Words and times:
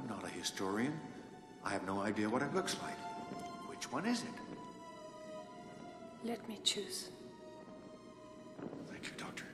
I'm 0.00 0.08
not 0.08 0.24
a 0.24 0.28
historian. 0.28 0.98
I 1.64 1.70
have 1.70 1.86
no 1.86 2.00
idea 2.00 2.28
what 2.28 2.42
it 2.42 2.54
looks 2.54 2.76
like. 2.82 2.96
Which 3.68 3.92
one 3.92 4.06
is 4.06 4.22
it? 4.22 4.28
Let 6.24 6.46
me 6.48 6.58
choose. 6.64 7.08
Thank 8.88 9.04
you, 9.04 9.12
Doctor. 9.18 9.44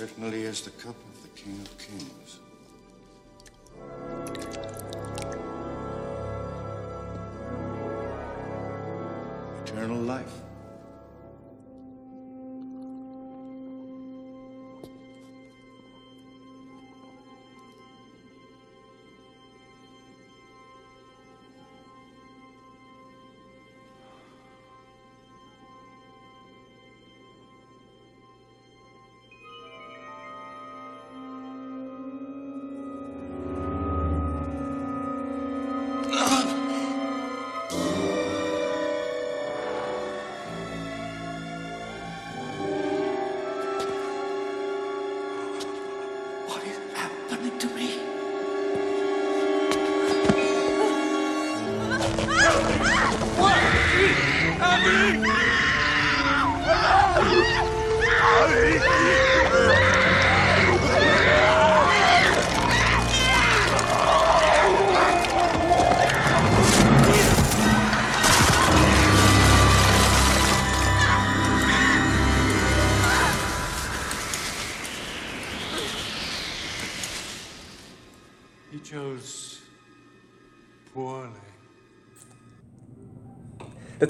Certainly 0.00 0.44
is 0.44 0.62
the 0.62 0.70
cup 0.70 0.96
of 0.96 1.22
the 1.22 1.28
King 1.38 1.60
of 1.60 1.76
Kings. 1.76 2.38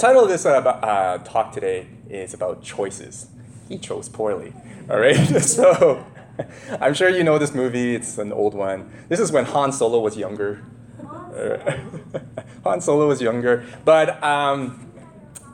Title 0.01 0.23
of 0.23 0.31
this 0.31 0.47
uh, 0.47 0.61
uh, 0.61 1.19
talk 1.19 1.53
today 1.53 1.87
is 2.09 2.33
about 2.33 2.63
choices. 2.63 3.27
He 3.69 3.77
chose 3.77 4.09
poorly. 4.09 4.55
All 4.89 4.99
right, 4.99 5.15
so 5.43 6.05
I'm 6.81 6.95
sure 6.95 7.11
you 7.11 7.23
know 7.23 7.39
this 7.39 7.55
movie. 7.55 7.95
It's 7.95 8.17
an 8.17 8.33
old 8.33 8.55
one. 8.55 8.91
This 9.09 9.21
is 9.21 9.31
when 9.31 9.45
Han 9.45 9.73
Solo 9.73 10.01
was 10.01 10.17
younger. 10.17 10.65
Han 12.65 12.81
Solo 12.81 13.09
was 13.09 13.21
younger, 13.21 13.67
but 13.85 14.23
um, 14.25 14.91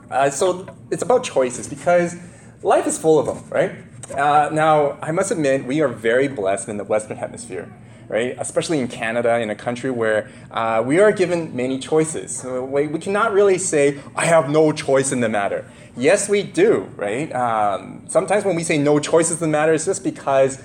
uh, 0.09 0.29
so 0.29 0.65
it's 0.91 1.03
about 1.03 1.25
choices 1.25 1.67
because 1.67 2.15
life 2.63 2.87
is 2.87 2.97
full 2.97 3.19
of 3.19 3.25
them, 3.25 3.49
right? 3.49 3.71
Uh, 4.17 4.49
now, 4.53 4.97
I 5.01 5.11
must 5.11 5.31
admit, 5.31 5.65
we 5.65 5.81
are 5.81 5.89
very 5.89 6.29
blessed 6.29 6.69
in 6.69 6.77
the 6.77 6.85
Western 6.85 7.17
Hemisphere, 7.17 7.73
right? 8.07 8.35
Especially 8.39 8.79
in 8.79 8.87
Canada, 8.87 9.39
in 9.39 9.49
a 9.49 9.55
country 9.55 9.91
where 9.91 10.29
uh, 10.51 10.83
we 10.85 10.99
are 10.99 11.11
given 11.11 11.55
many 11.55 11.79
choices. 11.79 12.43
We, 12.43 12.87
we 12.87 12.99
cannot 12.99 13.33
really 13.33 13.57
say, 13.57 13.99
I 14.15 14.25
have 14.25 14.49
no 14.49 14.71
choice 14.71 15.11
in 15.11 15.19
the 15.19 15.29
matter. 15.29 15.69
Yes, 15.95 16.29
we 16.29 16.43
do, 16.43 16.89
right? 16.95 17.33
Um, 17.33 18.05
sometimes 18.07 18.45
when 18.45 18.55
we 18.55 18.63
say 18.63 18.77
no 18.77 18.99
choices 18.99 19.41
in 19.41 19.49
the 19.49 19.51
matter, 19.51 19.73
it's 19.73 19.85
just 19.85 20.03
because 20.03 20.61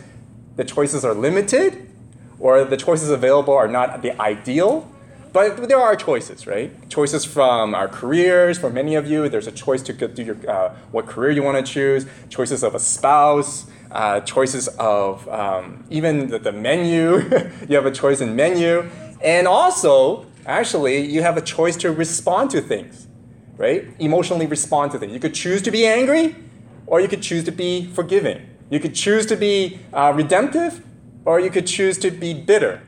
the 0.56 0.64
choices 0.64 1.04
are 1.04 1.14
limited 1.14 1.88
or 2.38 2.64
the 2.64 2.76
choices 2.76 3.10
available 3.10 3.54
are 3.54 3.68
not 3.68 4.02
the 4.02 4.20
ideal. 4.20 4.88
But 5.32 5.68
there 5.68 5.80
are 5.80 5.96
choices, 5.96 6.46
right? 6.46 6.70
Choices 6.90 7.24
from 7.24 7.74
our 7.74 7.88
careers. 7.88 8.58
For 8.58 8.68
many 8.68 8.96
of 8.96 9.10
you, 9.10 9.30
there's 9.30 9.46
a 9.46 9.52
choice 9.52 9.80
to 9.84 9.92
do 9.94 10.22
your 10.22 10.36
uh, 10.50 10.74
what 10.90 11.06
career 11.06 11.30
you 11.30 11.42
want 11.42 11.64
to 11.64 11.72
choose. 11.72 12.04
Choices 12.28 12.62
of 12.62 12.74
a 12.74 12.78
spouse. 12.78 13.64
Uh, 13.92 14.20
choices 14.20 14.68
of 14.78 15.28
um, 15.28 15.84
even 15.90 16.28
the, 16.28 16.38
the 16.38 16.50
menu. 16.50 17.16
you 17.68 17.76
have 17.76 17.84
a 17.84 17.90
choice 17.90 18.22
in 18.22 18.34
menu, 18.34 18.88
and 19.22 19.46
also, 19.46 20.26
actually, 20.46 21.04
you 21.04 21.20
have 21.20 21.36
a 21.36 21.42
choice 21.42 21.76
to 21.76 21.92
respond 21.92 22.50
to 22.50 22.62
things, 22.62 23.06
right? 23.58 23.86
Emotionally 23.98 24.46
respond 24.46 24.92
to 24.92 24.98
things. 24.98 25.12
You 25.12 25.20
could 25.20 25.34
choose 25.34 25.60
to 25.62 25.70
be 25.70 25.86
angry, 25.86 26.34
or 26.86 27.00
you 27.02 27.08
could 27.08 27.20
choose 27.20 27.44
to 27.44 27.52
be 27.52 27.84
forgiving. 27.84 28.48
You 28.70 28.80
could 28.80 28.94
choose 28.94 29.26
to 29.26 29.36
be 29.36 29.78
uh, 29.92 30.14
redemptive, 30.16 30.82
or 31.26 31.38
you 31.38 31.50
could 31.50 31.66
choose 31.66 31.98
to 31.98 32.10
be 32.10 32.32
bitter 32.32 32.80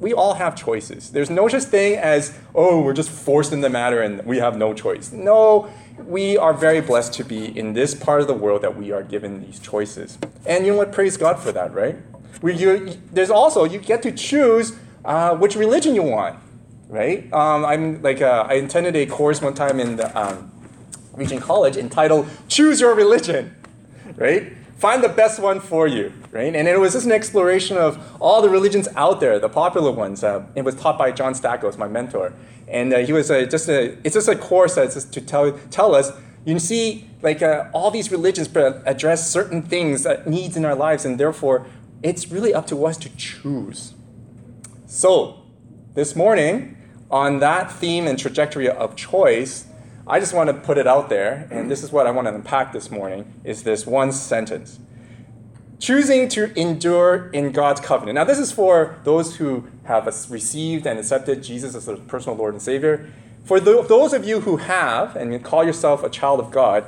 we 0.00 0.12
all 0.12 0.34
have 0.34 0.54
choices. 0.54 1.10
There's 1.10 1.30
no 1.30 1.48
such 1.48 1.64
thing 1.64 1.96
as, 1.96 2.36
oh, 2.54 2.82
we're 2.82 2.92
just 2.92 3.10
forced 3.10 3.52
in 3.52 3.60
the 3.60 3.70
matter 3.70 4.02
and 4.02 4.24
we 4.26 4.38
have 4.38 4.56
no 4.56 4.74
choice. 4.74 5.12
No, 5.12 5.70
we 5.98 6.36
are 6.36 6.52
very 6.52 6.80
blessed 6.80 7.12
to 7.14 7.24
be 7.24 7.56
in 7.56 7.72
this 7.72 7.94
part 7.94 8.20
of 8.20 8.26
the 8.26 8.34
world 8.34 8.62
that 8.62 8.76
we 8.76 8.92
are 8.92 9.02
given 9.02 9.44
these 9.44 9.58
choices. 9.58 10.18
And 10.46 10.66
you 10.66 10.72
know 10.72 10.78
what? 10.78 10.92
Praise 10.92 11.16
God 11.16 11.38
for 11.38 11.52
that, 11.52 11.72
right? 11.72 11.96
We, 12.42 12.54
you, 12.54 12.98
there's 13.12 13.30
also, 13.30 13.64
you 13.64 13.78
get 13.78 14.02
to 14.02 14.12
choose 14.12 14.76
uh, 15.04 15.36
which 15.36 15.56
religion 15.56 15.94
you 15.94 16.02
want, 16.02 16.38
right? 16.88 17.32
Um, 17.32 17.64
I'm 17.64 18.02
like, 18.02 18.20
uh, 18.20 18.46
I 18.48 18.54
attended 18.54 18.96
a 18.96 19.06
course 19.06 19.40
one 19.40 19.54
time 19.54 19.80
in 19.80 19.96
the 19.96 20.18
um, 20.18 20.50
Regent 21.12 21.42
College 21.42 21.76
entitled 21.76 22.28
Choose 22.48 22.80
Your 22.80 22.94
Religion, 22.94 23.54
right? 24.16 24.52
Find 24.84 25.02
the 25.02 25.08
best 25.08 25.38
one 25.38 25.60
for 25.60 25.88
you, 25.88 26.12
right? 26.30 26.54
And 26.54 26.68
it 26.68 26.78
was 26.78 26.92
just 26.92 27.06
an 27.06 27.12
exploration 27.12 27.78
of 27.78 27.98
all 28.20 28.42
the 28.42 28.50
religions 28.50 28.86
out 28.96 29.18
there, 29.18 29.38
the 29.38 29.48
popular 29.48 29.90
ones. 29.90 30.22
Uh, 30.22 30.44
it 30.54 30.60
was 30.60 30.74
taught 30.74 30.98
by 30.98 31.10
John 31.10 31.34
Stackhouse, 31.34 31.78
my 31.78 31.88
mentor, 31.88 32.34
and 32.68 32.92
uh, 32.92 32.98
he 32.98 33.10
was 33.10 33.30
uh, 33.30 33.46
just 33.46 33.66
a. 33.70 33.96
It's 34.04 34.12
just 34.12 34.28
a 34.28 34.36
course 34.36 34.74
that's 34.74 34.92
just 34.92 35.10
to 35.14 35.22
tell 35.22 35.52
tell 35.70 35.94
us. 35.94 36.12
You 36.44 36.58
see, 36.58 37.08
like 37.22 37.40
uh, 37.40 37.70
all 37.72 37.90
these 37.90 38.12
religions 38.12 38.54
address 38.54 39.30
certain 39.30 39.62
things, 39.62 40.04
uh, 40.04 40.22
needs 40.26 40.54
in 40.54 40.66
our 40.66 40.74
lives, 40.74 41.06
and 41.06 41.18
therefore, 41.18 41.66
it's 42.02 42.30
really 42.30 42.52
up 42.52 42.66
to 42.66 42.84
us 42.84 42.98
to 42.98 43.08
choose. 43.16 43.94
So, 44.84 45.44
this 45.94 46.14
morning, 46.14 46.76
on 47.10 47.38
that 47.38 47.72
theme 47.72 48.06
and 48.06 48.18
trajectory 48.18 48.68
of 48.68 48.96
choice, 48.96 49.64
I 50.06 50.20
just 50.20 50.34
want 50.34 50.48
to 50.48 50.54
put 50.54 50.76
it 50.76 50.86
out 50.86 51.08
there, 51.08 51.48
and 51.50 51.70
this 51.70 51.82
is 51.82 51.90
what 51.90 52.06
I 52.06 52.10
want 52.10 52.26
to 52.28 52.34
unpack 52.34 52.74
this 52.74 52.90
morning, 52.90 53.40
is 53.42 53.62
this 53.62 53.86
one 53.86 54.12
sentence. 54.12 54.78
Choosing 55.78 56.28
to 56.28 56.52
endure 56.58 57.30
in 57.30 57.52
God's 57.52 57.80
covenant. 57.80 58.16
Now, 58.16 58.24
this 58.24 58.38
is 58.38 58.52
for 58.52 58.98
those 59.04 59.36
who 59.36 59.66
have 59.84 60.06
received 60.30 60.86
and 60.86 60.98
accepted 60.98 61.42
Jesus 61.42 61.74
as 61.74 61.86
their 61.86 61.96
personal 61.96 62.36
Lord 62.36 62.52
and 62.52 62.62
Savior. 62.62 63.10
For 63.44 63.58
those 63.60 64.12
of 64.12 64.26
you 64.26 64.40
who 64.40 64.58
have, 64.58 65.16
and 65.16 65.42
call 65.42 65.64
yourself 65.64 66.02
a 66.02 66.10
child 66.10 66.38
of 66.38 66.50
God, 66.50 66.84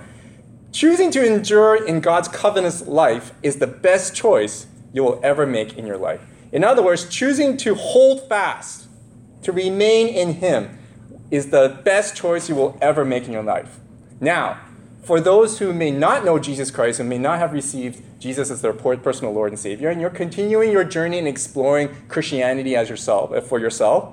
choosing 0.71 1.11
to 1.13 1.27
endure 1.27 1.87
in 1.87 2.01
God's 2.01 2.29
covenant 2.29 2.87
life 2.87 3.33
is 3.43 3.57
the 3.57 3.67
best 3.67 4.15
choice 4.15 4.67
you 4.93 5.03
will 5.03 5.21
ever 5.23 5.47
make 5.47 5.79
in 5.79 5.87
your 5.87 5.99
life. 5.99 6.21
In 6.53 6.65
other 6.65 6.83
words, 6.83 7.09
choosing 7.09 7.57
to 7.59 7.75
hold 7.75 8.29
fast, 8.29 8.89
to 9.43 9.53
remain 9.53 10.09
in 10.09 10.35
Him, 10.35 10.79
is 11.31 11.51
the 11.51 11.81
best 11.85 12.17
choice 12.17 12.49
you 12.49 12.55
will 12.55 12.79
ever 12.81 13.05
make 13.05 13.27
in 13.27 13.33
your 13.33 13.43
life. 13.43 13.79
Now, 14.21 14.61
for 15.03 15.21
those 15.21 15.61
who 15.61 15.73
may 15.73 15.91
not 15.91 16.25
know 16.25 16.39
Jesus 16.39 16.71
Christ 16.71 16.99
and 16.99 17.09
may 17.09 17.19
not 17.19 17.39
have 17.39 17.53
received 17.53 18.03
Jesus 18.21 18.51
as 18.51 18.61
their 18.61 18.73
personal 18.73 19.33
Lord 19.33 19.53
and 19.53 19.59
Savior, 19.59 19.89
and 19.89 20.01
you're 20.01 20.11
continuing 20.11 20.73
your 20.73 20.83
journey 20.83 21.19
in 21.19 21.27
exploring 21.27 21.95
Christianity 22.09 22.75
as 22.75 22.89
yourself 22.89 23.33
uh, 23.33 23.41
for 23.41 23.61
yourself, 23.61 24.13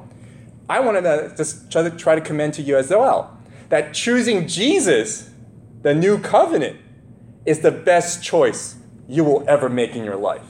I 0.70 0.80
wanted 0.80 1.02
to 1.02 1.34
just 1.36 1.72
try 1.72 1.82
to, 1.84 1.92
try 1.92 2.16
to 2.16 2.22
commend 2.22 2.54
to 2.56 2.62
you 2.62 2.78
as 2.78 2.90
well 2.90 3.38
that 3.70 3.94
choosing 3.94 4.48
Jesus, 4.48 5.32
the 5.82 5.96
new 5.96 6.20
covenant, 6.20 6.80
is 7.44 7.62
the 7.62 7.72
best 7.72 8.24
choice 8.24 8.76
you 9.08 9.24
will 9.24 9.44
ever 9.48 9.68
make 9.68 9.96
in 9.96 10.04
your 10.04 10.16
life. 10.16 10.46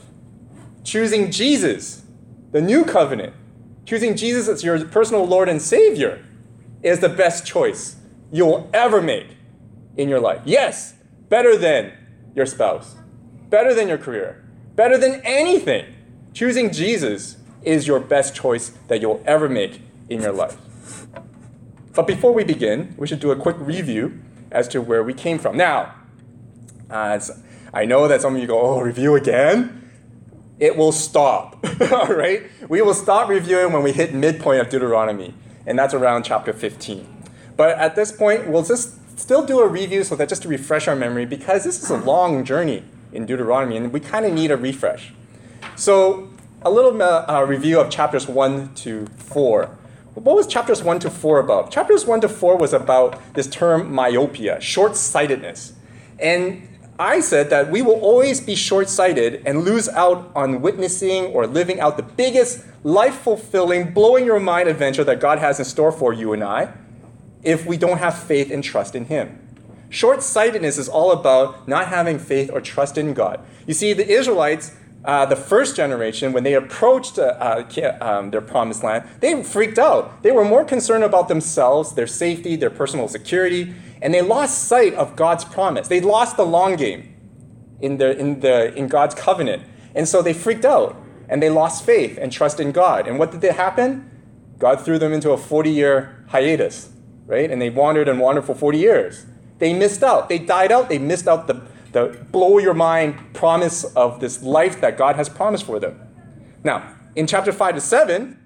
Choosing 0.84 1.30
Jesus, 1.30 2.02
the 2.52 2.60
new 2.60 2.84
covenant, 2.84 3.32
choosing 3.86 4.14
Jesus 4.14 4.46
as 4.46 4.62
your 4.62 4.84
personal 4.84 5.26
Lord 5.26 5.48
and 5.48 5.60
Savior 5.60 6.22
is 6.84 7.00
the 7.00 7.08
best 7.08 7.44
choice 7.44 7.96
you 8.30 8.46
will 8.46 8.70
ever 8.72 9.02
make 9.02 9.36
in 9.96 10.08
your 10.08 10.20
life. 10.20 10.42
Yes, 10.44 10.94
better 11.28 11.56
than 11.56 11.92
your 12.36 12.46
spouse, 12.46 12.94
better 13.48 13.74
than 13.74 13.88
your 13.88 13.98
career, 13.98 14.44
better 14.76 14.98
than 14.98 15.20
anything. 15.24 15.86
Choosing 16.32 16.72
Jesus 16.72 17.38
is 17.62 17.86
your 17.86 17.98
best 17.98 18.34
choice 18.34 18.70
that 18.88 19.00
you'll 19.00 19.22
ever 19.26 19.48
make 19.48 19.80
in 20.08 20.20
your 20.20 20.32
life. 20.32 20.56
But 21.94 22.06
before 22.06 22.32
we 22.32 22.44
begin, 22.44 22.94
we 22.98 23.06
should 23.06 23.20
do 23.20 23.30
a 23.30 23.36
quick 23.36 23.56
review 23.58 24.20
as 24.50 24.68
to 24.68 24.82
where 24.82 25.02
we 25.02 25.14
came 25.14 25.38
from. 25.38 25.56
Now, 25.56 25.94
as 26.90 27.42
I 27.72 27.84
know 27.86 28.08
that 28.08 28.20
some 28.20 28.34
of 28.34 28.40
you 28.40 28.46
go, 28.46 28.60
oh, 28.60 28.80
review 28.80 29.14
again? 29.14 29.90
It 30.58 30.76
will 30.76 30.92
stop, 30.92 31.64
all 31.92 32.06
right? 32.08 32.42
We 32.68 32.82
will 32.82 32.94
stop 32.94 33.28
reviewing 33.28 33.72
when 33.72 33.82
we 33.82 33.92
hit 33.92 34.12
midpoint 34.12 34.60
of 34.60 34.68
Deuteronomy, 34.68 35.34
and 35.66 35.78
that's 35.78 35.94
around 35.94 36.24
chapter 36.24 36.52
15. 36.52 37.06
But 37.56 37.78
at 37.78 37.94
this 37.96 38.12
point, 38.12 38.48
we'll 38.48 38.64
just 38.64 38.98
still 39.18 39.44
do 39.44 39.60
a 39.60 39.68
review 39.68 40.04
so 40.04 40.16
that 40.16 40.28
just 40.28 40.42
to 40.42 40.48
refresh 40.48 40.88
our 40.88 40.96
memory, 40.96 41.24
because 41.26 41.64
this 41.64 41.82
is 41.82 41.90
a 41.90 41.96
long 41.96 42.44
journey 42.44 42.84
in 43.12 43.26
Deuteronomy, 43.26 43.76
and 43.76 43.92
we 43.92 44.00
kind 44.00 44.26
of 44.26 44.32
need 44.32 44.50
a 44.50 44.56
refresh. 44.56 45.12
So, 45.76 46.30
a 46.62 46.70
little 46.70 47.00
uh, 47.00 47.42
review 47.42 47.78
of 47.80 47.90
chapters 47.90 48.26
1 48.26 48.74
to 48.76 49.06
4. 49.06 49.76
What 50.14 50.36
was 50.36 50.46
chapters 50.46 50.82
1 50.82 51.00
to 51.00 51.10
4 51.10 51.40
about? 51.40 51.70
Chapters 51.70 52.06
1 52.06 52.20
to 52.22 52.28
4 52.28 52.56
was 52.56 52.72
about 52.72 53.20
this 53.34 53.46
term 53.46 53.92
myopia, 53.92 54.60
short 54.60 54.96
sightedness. 54.96 55.74
And 56.18 56.68
I 56.98 57.20
said 57.20 57.50
that 57.50 57.70
we 57.70 57.82
will 57.82 57.98
always 58.00 58.40
be 58.40 58.54
short 58.54 58.88
sighted 58.88 59.42
and 59.44 59.64
lose 59.64 59.88
out 59.88 60.30
on 60.36 60.62
witnessing 60.62 61.26
or 61.26 61.46
living 61.46 61.80
out 61.80 61.96
the 61.96 62.04
biggest, 62.04 62.64
life 62.84 63.16
fulfilling, 63.16 63.92
blowing 63.92 64.24
your 64.24 64.38
mind 64.38 64.68
adventure 64.68 65.02
that 65.04 65.20
God 65.20 65.38
has 65.40 65.58
in 65.58 65.64
store 65.64 65.90
for 65.90 66.12
you 66.12 66.32
and 66.32 66.44
I 66.44 66.72
if 67.42 67.66
we 67.66 67.76
don't 67.76 67.98
have 67.98 68.16
faith 68.16 68.50
and 68.50 68.62
trust 68.62 68.94
in 68.94 69.06
Him. 69.06 69.40
Short 69.90 70.22
sightedness 70.22 70.78
is 70.78 70.88
all 70.88 71.10
about 71.12 71.66
not 71.68 71.88
having 71.88 72.18
faith 72.18 72.50
or 72.52 72.60
trust 72.60 72.96
in 72.96 73.12
God. 73.12 73.40
You 73.66 73.74
see, 73.74 73.92
the 73.92 74.08
Israelites, 74.08 74.72
uh, 75.04 75.26
the 75.26 75.36
first 75.36 75.76
generation, 75.76 76.32
when 76.32 76.42
they 76.42 76.54
approached 76.54 77.18
uh, 77.18 77.22
uh, 77.22 77.98
um, 78.00 78.30
their 78.30 78.40
promised 78.40 78.82
land, 78.82 79.04
they 79.20 79.42
freaked 79.42 79.78
out. 79.78 80.22
They 80.22 80.32
were 80.32 80.44
more 80.44 80.64
concerned 80.64 81.04
about 81.04 81.28
themselves, 81.28 81.94
their 81.94 82.06
safety, 82.06 82.56
their 82.56 82.70
personal 82.70 83.08
security, 83.08 83.74
and 84.04 84.12
they 84.12 84.20
lost 84.20 84.68
sight 84.68 84.92
of 84.94 85.16
God's 85.16 85.46
promise. 85.46 85.88
They 85.88 86.02
lost 86.02 86.36
the 86.36 86.44
long 86.44 86.76
game 86.76 87.16
in, 87.80 87.96
the, 87.96 88.16
in, 88.18 88.40
the, 88.40 88.74
in 88.74 88.86
God's 88.86 89.14
covenant. 89.14 89.62
And 89.94 90.06
so 90.06 90.20
they 90.20 90.34
freaked 90.34 90.66
out 90.66 90.94
and 91.26 91.42
they 91.42 91.48
lost 91.48 91.86
faith 91.86 92.18
and 92.20 92.30
trust 92.30 92.60
in 92.60 92.70
God. 92.70 93.08
And 93.08 93.18
what 93.18 93.32
did 93.32 93.42
happen? 93.50 94.10
God 94.58 94.82
threw 94.84 94.98
them 94.98 95.14
into 95.14 95.30
a 95.30 95.38
40 95.38 95.70
year 95.70 96.22
hiatus, 96.28 96.90
right? 97.24 97.50
And 97.50 97.62
they 97.62 97.70
wandered 97.70 98.06
and 98.06 98.20
wandered 98.20 98.44
for 98.44 98.54
40 98.54 98.76
years. 98.76 99.24
They 99.58 99.72
missed 99.72 100.02
out. 100.02 100.28
They 100.28 100.38
died 100.38 100.70
out. 100.70 100.90
They 100.90 100.98
missed 100.98 101.26
out 101.26 101.46
the, 101.46 101.62
the 101.92 102.26
blow 102.30 102.58
your 102.58 102.74
mind 102.74 103.32
promise 103.32 103.84
of 103.94 104.20
this 104.20 104.42
life 104.42 104.82
that 104.82 104.98
God 104.98 105.16
has 105.16 105.30
promised 105.30 105.64
for 105.64 105.80
them. 105.80 105.98
Now, 106.62 106.94
in 107.16 107.26
chapter 107.26 107.52
5 107.52 107.76
to 107.76 107.80
7, 107.80 108.38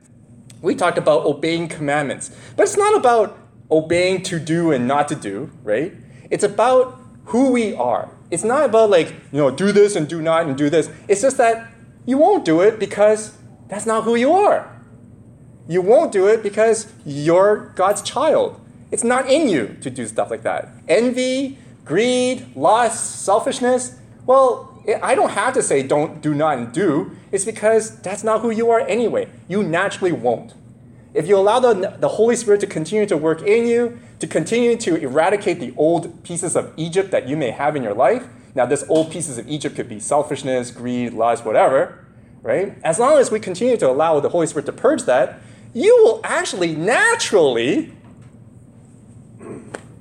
we 0.63 0.77
talked 0.77 0.99
about 0.99 1.25
obeying 1.25 1.67
commandments. 1.67 2.31
But 2.55 2.63
it's 2.63 2.77
not 2.77 2.97
about 2.97 3.48
obeying 3.71 4.23
to 4.25 4.39
do 4.39 4.73
and 4.73 4.89
not 4.89 5.09
to 5.09 5.15
do, 5.15 5.51
right? 5.63 5.93
It's 6.31 6.45
about 6.45 6.99
who 7.27 7.53
we 7.53 7.75
are. 7.75 8.11
It's 8.31 8.45
not 8.45 8.65
about 8.65 8.91
like, 8.91 9.09
you 9.33 9.39
know, 9.39 9.51
do 9.51 9.73
this 9.73 9.97
and 9.97 10.09
do 10.09 10.21
not 10.23 10.47
and 10.47 10.57
do 10.57 10.71
this. 10.71 10.91
It's 11.09 11.23
just 11.23 11.37
that 11.39 11.71
you 12.07 12.19
won't 12.19 12.45
do 12.45 12.61
it 12.61 12.79
because 12.79 13.37
that's 13.69 13.87
not 13.87 14.05
who 14.05 14.15
you 14.15 14.33
are. 14.33 14.75
You 15.69 15.83
won't 15.83 16.13
do 16.13 16.27
it 16.27 16.43
because 16.43 16.91
you're 17.05 17.73
God's 17.77 18.03
child. 18.03 18.61
It's 18.91 19.05
not 19.05 19.29
in 19.29 19.49
you 19.49 19.77
to 19.83 19.91
do 19.91 20.07
stuff 20.07 20.31
like 20.31 20.43
that. 20.43 20.71
Envy, 20.89 21.59
greed, 21.85 22.57
lust, 22.57 23.25
selfishness. 23.25 23.99
Well, 24.25 24.83
I 25.03 25.15
don't 25.15 25.31
have 25.31 25.53
to 25.55 25.63
say 25.63 25.83
don't 25.83 26.23
do 26.23 26.35
not 26.35 26.57
and 26.57 26.73
do. 26.73 27.17
It's 27.31 27.45
because 27.45 28.01
that's 28.01 28.25
not 28.25 28.41
who 28.41 28.51
you 28.51 28.71
are 28.71 28.81
anyway. 28.81 29.29
You 29.47 29.63
naturally 29.63 30.13
won't. 30.13 30.55
If 31.19 31.27
you 31.27 31.37
allow 31.37 31.59
the, 31.59 31.97
the 31.99 32.07
Holy 32.07 32.37
Spirit 32.37 32.61
to 32.61 32.69
continue 32.69 33.05
to 33.07 33.17
work 33.17 33.43
in 33.43 33.67
you, 33.67 33.99
to 34.21 34.29
continue 34.29 34.77
to 34.77 34.95
eradicate 34.95 35.59
the 35.59 35.75
old 35.77 36.23
pieces 36.23 36.55
of 36.55 36.73
Egypt 36.77 37.11
that 37.11 37.27
you 37.27 37.37
may 37.37 37.51
have 37.51 37.75
in 37.75 37.83
your 37.83 37.93
life, 37.93 38.29
now 38.55 38.67
this 38.67 38.85
old 38.89 39.11
pieces 39.11 39.37
of 39.37 39.49
Egypt 39.49 39.75
could 39.75 39.89
be 39.89 39.99
selfishness, 39.99 40.71
greed, 40.71 41.13
lust, 41.13 41.45
whatever, 41.45 42.07
right? 42.41 42.79
As 42.85 43.01
long 43.01 43.19
as 43.19 43.33
we 43.33 43.41
continue 43.41 43.77
to 43.79 43.91
allow 43.91 44.21
the 44.21 44.29
Holy 44.29 44.47
Spirit 44.47 44.67
to 44.67 44.73
purge 44.73 45.03
that, 45.07 45.41
you 45.75 45.93
will 46.05 46.21
actually 46.23 46.77
naturally 46.77 47.93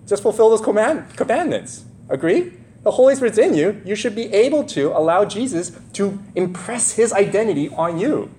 just 0.06 0.22
fulfill 0.22 0.52
those 0.52 0.62
command, 0.62 1.16
commandments. 1.16 1.86
Agree? 2.10 2.54
The 2.84 2.92
Holy 2.92 3.16
Spirit's 3.16 3.40
in 3.40 3.56
you. 3.56 3.81
You 3.84 3.96
should 3.96 4.14
be 4.14 4.31
able 4.36 4.64
to 4.66 4.96
allow 4.96 5.25
Jesus 5.25 5.72
to 5.94 6.19
impress 6.36 6.92
his 6.92 7.12
identity 7.12 7.69
on 7.69 8.00
you. 8.00 8.30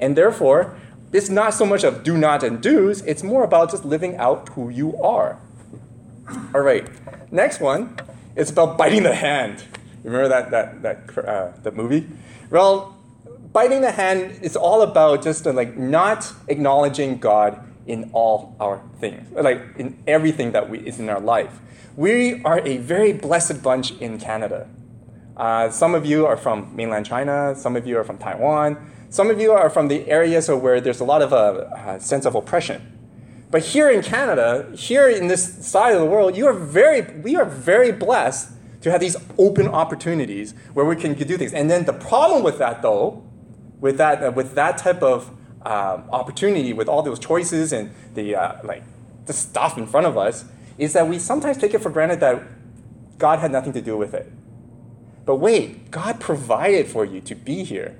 And 0.00 0.16
therefore, 0.16 0.74
it's 1.12 1.28
not 1.28 1.54
so 1.54 1.64
much 1.64 1.84
of 1.84 2.02
do 2.02 2.16
not 2.16 2.42
and 2.42 2.60
do's, 2.62 3.00
it's 3.02 3.22
more 3.22 3.44
about 3.44 3.70
just 3.70 3.84
living 3.84 4.16
out 4.16 4.48
who 4.50 4.68
you 4.68 4.96
are. 5.02 5.38
All 6.54 6.60
right, 6.60 6.88
next 7.32 7.60
one 7.60 7.96
is 8.36 8.50
about 8.50 8.76
biting 8.76 9.02
the 9.02 9.14
hand. 9.14 9.64
Remember 10.04 10.28
that, 10.28 10.50
that, 10.50 10.82
that, 10.82 11.26
uh, 11.26 11.52
that 11.62 11.74
movie? 11.74 12.06
Well, 12.50 12.96
biting 13.52 13.80
the 13.80 13.92
hand 13.92 14.38
is 14.42 14.56
all 14.56 14.82
about 14.82 15.22
just 15.22 15.46
uh, 15.46 15.52
like 15.52 15.76
not 15.76 16.32
acknowledging 16.48 17.18
God 17.18 17.64
in 17.86 18.10
all 18.12 18.54
our 18.60 18.82
things, 19.00 19.30
like 19.32 19.62
in 19.78 19.98
everything 20.06 20.52
that 20.52 20.68
we, 20.68 20.78
is 20.78 21.00
in 21.00 21.08
our 21.08 21.20
life. 21.20 21.58
We 21.96 22.42
are 22.44 22.60
a 22.60 22.76
very 22.76 23.12
blessed 23.12 23.62
bunch 23.62 23.92
in 23.92 24.18
Canada. 24.18 24.68
Uh, 25.36 25.70
some 25.70 25.94
of 25.94 26.04
you 26.04 26.26
are 26.26 26.36
from 26.36 26.74
mainland 26.76 27.06
China, 27.06 27.54
some 27.56 27.76
of 27.76 27.86
you 27.86 27.96
are 27.96 28.04
from 28.04 28.18
Taiwan, 28.18 28.76
some 29.10 29.30
of 29.30 29.40
you 29.40 29.52
are 29.52 29.70
from 29.70 29.88
the 29.88 30.08
areas 30.08 30.48
where 30.48 30.80
there's 30.80 31.00
a 31.00 31.04
lot 31.04 31.22
of 31.22 31.32
a, 31.32 31.36
uh, 31.36 31.94
a 31.96 32.00
sense 32.00 32.26
of 32.26 32.34
oppression. 32.34 32.98
But 33.50 33.62
here 33.62 33.88
in 33.88 34.02
Canada, 34.02 34.70
here 34.76 35.08
in 35.08 35.28
this 35.28 35.66
side 35.66 35.94
of 35.94 36.00
the 36.00 36.06
world, 36.06 36.36
you 36.36 36.46
are 36.46 36.52
very, 36.52 37.00
we 37.22 37.34
are 37.36 37.46
very 37.46 37.92
blessed 37.92 38.50
to 38.82 38.90
have 38.90 39.00
these 39.00 39.16
open 39.38 39.66
opportunities 39.68 40.54
where 40.74 40.84
we 40.84 40.96
can 40.96 41.14
do 41.14 41.36
things. 41.38 41.54
And 41.54 41.70
then 41.70 41.84
the 41.84 41.94
problem 41.94 42.42
with 42.42 42.58
that, 42.58 42.82
though, 42.82 43.24
with 43.80 43.96
that, 43.96 44.22
uh, 44.22 44.30
with 44.30 44.54
that 44.54 44.76
type 44.76 45.02
of 45.02 45.30
um, 45.62 46.04
opportunity, 46.12 46.72
with 46.72 46.88
all 46.88 47.02
those 47.02 47.18
choices 47.18 47.72
and 47.72 47.90
the 48.14 48.36
uh, 48.36 48.58
like, 48.62 48.82
the 49.24 49.32
stuff 49.32 49.78
in 49.78 49.86
front 49.86 50.06
of 50.06 50.16
us, 50.16 50.44
is 50.76 50.92
that 50.92 51.08
we 51.08 51.18
sometimes 51.18 51.56
take 51.56 51.74
it 51.74 51.80
for 51.80 51.90
granted 51.90 52.20
that 52.20 52.42
God 53.18 53.38
had 53.38 53.50
nothing 53.50 53.72
to 53.72 53.80
do 53.80 53.96
with 53.96 54.14
it. 54.14 54.30
But 55.24 55.36
wait, 55.36 55.90
God 55.90 56.20
provided 56.20 56.86
for 56.86 57.04
you 57.04 57.20
to 57.22 57.34
be 57.34 57.64
here. 57.64 57.96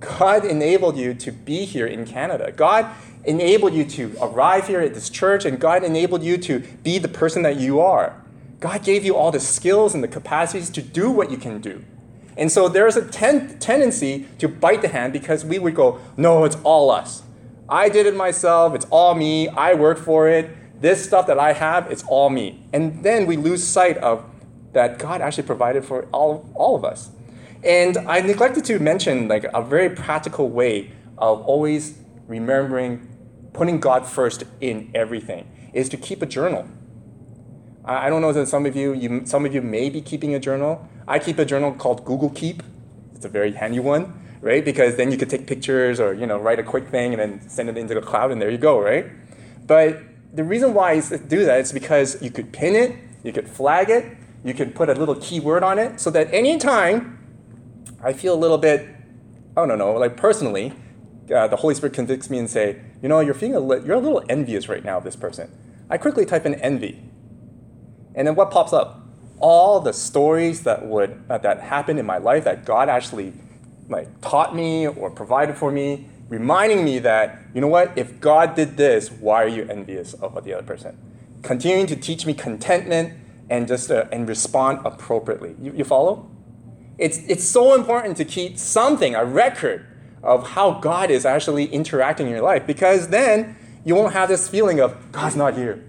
God 0.00 0.44
enabled 0.44 0.96
you 0.96 1.14
to 1.14 1.32
be 1.32 1.64
here 1.64 1.86
in 1.86 2.04
Canada. 2.06 2.52
God 2.52 2.86
enabled 3.24 3.74
you 3.74 3.84
to 3.84 4.16
arrive 4.20 4.68
here 4.68 4.80
at 4.80 4.94
this 4.94 5.10
church, 5.10 5.44
and 5.44 5.58
God 5.58 5.82
enabled 5.84 6.22
you 6.22 6.38
to 6.38 6.60
be 6.60 6.98
the 6.98 7.08
person 7.08 7.42
that 7.42 7.56
you 7.56 7.80
are. 7.80 8.14
God 8.60 8.84
gave 8.84 9.04
you 9.04 9.16
all 9.16 9.30
the 9.30 9.40
skills 9.40 9.94
and 9.94 10.02
the 10.02 10.08
capacities 10.08 10.70
to 10.70 10.82
do 10.82 11.10
what 11.10 11.30
you 11.30 11.36
can 11.36 11.60
do. 11.60 11.84
And 12.36 12.50
so 12.50 12.68
there's 12.68 12.96
a 12.96 13.04
ten- 13.04 13.58
tendency 13.58 14.28
to 14.38 14.48
bite 14.48 14.82
the 14.82 14.88
hand 14.88 15.12
because 15.12 15.44
we 15.44 15.58
would 15.58 15.74
go, 15.74 16.00
no, 16.16 16.44
it's 16.44 16.56
all 16.62 16.90
us. 16.90 17.22
I 17.68 17.88
did 17.88 18.06
it 18.06 18.16
myself. 18.16 18.74
It's 18.74 18.86
all 18.90 19.14
me. 19.14 19.48
I 19.48 19.74
worked 19.74 20.00
for 20.00 20.28
it. 20.28 20.80
This 20.80 21.04
stuff 21.04 21.26
that 21.26 21.38
I 21.38 21.52
have, 21.52 21.90
it's 21.90 22.04
all 22.04 22.30
me. 22.30 22.64
And 22.72 23.02
then 23.02 23.26
we 23.26 23.36
lose 23.36 23.64
sight 23.64 23.98
of 23.98 24.24
that 24.72 24.98
God 24.98 25.20
actually 25.20 25.46
provided 25.46 25.84
for 25.84 26.06
all, 26.12 26.48
all 26.54 26.76
of 26.76 26.84
us. 26.84 27.10
And 27.62 27.96
I 27.98 28.20
neglected 28.20 28.64
to 28.66 28.78
mention 28.78 29.28
like 29.28 29.44
a 29.52 29.62
very 29.62 29.90
practical 29.90 30.48
way 30.48 30.92
of 31.16 31.42
always 31.42 31.98
remembering 32.26 33.08
putting 33.52 33.80
God 33.80 34.06
first 34.06 34.44
in 34.60 34.90
everything 34.94 35.50
is 35.72 35.88
to 35.88 35.96
keep 35.96 36.22
a 36.22 36.26
journal. 36.26 36.68
I 37.84 38.10
don't 38.10 38.20
know 38.20 38.32
that 38.32 38.46
some 38.48 38.66
of 38.66 38.76
you, 38.76 38.92
you 38.92 39.22
some 39.24 39.46
of 39.46 39.54
you 39.54 39.62
may 39.62 39.88
be 39.88 40.00
keeping 40.00 40.34
a 40.34 40.38
journal. 40.38 40.86
I 41.08 41.18
keep 41.18 41.38
a 41.38 41.44
journal 41.44 41.72
called 41.72 42.04
Google 42.04 42.30
Keep. 42.30 42.62
It's 43.14 43.24
a 43.24 43.30
very 43.30 43.52
handy 43.52 43.80
one, 43.80 44.12
right? 44.42 44.62
Because 44.64 44.96
then 44.96 45.10
you 45.10 45.16
could 45.16 45.30
take 45.30 45.46
pictures 45.46 45.98
or 45.98 46.12
you 46.12 46.26
know 46.26 46.38
write 46.38 46.58
a 46.58 46.62
quick 46.62 46.88
thing 46.88 47.14
and 47.14 47.20
then 47.20 47.48
send 47.48 47.68
it 47.68 47.78
into 47.78 47.94
the 47.94 48.02
cloud 48.02 48.30
and 48.30 48.40
there 48.40 48.50
you 48.50 48.58
go, 48.58 48.78
right? 48.78 49.06
But 49.66 50.02
the 50.32 50.44
reason 50.44 50.74
why 50.74 50.92
I 50.92 51.00
do 51.00 51.44
that 51.46 51.60
is 51.60 51.72
because 51.72 52.20
you 52.22 52.30
could 52.30 52.52
pin 52.52 52.76
it, 52.76 52.94
you 53.24 53.32
could 53.32 53.48
flag 53.48 53.88
it, 53.88 54.16
you 54.44 54.52
could 54.52 54.74
put 54.74 54.88
a 54.90 54.94
little 54.94 55.16
keyword 55.16 55.62
on 55.62 55.78
it 55.78 55.98
so 55.98 56.10
that 56.10 56.32
anytime 56.32 57.17
I 58.02 58.12
feel 58.12 58.34
a 58.34 58.40
little 58.40 58.58
bit, 58.58 58.88
I 59.56 59.66
don't 59.66 59.78
know, 59.78 59.92
like 59.92 60.16
personally, 60.16 60.72
uh, 61.34 61.46
the 61.48 61.56
Holy 61.56 61.74
Spirit 61.74 61.94
convicts 61.94 62.30
me 62.30 62.38
and 62.38 62.48
say, 62.48 62.80
you 63.02 63.08
know, 63.08 63.20
you're 63.20 63.34
feeling 63.34 63.56
a 63.56 63.60
li- 63.60 63.82
you're 63.84 63.96
a 63.96 64.00
little 64.00 64.24
envious 64.28 64.68
right 64.68 64.84
now 64.84 64.98
of 64.98 65.04
this 65.04 65.16
person. 65.16 65.50
I 65.90 65.98
quickly 65.98 66.24
type 66.24 66.46
in 66.46 66.54
envy, 66.56 67.02
and 68.14 68.26
then 68.26 68.34
what 68.34 68.50
pops 68.50 68.72
up? 68.72 69.08
all 69.40 69.80
the 69.80 69.92
stories 69.92 70.62
that 70.64 70.86
would 70.86 71.22
uh, 71.30 71.38
that 71.38 71.60
happened 71.60 71.98
in 71.98 72.06
my 72.06 72.18
life 72.18 72.44
that 72.44 72.64
God 72.64 72.88
actually 72.88 73.32
like 73.88 74.20
taught 74.20 74.54
me 74.54 74.86
or 74.86 75.10
provided 75.10 75.56
for 75.56 75.70
me, 75.70 76.06
reminding 76.28 76.84
me 76.84 76.98
that 77.00 77.38
you 77.54 77.60
know 77.60 77.68
what, 77.68 77.96
if 77.96 78.20
God 78.20 78.54
did 78.54 78.76
this, 78.76 79.10
why 79.10 79.44
are 79.44 79.48
you 79.48 79.66
envious 79.68 80.14
of 80.14 80.42
the 80.44 80.54
other 80.54 80.66
person? 80.66 80.98
Continuing 81.42 81.86
to 81.86 81.96
teach 81.96 82.26
me 82.26 82.34
contentment 82.34 83.14
and 83.48 83.66
just 83.66 83.90
uh, 83.90 84.06
and 84.12 84.28
respond 84.28 84.80
appropriately. 84.84 85.54
You, 85.60 85.72
you 85.72 85.84
follow? 85.84 86.30
It's 86.98 87.18
it's 87.28 87.44
so 87.44 87.74
important 87.74 88.16
to 88.18 88.24
keep 88.24 88.58
something, 88.58 89.14
a 89.14 89.24
record 89.24 89.86
of 90.22 90.50
how 90.50 90.72
God 90.72 91.10
is 91.10 91.24
actually 91.24 91.66
interacting 91.66 92.26
in 92.26 92.32
your 92.32 92.42
life 92.42 92.66
because 92.66 93.08
then 93.08 93.56
you 93.84 93.94
won't 93.94 94.12
have 94.12 94.28
this 94.28 94.48
feeling 94.48 94.80
of 94.80 95.12
God's 95.12 95.36
not 95.36 95.54
here. 95.54 95.84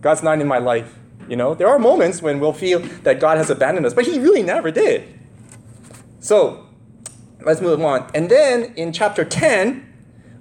God's 0.00 0.22
not 0.22 0.40
in 0.40 0.48
my 0.48 0.58
life. 0.58 0.98
You 1.28 1.36
know, 1.36 1.54
there 1.54 1.68
are 1.68 1.78
moments 1.78 2.20
when 2.20 2.40
we'll 2.40 2.52
feel 2.52 2.80
that 3.04 3.20
God 3.20 3.38
has 3.38 3.48
abandoned 3.48 3.86
us, 3.86 3.94
but 3.94 4.04
He 4.04 4.18
really 4.18 4.42
never 4.42 4.70
did. 4.70 5.18
So 6.18 6.66
let's 7.44 7.60
move 7.60 7.80
on. 7.80 8.10
And 8.14 8.28
then 8.28 8.74
in 8.76 8.92
chapter 8.92 9.24
10, 9.24 9.88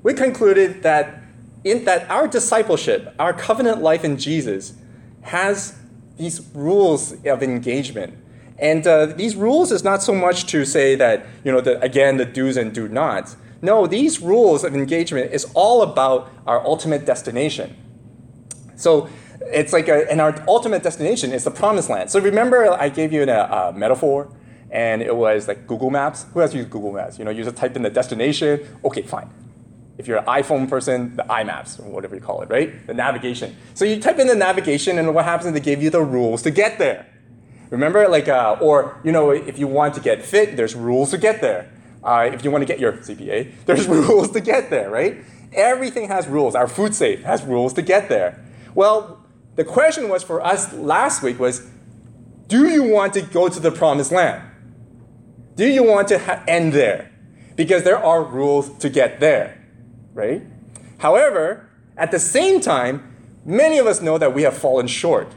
we 0.03 0.13
concluded 0.13 0.83
that 0.83 1.21
in 1.63 1.85
that 1.85 2.09
our 2.09 2.27
discipleship, 2.27 3.13
our 3.19 3.33
covenant 3.33 3.81
life 3.81 4.03
in 4.03 4.17
Jesus, 4.17 4.73
has 5.21 5.77
these 6.17 6.41
rules 6.53 7.13
of 7.25 7.43
engagement. 7.43 8.17
And 8.61 8.85
uh, 8.85 9.07
these 9.07 9.35
rules 9.35 9.71
is 9.71 9.83
not 9.83 10.03
so 10.03 10.13
much 10.13 10.45
to 10.47 10.65
say 10.65 10.95
that, 10.95 11.25
you 11.43 11.51
know, 11.51 11.61
the, 11.61 11.81
again, 11.81 12.17
the 12.17 12.25
do's 12.25 12.57
and 12.57 12.71
do 12.71 12.87
nots. 12.87 13.35
No, 13.63 13.87
these 13.87 14.21
rules 14.21 14.63
of 14.63 14.75
engagement 14.75 15.33
is 15.33 15.51
all 15.55 15.81
about 15.81 16.31
our 16.45 16.63
ultimate 16.65 17.03
destination. 17.05 17.75
So 18.75 19.09
it's 19.41 19.73
like, 19.73 19.87
a, 19.87 20.09
and 20.11 20.21
our 20.21 20.43
ultimate 20.47 20.83
destination 20.83 21.33
is 21.33 21.43
the 21.43 21.51
promised 21.51 21.89
land. 21.89 22.11
So 22.11 22.19
remember, 22.19 22.71
I 22.71 22.89
gave 22.89 23.11
you 23.11 23.23
a, 23.23 23.27
a 23.27 23.73
metaphor, 23.73 24.31
and 24.69 25.01
it 25.01 25.15
was 25.15 25.47
like 25.47 25.65
Google 25.65 25.89
Maps. 25.89 26.25
Who 26.33 26.39
has 26.39 26.53
used 26.53 26.69
Google 26.69 26.93
Maps? 26.93 27.17
You 27.17 27.25
know, 27.25 27.31
you 27.31 27.43
just 27.43 27.57
type 27.57 27.75
in 27.75 27.81
the 27.81 27.89
destination. 27.89 28.65
Okay, 28.85 29.01
fine. 29.01 29.29
If 29.97 30.07
you're 30.07 30.19
an 30.19 30.25
iPhone 30.25 30.69
person, 30.69 31.15
the 31.15 31.23
iMaps, 31.23 31.79
or 31.79 31.89
whatever 31.89 32.15
you 32.15 32.21
call 32.21 32.41
it, 32.41 32.49
right? 32.49 32.87
The 32.87 32.93
navigation. 32.93 33.55
So 33.73 33.85
you 33.85 33.99
type 33.99 34.19
in 34.19 34.27
the 34.27 34.35
navigation, 34.35 34.97
and 34.97 35.13
what 35.13 35.25
happens 35.25 35.51
they 35.53 35.59
give 35.59 35.81
you 35.81 35.89
the 35.89 36.01
rules 36.01 36.43
to 36.43 36.51
get 36.51 36.77
there. 36.77 37.07
Remember, 37.71 38.07
like, 38.07 38.27
uh, 38.27 38.57
or 38.61 38.99
you 39.03 39.11
know, 39.11 39.31
if 39.31 39.57
you 39.57 39.65
want 39.65 39.95
to 39.95 40.01
get 40.01 40.23
fit, 40.23 40.55
there's 40.55 40.75
rules 40.75 41.09
to 41.11 41.17
get 41.17 41.41
there. 41.41 41.71
Uh, 42.03 42.29
if 42.31 42.43
you 42.43 42.51
want 42.51 42.61
to 42.61 42.65
get 42.65 42.79
your 42.79 42.93
CPA, 42.93 43.51
there's 43.65 43.87
rules 44.07 44.29
to 44.31 44.41
get 44.41 44.69
there, 44.69 44.91
right? 44.91 45.23
Everything 45.53 46.07
has 46.09 46.27
rules. 46.27 46.53
Our 46.53 46.67
food 46.67 46.93
safe 46.93 47.23
has 47.23 47.43
rules 47.43 47.73
to 47.73 47.81
get 47.81 48.09
there. 48.09 48.43
Well, 48.75 49.25
the 49.55 49.63
question 49.63 50.09
was 50.09 50.21
for 50.23 50.45
us 50.45 50.71
last 50.73 51.23
week 51.23 51.39
was, 51.39 51.67
do 52.47 52.69
you 52.69 52.83
want 52.83 53.13
to 53.13 53.21
go 53.21 53.47
to 53.47 53.59
the 53.59 53.71
promised 53.71 54.11
land? 54.11 54.43
Do 55.55 55.65
you 55.67 55.83
want 55.83 56.09
to 56.09 56.19
ha- 56.19 56.43
end 56.47 56.73
there? 56.73 57.11
Because 57.55 57.83
there 57.83 57.97
are 57.97 58.23
rules 58.23 58.77
to 58.79 58.89
get 58.89 59.19
there, 59.19 59.63
right? 60.13 60.41
However, 60.99 61.69
at 61.97 62.11
the 62.11 62.19
same 62.19 62.61
time, 62.61 63.15
many 63.45 63.77
of 63.77 63.87
us 63.87 64.01
know 64.01 64.17
that 64.17 64.33
we 64.33 64.43
have 64.43 64.57
fallen 64.57 64.87
short. 64.87 65.33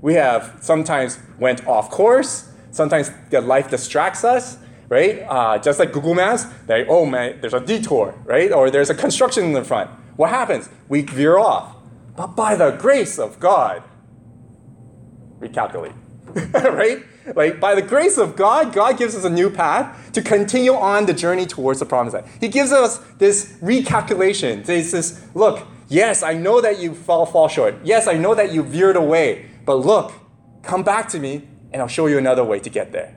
We 0.00 0.14
have 0.14 0.58
sometimes 0.60 1.18
went 1.38 1.66
off 1.66 1.90
course. 1.90 2.50
Sometimes 2.70 3.10
the 3.30 3.40
life 3.40 3.70
distracts 3.70 4.24
us, 4.24 4.58
right? 4.88 5.24
Uh, 5.28 5.58
just 5.58 5.78
like 5.78 5.92
Google 5.92 6.14
Maps, 6.14 6.46
like, 6.68 6.86
oh 6.88 7.06
man, 7.06 7.40
there's 7.40 7.54
a 7.54 7.60
detour, 7.60 8.14
right? 8.24 8.52
Or 8.52 8.70
there's 8.70 8.90
a 8.90 8.94
construction 8.94 9.44
in 9.44 9.52
the 9.52 9.64
front. 9.64 9.90
What 10.16 10.30
happens? 10.30 10.68
We 10.88 11.02
veer 11.02 11.38
off. 11.38 11.76
But 12.16 12.34
by 12.34 12.56
the 12.56 12.72
grace 12.72 13.18
of 13.18 13.38
God, 13.38 13.82
recalculate, 15.40 15.94
right? 16.52 17.04
Like 17.34 17.60
by 17.60 17.74
the 17.74 17.82
grace 17.82 18.18
of 18.18 18.36
God, 18.36 18.72
God 18.72 18.98
gives 18.98 19.14
us 19.14 19.24
a 19.24 19.30
new 19.30 19.50
path 19.50 20.12
to 20.12 20.22
continue 20.22 20.74
on 20.74 21.06
the 21.06 21.12
journey 21.12 21.46
towards 21.46 21.78
the 21.78 21.86
promised 21.86 22.14
land. 22.14 22.26
He 22.40 22.48
gives 22.48 22.72
us 22.72 22.98
this 23.18 23.54
recalculation. 23.62 24.66
He 24.66 24.82
says, 24.82 25.24
look, 25.34 25.66
yes, 25.88 26.22
I 26.22 26.34
know 26.34 26.60
that 26.60 26.78
you 26.80 26.94
fall 26.94 27.26
fall 27.26 27.48
short. 27.48 27.76
Yes, 27.84 28.08
I 28.08 28.14
know 28.14 28.34
that 28.34 28.52
you 28.52 28.62
veered 28.62 28.96
away. 28.96 29.46
But 29.68 29.84
look, 29.84 30.14
come 30.62 30.82
back 30.82 31.10
to 31.10 31.18
me 31.18 31.46
and 31.72 31.82
I'll 31.82 31.88
show 31.88 32.06
you 32.06 32.16
another 32.16 32.42
way 32.42 32.58
to 32.58 32.70
get 32.70 32.90
there. 32.90 33.14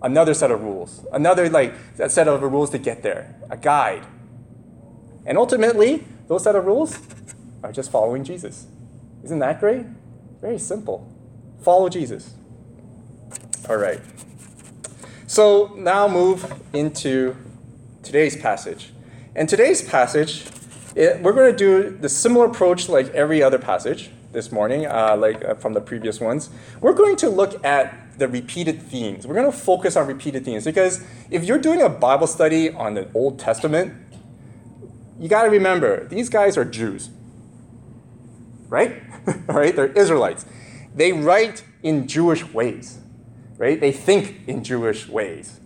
Another 0.00 0.32
set 0.32 0.52
of 0.52 0.62
rules. 0.62 1.04
Another 1.12 1.50
like 1.50 1.74
set 2.06 2.28
of 2.28 2.40
rules 2.42 2.70
to 2.70 2.78
get 2.78 3.02
there. 3.02 3.34
A 3.50 3.56
guide. 3.56 4.06
And 5.26 5.36
ultimately, 5.36 6.04
those 6.28 6.44
set 6.44 6.54
of 6.54 6.64
rules 6.64 7.00
are 7.64 7.72
just 7.72 7.90
following 7.90 8.22
Jesus. 8.22 8.68
Isn't 9.24 9.40
that 9.40 9.58
great? 9.58 9.84
Very 10.40 10.60
simple. 10.60 11.12
Follow 11.60 11.88
Jesus. 11.88 12.34
All 13.68 13.78
right. 13.78 14.00
So 15.26 15.74
now 15.76 16.06
move 16.06 16.54
into 16.72 17.34
today's 18.04 18.36
passage. 18.36 18.92
And 19.34 19.48
today's 19.48 19.82
passage, 19.82 20.44
it, 20.94 21.20
we're 21.20 21.32
going 21.32 21.50
to 21.50 21.58
do 21.58 21.90
the 21.98 22.08
similar 22.08 22.46
approach 22.46 22.88
like 22.88 23.08
every 23.08 23.42
other 23.42 23.58
passage 23.58 24.12
this 24.32 24.52
morning, 24.52 24.86
uh, 24.86 25.16
like 25.16 25.44
uh, 25.44 25.54
from 25.54 25.74
the 25.74 25.80
previous 25.80 26.20
ones. 26.20 26.50
We're 26.80 26.94
going 26.94 27.16
to 27.16 27.28
look 27.28 27.64
at 27.64 28.18
the 28.18 28.28
repeated 28.28 28.82
themes. 28.82 29.26
We're 29.26 29.34
going 29.34 29.50
to 29.50 29.56
focus 29.56 29.96
on 29.96 30.06
repeated 30.06 30.44
themes 30.44 30.64
because 30.64 31.04
if 31.30 31.44
you're 31.44 31.58
doing 31.58 31.82
a 31.82 31.88
Bible 31.88 32.26
study 32.26 32.70
on 32.70 32.94
the 32.94 33.10
Old 33.14 33.38
Testament, 33.38 33.94
you 35.18 35.28
got 35.28 35.44
to 35.44 35.50
remember 35.50 36.06
these 36.08 36.28
guys 36.28 36.56
are 36.56 36.64
Jews, 36.64 37.10
right? 38.68 39.02
All 39.26 39.34
right, 39.56 39.74
they're 39.74 39.92
Israelites. 39.92 40.46
They 40.94 41.12
write 41.12 41.64
in 41.82 42.06
Jewish 42.08 42.44
ways 42.52 42.98
right? 43.58 43.80
They 43.80 43.92
think 43.92 44.40
in 44.46 44.64
Jewish 44.64 45.08
ways. 45.08 45.60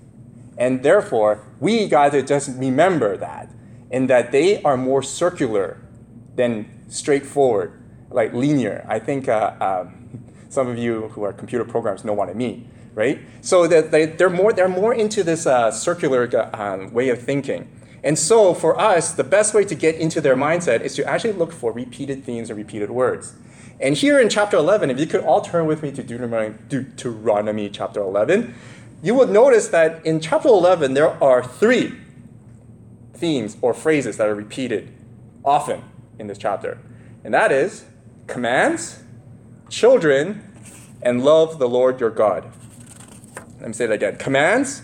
And 0.58 0.82
therefore, 0.82 1.46
we 1.60 1.86
got 1.86 2.12
to 2.12 2.22
just 2.22 2.58
remember 2.58 3.16
that, 3.18 3.50
and 3.90 4.10
that 4.10 4.32
they 4.32 4.60
are 4.62 4.76
more 4.76 5.02
circular 5.02 5.78
than 6.34 6.84
straightforward, 6.88 7.81
like 8.12 8.32
linear. 8.32 8.84
I 8.88 8.98
think 8.98 9.28
uh, 9.28 9.54
um, 9.60 10.24
some 10.48 10.68
of 10.68 10.78
you 10.78 11.08
who 11.08 11.22
are 11.24 11.32
computer 11.32 11.64
programmers 11.64 12.04
know 12.04 12.12
what 12.12 12.28
I 12.28 12.34
mean, 12.34 12.70
right? 12.94 13.20
So 13.40 13.66
they, 13.66 14.06
they're 14.06 14.30
more 14.30 14.52
they're 14.52 14.68
more 14.68 14.94
into 14.94 15.22
this 15.22 15.46
uh, 15.46 15.70
circular 15.70 16.28
um, 16.54 16.92
way 16.92 17.08
of 17.08 17.22
thinking. 17.22 17.70
And 18.04 18.18
so 18.18 18.52
for 18.52 18.78
us, 18.80 19.12
the 19.12 19.24
best 19.24 19.54
way 19.54 19.64
to 19.64 19.74
get 19.74 19.94
into 19.94 20.20
their 20.20 20.34
mindset 20.34 20.80
is 20.80 20.96
to 20.96 21.04
actually 21.04 21.34
look 21.34 21.52
for 21.52 21.72
repeated 21.72 22.24
themes 22.24 22.50
and 22.50 22.58
repeated 22.58 22.90
words. 22.90 23.34
And 23.80 23.96
here 23.96 24.20
in 24.20 24.28
chapter 24.28 24.56
11, 24.56 24.90
if 24.90 24.98
you 24.98 25.06
could 25.06 25.22
all 25.22 25.40
turn 25.40 25.66
with 25.66 25.82
me 25.82 25.92
to 25.92 26.02
Deuteronomy, 26.02 26.56
Deuteronomy 26.68 27.68
chapter 27.68 28.00
11, 28.00 28.54
you 29.02 29.14
would 29.14 29.30
notice 29.30 29.68
that 29.68 30.04
in 30.04 30.20
chapter 30.20 30.48
11, 30.48 30.94
there 30.94 31.22
are 31.22 31.42
three 31.42 31.94
themes 33.14 33.56
or 33.60 33.72
phrases 33.74 34.16
that 34.16 34.28
are 34.28 34.34
repeated 34.34 34.92
often 35.44 35.82
in 36.18 36.26
this 36.26 36.38
chapter. 36.38 36.78
And 37.24 37.32
that 37.34 37.50
is 37.50 37.84
commands, 38.32 39.02
children, 39.68 40.42
and 41.02 41.22
love 41.22 41.58
the 41.58 41.68
Lord 41.68 42.00
your 42.00 42.10
God. 42.10 42.50
Let 43.60 43.68
me 43.68 43.74
say 43.74 43.86
that 43.86 43.92
again. 43.92 44.16
Commands, 44.16 44.82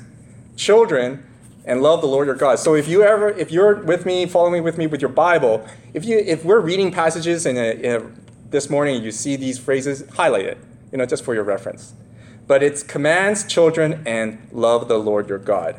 children, 0.55 1.26
and 1.64 1.83
love 1.83 2.02
the 2.02 2.07
Lord 2.07 2.26
your 2.26 2.37
God. 2.37 2.59
So 2.59 2.75
if 2.75 2.87
you 2.88 3.02
ever, 3.02 3.31
if 3.31 3.50
you're 3.50 3.76
with 3.76 4.05
me, 4.05 4.26
following 4.26 4.62
with 4.62 4.76
me 4.76 4.87
with 4.87 5.00
your 5.00 5.11
Bible, 5.11 5.67
if 5.95 6.05
you, 6.05 6.19
if 6.19 6.45
we're 6.45 6.61
reading 6.61 6.93
passages 6.93 7.47
in 7.47 7.57
in 7.57 8.02
a 8.02 8.02
this 8.50 8.69
morning 8.69 8.97
and 8.97 9.05
you 9.05 9.12
see 9.12 9.37
these 9.37 9.59
phrases, 9.59 10.07
highlight 10.11 10.45
it, 10.45 10.59
you 10.93 10.99
know, 10.99 11.07
just 11.07 11.25
for 11.25 11.35
your 11.35 11.45
reference. 11.45 11.95
But 12.47 12.62
it's 12.62 12.83
commands 12.83 13.45
children 13.45 14.02
and 14.07 14.49
love 14.52 14.88
the 14.88 14.99
Lord 14.99 15.28
your 15.28 15.38
God. 15.38 15.76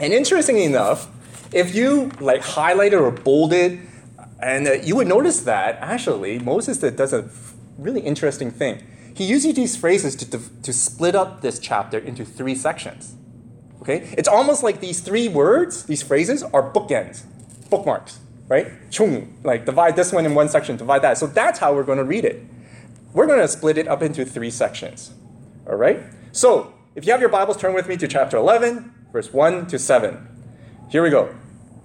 And 0.00 0.12
interestingly 0.12 0.64
enough, 0.64 1.08
if 1.52 1.74
you 1.74 2.10
like 2.20 2.42
highlight 2.42 2.92
it 2.92 2.96
or 2.96 3.10
bold 3.12 3.52
it, 3.52 3.78
and 4.44 4.68
uh, 4.68 4.72
you 4.72 4.96
would 4.96 5.08
notice 5.08 5.40
that 5.40 5.78
actually 5.80 6.38
Moses 6.38 6.78
does 6.78 7.12
a 7.12 7.28
really 7.78 8.00
interesting 8.00 8.50
thing. 8.50 8.82
He 9.14 9.24
uses 9.24 9.54
these 9.54 9.76
phrases 9.76 10.14
to, 10.16 10.40
to, 10.62 10.72
split 10.72 11.14
up 11.14 11.40
this 11.40 11.58
chapter 11.58 11.98
into 11.98 12.24
three 12.24 12.54
sections. 12.54 13.14
Okay? 13.80 14.12
It's 14.18 14.28
almost 14.28 14.62
like 14.62 14.80
these 14.80 15.00
three 15.00 15.28
words, 15.28 15.84
these 15.84 16.02
phrases, 16.02 16.42
are 16.42 16.72
bookends, 16.72 17.22
bookmarks 17.70 18.18
right? 18.48 18.72
Chung, 18.90 19.36
like 19.42 19.64
divide 19.64 19.96
this 19.96 20.12
one 20.12 20.26
in 20.26 20.34
one 20.34 20.48
section, 20.48 20.76
divide 20.76 21.02
that. 21.02 21.18
So 21.18 21.26
that's 21.26 21.58
how 21.58 21.74
we're 21.74 21.84
going 21.84 21.98
to 21.98 22.04
read 22.04 22.24
it. 22.24 22.44
We're 23.12 23.26
going 23.26 23.40
to 23.40 23.48
split 23.48 23.78
it 23.78 23.88
up 23.88 24.02
into 24.02 24.24
three 24.24 24.50
sections. 24.50 25.12
All 25.66 25.76
right? 25.76 26.00
So 26.32 26.74
if 26.94 27.06
you 27.06 27.12
have 27.12 27.20
your 27.20 27.30
Bibles, 27.30 27.56
turn 27.56 27.74
with 27.74 27.88
me 27.88 27.96
to 27.96 28.08
chapter 28.08 28.36
11, 28.36 28.92
verse 29.12 29.32
1 29.32 29.66
to 29.68 29.78
7. 29.78 30.28
Here 30.90 31.02
we 31.02 31.10
go. 31.10 31.34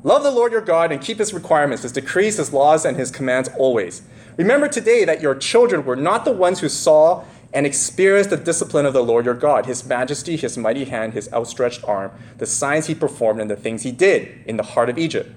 Love 0.01 0.23
the 0.23 0.31
Lord 0.31 0.53
your 0.53 0.61
God 0.61 0.91
and 0.91 1.01
keep 1.01 1.19
his 1.19 1.33
requirements, 1.33 1.83
his 1.83 1.91
decrees, 1.91 2.37
his 2.37 2.53
laws, 2.53 2.85
and 2.85 2.95
his 2.95 3.11
commands 3.11 3.49
always. 3.57 4.01
Remember 4.37 4.69
today 4.69 5.03
that 5.03 5.21
your 5.21 5.35
children 5.35 5.83
were 5.83 5.97
not 5.97 6.23
the 6.23 6.31
ones 6.31 6.61
who 6.61 6.69
saw 6.69 7.25
and 7.53 7.65
experienced 7.65 8.29
the 8.29 8.37
discipline 8.37 8.85
of 8.85 8.93
the 8.93 9.03
Lord 9.03 9.25
your 9.25 9.33
God, 9.33 9.65
his 9.65 9.85
majesty, 9.85 10.37
his 10.37 10.57
mighty 10.57 10.85
hand, 10.85 11.13
his 11.13 11.31
outstretched 11.33 11.83
arm, 11.83 12.11
the 12.37 12.45
signs 12.45 12.85
he 12.85 12.95
performed, 12.95 13.41
and 13.41 13.51
the 13.51 13.57
things 13.57 13.83
he 13.83 13.91
did 13.91 14.41
in 14.45 14.55
the 14.55 14.63
heart 14.63 14.89
of 14.89 14.97
Egypt 14.97 15.29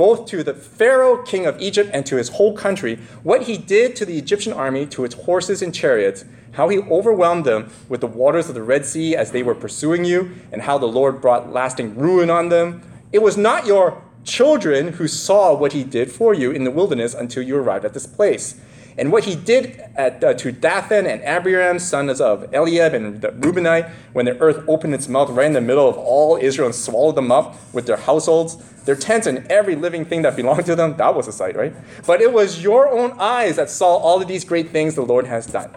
both 0.00 0.24
to 0.24 0.42
the 0.42 0.54
Pharaoh, 0.54 1.22
king 1.24 1.44
of 1.44 1.60
Egypt, 1.60 1.90
and 1.92 2.06
to 2.06 2.16
his 2.16 2.30
whole 2.30 2.56
country, 2.56 2.96
what 3.22 3.42
he 3.42 3.58
did 3.58 3.94
to 3.94 4.06
the 4.06 4.16
Egyptian 4.16 4.50
army, 4.50 4.86
to 4.86 5.04
its 5.04 5.14
horses 5.14 5.60
and 5.60 5.74
chariots, 5.74 6.24
how 6.52 6.70
he 6.70 6.78
overwhelmed 6.78 7.44
them 7.44 7.70
with 7.86 8.00
the 8.00 8.06
waters 8.06 8.48
of 8.48 8.54
the 8.54 8.62
Red 8.62 8.86
Sea 8.86 9.14
as 9.14 9.30
they 9.30 9.42
were 9.42 9.54
pursuing 9.54 10.06
you, 10.06 10.30
and 10.52 10.62
how 10.62 10.78
the 10.78 10.88
Lord 10.88 11.20
brought 11.20 11.52
lasting 11.52 11.98
ruin 11.98 12.30
on 12.30 12.48
them. 12.48 12.80
It 13.12 13.20
was 13.20 13.36
not 13.36 13.66
your 13.66 14.02
children 14.24 14.94
who 14.94 15.08
saw 15.08 15.54
what 15.54 15.72
he 15.72 15.84
did 15.84 16.10
for 16.10 16.34
you 16.34 16.50
in 16.50 16.64
the 16.64 16.70
wilderness 16.70 17.14
until 17.14 17.42
you 17.42 17.56
arrived 17.56 17.84
at 17.84 17.94
this 17.94 18.06
place. 18.06 18.60
And 18.98 19.12
what 19.12 19.24
he 19.24 19.34
did 19.34 19.80
at, 19.96 20.22
uh, 20.22 20.34
to 20.34 20.52
Dathan 20.52 21.06
and 21.06 21.22
Abiram, 21.22 21.78
sons 21.78 22.20
of 22.20 22.52
Eliab 22.52 22.92
and 22.92 23.20
the 23.20 23.28
Reubenite, 23.30 23.88
when 24.12 24.26
the 24.26 24.38
earth 24.40 24.62
opened 24.68 24.94
its 24.94 25.08
mouth 25.08 25.30
right 25.30 25.46
in 25.46 25.52
the 25.52 25.60
middle 25.60 25.88
of 25.88 25.96
all 25.96 26.36
Israel 26.36 26.66
and 26.66 26.74
swallowed 26.74 27.14
them 27.14 27.32
up 27.32 27.56
with 27.72 27.86
their 27.86 27.96
households, 27.96 28.56
their 28.82 28.96
tents, 28.96 29.26
and 29.26 29.46
every 29.50 29.74
living 29.74 30.04
thing 30.04 30.22
that 30.22 30.36
belonged 30.36 30.66
to 30.66 30.76
them, 30.76 30.96
that 30.96 31.14
was 31.14 31.28
a 31.28 31.32
sight, 31.32 31.56
right? 31.56 31.74
But 32.06 32.20
it 32.20 32.32
was 32.32 32.62
your 32.62 32.90
own 32.90 33.12
eyes 33.18 33.56
that 33.56 33.70
saw 33.70 33.96
all 33.96 34.20
of 34.20 34.28
these 34.28 34.44
great 34.44 34.70
things 34.70 34.96
the 34.96 35.02
Lord 35.02 35.26
has 35.26 35.46
done. 35.46 35.70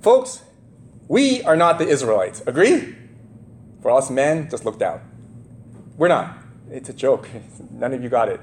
Folks, 0.00 0.42
we 1.06 1.42
are 1.42 1.56
not 1.56 1.78
the 1.78 1.86
Israelites. 1.86 2.42
Agree? 2.46 2.96
For 3.82 3.90
us 3.90 4.10
men, 4.10 4.48
just 4.50 4.64
look 4.64 4.78
down. 4.78 5.09
We're 6.00 6.08
not. 6.08 6.34
It's 6.70 6.88
a 6.88 6.94
joke. 6.94 7.28
None 7.72 7.92
of 7.92 8.02
you 8.02 8.08
got 8.08 8.30
it. 8.30 8.40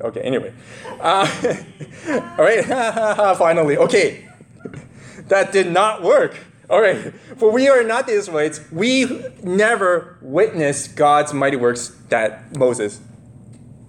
Okay, 0.00 0.20
anyway. 0.20 0.54
Uh, 1.00 1.26
all 2.38 2.44
right, 2.44 2.64
finally. 3.36 3.76
Okay. 3.76 4.28
That 5.26 5.50
did 5.50 5.72
not 5.72 6.04
work. 6.04 6.38
All 6.70 6.80
right. 6.80 7.12
For 7.36 7.50
we 7.50 7.68
are 7.68 7.82
not 7.82 8.06
the 8.06 8.12
Israelites. 8.12 8.60
We 8.70 9.24
never 9.42 10.18
witnessed 10.22 10.94
God's 10.94 11.34
mighty 11.34 11.56
works 11.56 11.88
that 12.10 12.56
Moses 12.56 13.00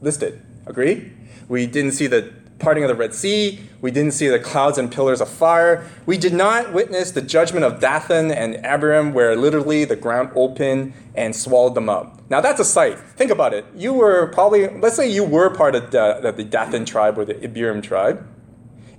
listed. 0.01 0.41
Agree? 0.65 1.13
We 1.47 1.67
didn't 1.67 1.91
see 1.91 2.07
the 2.07 2.33
parting 2.59 2.83
of 2.83 2.87
the 2.87 2.95
Red 2.95 3.13
Sea. 3.13 3.59
We 3.81 3.91
didn't 3.91 4.13
see 4.13 4.27
the 4.27 4.39
clouds 4.39 4.77
and 4.77 4.91
pillars 4.91 5.21
of 5.21 5.29
fire. 5.29 5.87
We 6.05 6.17
did 6.17 6.33
not 6.33 6.73
witness 6.73 7.11
the 7.11 7.21
judgment 7.21 7.65
of 7.65 7.79
Dathan 7.79 8.31
and 8.31 8.65
Abiram, 8.65 9.13
where 9.13 9.35
literally 9.35 9.85
the 9.85 9.95
ground 9.95 10.31
opened 10.35 10.93
and 11.13 11.35
swallowed 11.35 11.75
them 11.75 11.89
up. 11.89 12.19
Now 12.29 12.41
that's 12.41 12.59
a 12.59 12.65
sight. 12.65 12.97
Think 12.97 13.31
about 13.31 13.53
it. 13.53 13.65
You 13.75 13.93
were 13.93 14.27
probably, 14.27 14.67
let's 14.79 14.95
say 14.95 15.09
you 15.09 15.23
were 15.23 15.49
part 15.49 15.75
of 15.75 15.91
the, 15.91 16.33
the 16.35 16.43
Dathan 16.43 16.85
tribe 16.85 17.17
or 17.17 17.25
the 17.25 17.43
Abiram 17.43 17.81
tribe, 17.81 18.25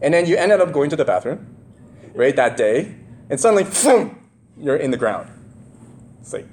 and 0.01 0.13
then 0.13 0.27
you 0.27 0.37
ended 0.37 0.61
up 0.61 0.73
going 0.73 0.91
to 0.91 0.97
the 0.97 1.05
bathroom, 1.05 1.57
right, 2.15 2.37
that 2.37 2.57
day, 2.57 2.95
and 3.31 3.41
suddenly, 3.41 3.65
boom, 3.83 4.19
you're 4.59 4.77
in 4.77 4.91
the 4.91 4.97
ground. 4.97 5.31
It's 6.21 6.33
like, 6.33 6.47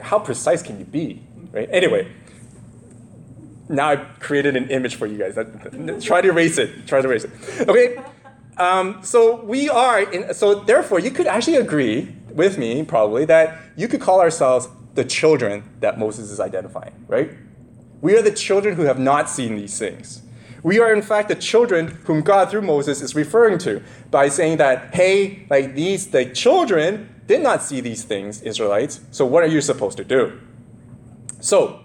how 0.00 0.18
precise 0.18 0.62
can 0.62 0.78
you 0.78 0.84
be, 0.84 1.22
right? 1.52 1.68
Anyway, 1.70 2.10
now 3.70 3.88
I've 3.88 4.18
created 4.18 4.56
an 4.56 4.68
image 4.68 4.96
for 4.96 5.06
you 5.06 5.16
guys. 5.16 5.34
Try 6.04 6.20
to 6.20 6.28
erase 6.28 6.58
it. 6.58 6.86
Try 6.86 7.00
to 7.00 7.08
erase 7.08 7.24
it. 7.24 7.68
Okay. 7.68 8.02
Um, 8.56 9.02
so 9.02 9.36
we 9.42 9.68
are 9.70 10.00
in. 10.00 10.34
So 10.34 10.56
therefore, 10.56 10.98
you 10.98 11.10
could 11.10 11.26
actually 11.26 11.56
agree 11.56 12.14
with 12.32 12.58
me 12.58 12.84
probably 12.84 13.24
that 13.26 13.58
you 13.76 13.88
could 13.88 14.00
call 14.00 14.20
ourselves 14.20 14.68
the 14.94 15.04
children 15.04 15.62
that 15.80 15.98
Moses 15.98 16.30
is 16.30 16.40
identifying. 16.40 17.04
Right? 17.06 17.30
We 18.00 18.16
are 18.16 18.22
the 18.22 18.32
children 18.32 18.74
who 18.74 18.82
have 18.82 18.98
not 18.98 19.30
seen 19.30 19.56
these 19.56 19.78
things. 19.78 20.22
We 20.62 20.78
are 20.78 20.92
in 20.92 21.00
fact 21.00 21.28
the 21.28 21.36
children 21.36 22.00
whom 22.04 22.20
God 22.20 22.50
through 22.50 22.62
Moses 22.62 23.00
is 23.00 23.14
referring 23.14 23.58
to 23.58 23.82
by 24.10 24.28
saying 24.28 24.58
that, 24.58 24.94
hey, 24.94 25.46
like 25.48 25.74
these 25.74 26.08
the 26.08 26.26
children 26.26 27.22
did 27.26 27.40
not 27.40 27.62
see 27.62 27.80
these 27.80 28.02
things, 28.02 28.42
Israelites. 28.42 29.00
So 29.10 29.24
what 29.24 29.44
are 29.44 29.46
you 29.46 29.60
supposed 29.60 29.96
to 29.98 30.04
do? 30.04 30.38
So 31.40 31.80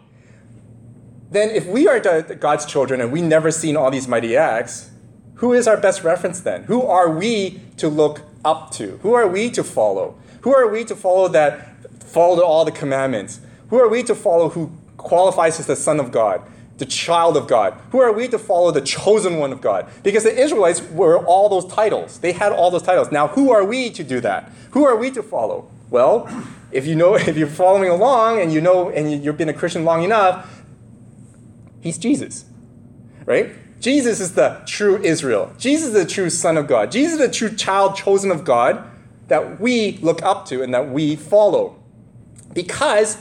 then 1.36 1.50
if 1.50 1.66
we 1.66 1.88
are 1.88 2.00
God's 2.00 2.66
children 2.66 3.02
and 3.02 3.12
we 3.12 3.22
never 3.22 3.52
seen 3.52 3.76
all 3.76 3.92
these 3.92 4.08
mighty 4.08 4.38
acts, 4.38 4.92
who 5.36 5.54
is 5.54 5.68
our 5.68 5.78
best 5.78 6.04
reference 6.04 6.40
then? 6.40 6.64
Who 6.64 6.84
are 6.84 7.10
we 7.10 7.62
to 7.78 7.90
look 7.90 8.22
up 8.44 8.72
to? 8.72 8.98
Who 9.02 9.14
are 9.14 9.28
we 9.28 9.50
to 9.52 9.64
follow? 9.64 10.16
Who 10.42 10.54
are 10.56 10.68
we 10.70 10.86
to 10.86 10.96
follow 10.96 11.28
that 11.30 11.90
follow 12.04 12.44
all 12.44 12.64
the 12.64 12.72
commandments? 12.72 13.42
Who 13.70 13.80
are 13.80 13.90
we 13.90 14.04
to 14.04 14.16
follow 14.16 14.50
who 14.50 14.72
qualifies 14.98 15.60
as 15.60 15.68
the 15.68 15.76
son 15.76 16.00
of 16.00 16.12
God, 16.12 16.42
the 16.78 16.86
child 16.86 17.36
of 17.36 17.48
God? 17.48 17.74
Who 17.92 18.00
are 18.00 18.14
we 18.14 18.28
to 18.30 18.40
follow 18.40 18.72
the 18.72 18.82
chosen 18.82 19.38
one 19.38 19.52
of 19.52 19.60
God? 19.60 19.90
Because 20.04 20.24
the 20.24 20.38
Israelites 20.38 20.82
were 20.92 21.18
all 21.26 21.50
those 21.50 21.66
titles. 21.66 22.20
They 22.20 22.32
had 22.32 22.52
all 22.52 22.72
those 22.72 22.84
titles. 22.84 23.12
Now, 23.12 23.28
who 23.28 23.52
are 23.52 23.66
we 23.66 23.90
to 23.90 24.04
do 24.04 24.22
that? 24.22 24.52
Who 24.72 24.86
are 24.86 24.96
we 24.96 25.12
to 25.12 25.24
follow? 25.24 25.70
Well, 25.90 26.30
if 26.72 26.86
you 26.86 26.96
know 26.96 27.16
if 27.32 27.36
you're 27.36 27.48
following 27.48 27.90
along 27.90 28.40
and 28.40 28.54
you 28.54 28.62
know 28.62 28.90
and 28.90 29.24
you've 29.24 29.38
been 29.38 29.50
a 29.50 29.54
Christian 29.54 29.84
long 29.84 30.04
enough, 30.04 30.55
He's 31.86 32.00
Jesus, 32.00 32.46
right? 33.28 33.52
Jesus 33.80 34.20
is 34.20 34.34
the 34.34 34.64
true 34.66 35.00
Israel. 35.04 35.54
Jesus 35.60 35.90
is 35.90 35.94
the 35.94 36.04
true 36.04 36.32
Son 36.32 36.58
of 36.58 36.66
God. 36.66 36.92
Jesus 36.92 37.14
is 37.14 37.20
the 37.20 37.32
true 37.32 37.56
child 37.56 37.96
chosen 37.96 38.32
of 38.32 38.44
God 38.44 38.84
that 39.28 39.62
we 39.62 40.00
look 40.02 40.24
up 40.24 40.48
to 40.48 40.64
and 40.64 40.74
that 40.74 40.90
we 40.90 41.16
follow. 41.16 41.76
Because, 42.56 43.20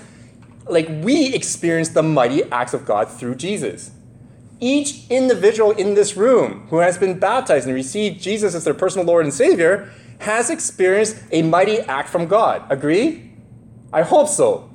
like, 0.66 0.88
we 0.88 1.34
experience 1.34 1.90
the 1.90 2.02
mighty 2.02 2.42
acts 2.44 2.72
of 2.72 2.86
God 2.86 3.10
through 3.10 3.34
Jesus. 3.34 3.90
Each 4.60 5.10
individual 5.10 5.72
in 5.72 5.92
this 5.92 6.16
room 6.16 6.66
who 6.70 6.78
has 6.78 6.96
been 6.96 7.18
baptized 7.18 7.66
and 7.66 7.74
received 7.74 8.22
Jesus 8.22 8.54
as 8.54 8.64
their 8.64 8.72
personal 8.72 9.04
Lord 9.04 9.26
and 9.26 9.34
Savior 9.34 9.92
has 10.20 10.48
experienced 10.48 11.22
a 11.32 11.42
mighty 11.42 11.80
act 11.80 12.08
from 12.08 12.28
God. 12.28 12.62
Agree? 12.70 13.30
I 13.92 14.00
hope 14.00 14.28
so. 14.28 14.70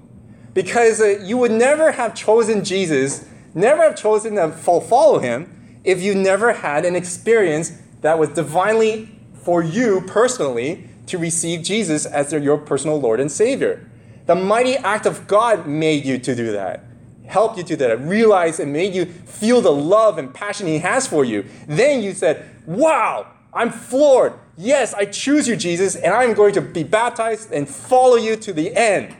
Because 0.53 1.01
uh, 1.01 1.17
you 1.23 1.37
would 1.39 1.51
never 1.51 1.93
have 1.93 2.13
chosen 2.13 2.63
Jesus 2.63 3.25
never 3.53 3.83
have 3.83 3.95
chosen 3.95 4.35
to 4.35 4.51
follow 4.51 5.19
him 5.19 5.79
if 5.83 6.01
you 6.01 6.15
never 6.15 6.53
had 6.53 6.85
an 6.85 6.95
experience 6.95 7.73
that 8.01 8.17
was 8.19 8.29
divinely 8.29 9.09
for 9.33 9.63
you 9.63 10.01
personally 10.01 10.89
to 11.07 11.17
receive 11.17 11.63
Jesus 11.63 12.05
as 12.05 12.31
your 12.31 12.57
personal 12.57 12.99
Lord 12.99 13.19
and 13.19 13.31
Savior. 13.31 13.89
The 14.25 14.35
mighty 14.35 14.75
act 14.75 15.05
of 15.05 15.27
God 15.27 15.67
made 15.67 16.05
you 16.05 16.19
to 16.19 16.35
do 16.35 16.51
that, 16.51 16.83
helped 17.25 17.57
you 17.57 17.63
to 17.63 17.69
do 17.69 17.87
that, 17.87 17.99
realized 18.01 18.59
and 18.59 18.71
made 18.71 18.93
you 18.93 19.05
feel 19.05 19.61
the 19.61 19.71
love 19.71 20.17
and 20.17 20.33
passion 20.33 20.67
He 20.67 20.79
has 20.79 21.07
for 21.07 21.25
you. 21.25 21.45
Then 21.67 22.03
you 22.03 22.13
said, 22.13 22.47
Wow, 22.67 23.31
I'm 23.53 23.71
floored. 23.71 24.33
Yes, 24.55 24.93
I 24.93 25.05
choose 25.05 25.47
you, 25.47 25.55
Jesus, 25.55 25.95
and 25.95 26.13
I'm 26.13 26.33
going 26.33 26.53
to 26.53 26.61
be 26.61 26.83
baptized 26.83 27.51
and 27.51 27.67
follow 27.67 28.17
you 28.17 28.35
to 28.35 28.53
the 28.53 28.75
end. 28.75 29.15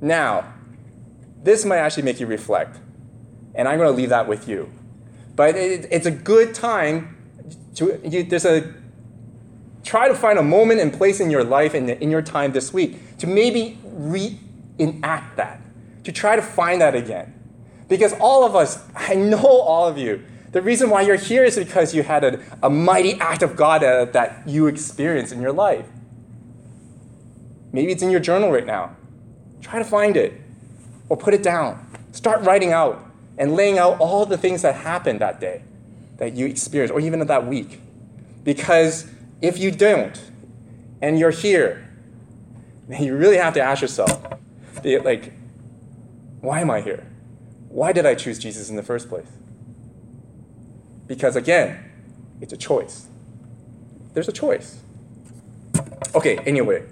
Now, 0.00 0.53
this 1.44 1.64
might 1.64 1.76
actually 1.76 2.02
make 2.02 2.18
you 2.18 2.26
reflect. 2.26 2.78
And 3.54 3.68
I'm 3.68 3.78
going 3.78 3.90
to 3.90 3.96
leave 3.96 4.08
that 4.08 4.26
with 4.26 4.48
you. 4.48 4.72
But 5.36 5.54
it, 5.56 5.86
it's 5.90 6.06
a 6.06 6.10
good 6.10 6.54
time 6.54 7.16
to, 7.76 8.00
you, 8.02 8.24
there's 8.24 8.46
a, 8.46 8.72
try 9.84 10.08
to 10.08 10.14
find 10.14 10.38
a 10.38 10.42
moment 10.42 10.80
and 10.80 10.92
place 10.92 11.20
in 11.20 11.30
your 11.30 11.44
life 11.44 11.74
and 11.74 11.90
in 11.90 12.10
your 12.10 12.22
time 12.22 12.52
this 12.52 12.72
week 12.72 13.18
to 13.18 13.26
maybe 13.26 13.78
reenact 13.84 15.36
that, 15.36 15.60
to 16.04 16.12
try 16.12 16.34
to 16.34 16.42
find 16.42 16.80
that 16.80 16.94
again. 16.94 17.32
Because 17.88 18.14
all 18.14 18.44
of 18.44 18.56
us, 18.56 18.82
I 18.96 19.14
know 19.14 19.38
all 19.38 19.86
of 19.86 19.98
you, 19.98 20.24
the 20.52 20.62
reason 20.62 20.88
why 20.88 21.02
you're 21.02 21.16
here 21.16 21.44
is 21.44 21.56
because 21.56 21.94
you 21.94 22.04
had 22.04 22.24
a, 22.24 22.40
a 22.62 22.70
mighty 22.70 23.14
act 23.14 23.42
of 23.42 23.56
God 23.56 23.82
uh, 23.82 24.06
that 24.06 24.46
you 24.46 24.68
experienced 24.68 25.32
in 25.32 25.42
your 25.42 25.52
life. 25.52 25.84
Maybe 27.72 27.90
it's 27.90 28.04
in 28.04 28.10
your 28.10 28.20
journal 28.20 28.52
right 28.52 28.64
now. 28.64 28.96
Try 29.60 29.80
to 29.80 29.84
find 29.84 30.16
it 30.16 30.43
or 31.14 31.16
put 31.16 31.32
it 31.32 31.44
down. 31.44 31.86
Start 32.10 32.42
writing 32.42 32.72
out 32.72 33.08
and 33.38 33.54
laying 33.54 33.78
out 33.78 34.00
all 34.00 34.26
the 34.26 34.36
things 34.36 34.62
that 34.62 34.74
happened 34.74 35.20
that 35.20 35.38
day 35.38 35.62
that 36.16 36.34
you 36.34 36.44
experienced, 36.46 36.92
or 36.92 36.98
even 36.98 37.24
that 37.24 37.46
week. 37.46 37.80
Because 38.42 39.06
if 39.40 39.56
you 39.56 39.70
don't, 39.70 40.20
and 41.00 41.16
you're 41.16 41.30
here, 41.30 41.88
then 42.88 43.04
you 43.04 43.16
really 43.16 43.36
have 43.36 43.54
to 43.54 43.60
ask 43.60 43.80
yourself, 43.80 44.26
like, 44.84 45.32
why 46.40 46.60
am 46.60 46.70
I 46.70 46.80
here? 46.80 47.06
Why 47.68 47.92
did 47.92 48.06
I 48.06 48.16
choose 48.16 48.40
Jesus 48.40 48.68
in 48.68 48.74
the 48.74 48.82
first 48.82 49.08
place? 49.08 49.28
Because 51.06 51.36
again, 51.36 51.78
it's 52.40 52.52
a 52.52 52.56
choice. 52.56 53.06
There's 54.14 54.28
a 54.28 54.32
choice. 54.32 54.80
Okay, 56.14 56.38
anyway, 56.38 56.84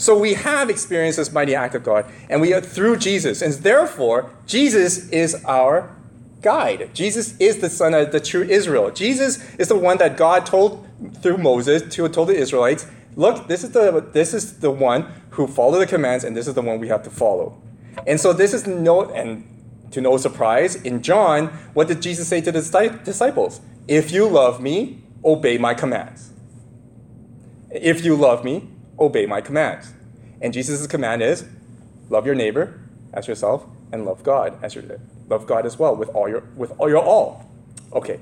so 0.00 0.18
we 0.18 0.32
have 0.32 0.70
experienced 0.70 1.18
this 1.18 1.30
mighty 1.30 1.54
act 1.54 1.74
of 1.74 1.84
God, 1.84 2.10
and 2.30 2.40
we 2.40 2.54
are 2.54 2.60
through 2.62 2.96
Jesus. 2.96 3.42
And 3.42 3.52
therefore, 3.52 4.30
Jesus 4.46 5.10
is 5.10 5.44
our 5.44 5.94
guide. 6.40 6.88
Jesus 6.94 7.36
is 7.38 7.58
the 7.58 7.68
son 7.68 7.92
of 7.92 8.10
the 8.10 8.18
true 8.18 8.40
Israel. 8.44 8.90
Jesus 8.90 9.54
is 9.56 9.68
the 9.68 9.76
one 9.76 9.98
that 9.98 10.16
God 10.16 10.46
told 10.46 10.88
through 11.20 11.36
Moses 11.36 11.82
to 11.96 12.08
told 12.08 12.28
the 12.30 12.34
Israelites, 12.34 12.86
look, 13.14 13.46
this 13.46 13.62
is 13.62 13.72
the 13.72 14.08
this 14.14 14.32
is 14.32 14.60
the 14.60 14.70
one 14.70 15.12
who 15.32 15.46
followed 15.46 15.80
the 15.80 15.86
commands, 15.86 16.24
and 16.24 16.34
this 16.34 16.48
is 16.48 16.54
the 16.54 16.62
one 16.62 16.80
we 16.80 16.88
have 16.88 17.02
to 17.02 17.10
follow. 17.10 17.60
And 18.06 18.18
so 18.18 18.32
this 18.32 18.54
is 18.54 18.66
no 18.66 19.04
and 19.10 19.44
to 19.90 20.00
no 20.00 20.16
surprise, 20.16 20.76
in 20.76 21.02
John, 21.02 21.48
what 21.74 21.88
did 21.88 22.00
Jesus 22.00 22.26
say 22.26 22.40
to 22.40 22.50
the 22.50 23.00
disciples? 23.04 23.60
If 23.86 24.12
you 24.12 24.26
love 24.26 24.62
me, 24.62 25.02
obey 25.22 25.58
my 25.58 25.74
commands. 25.74 26.32
If 27.70 28.02
you 28.02 28.16
love 28.16 28.44
me, 28.46 28.70
obey 29.00 29.26
my 29.26 29.40
commands. 29.40 29.92
And 30.40 30.52
Jesus' 30.52 30.86
command 30.86 31.22
is 31.22 31.44
love 32.08 32.26
your 32.26 32.34
neighbor 32.34 32.80
as 33.12 33.26
yourself 33.26 33.66
and 33.92 34.04
love 34.04 34.22
God 34.22 34.58
as 34.62 34.74
your 34.74 34.84
love 35.28 35.46
God 35.46 35.66
as 35.66 35.78
well 35.78 35.96
with 35.96 36.08
all 36.10 36.28
your 36.28 36.40
with 36.56 36.72
all 36.78 36.88
your 36.88 37.02
all. 37.02 37.50
Okay. 37.92 38.20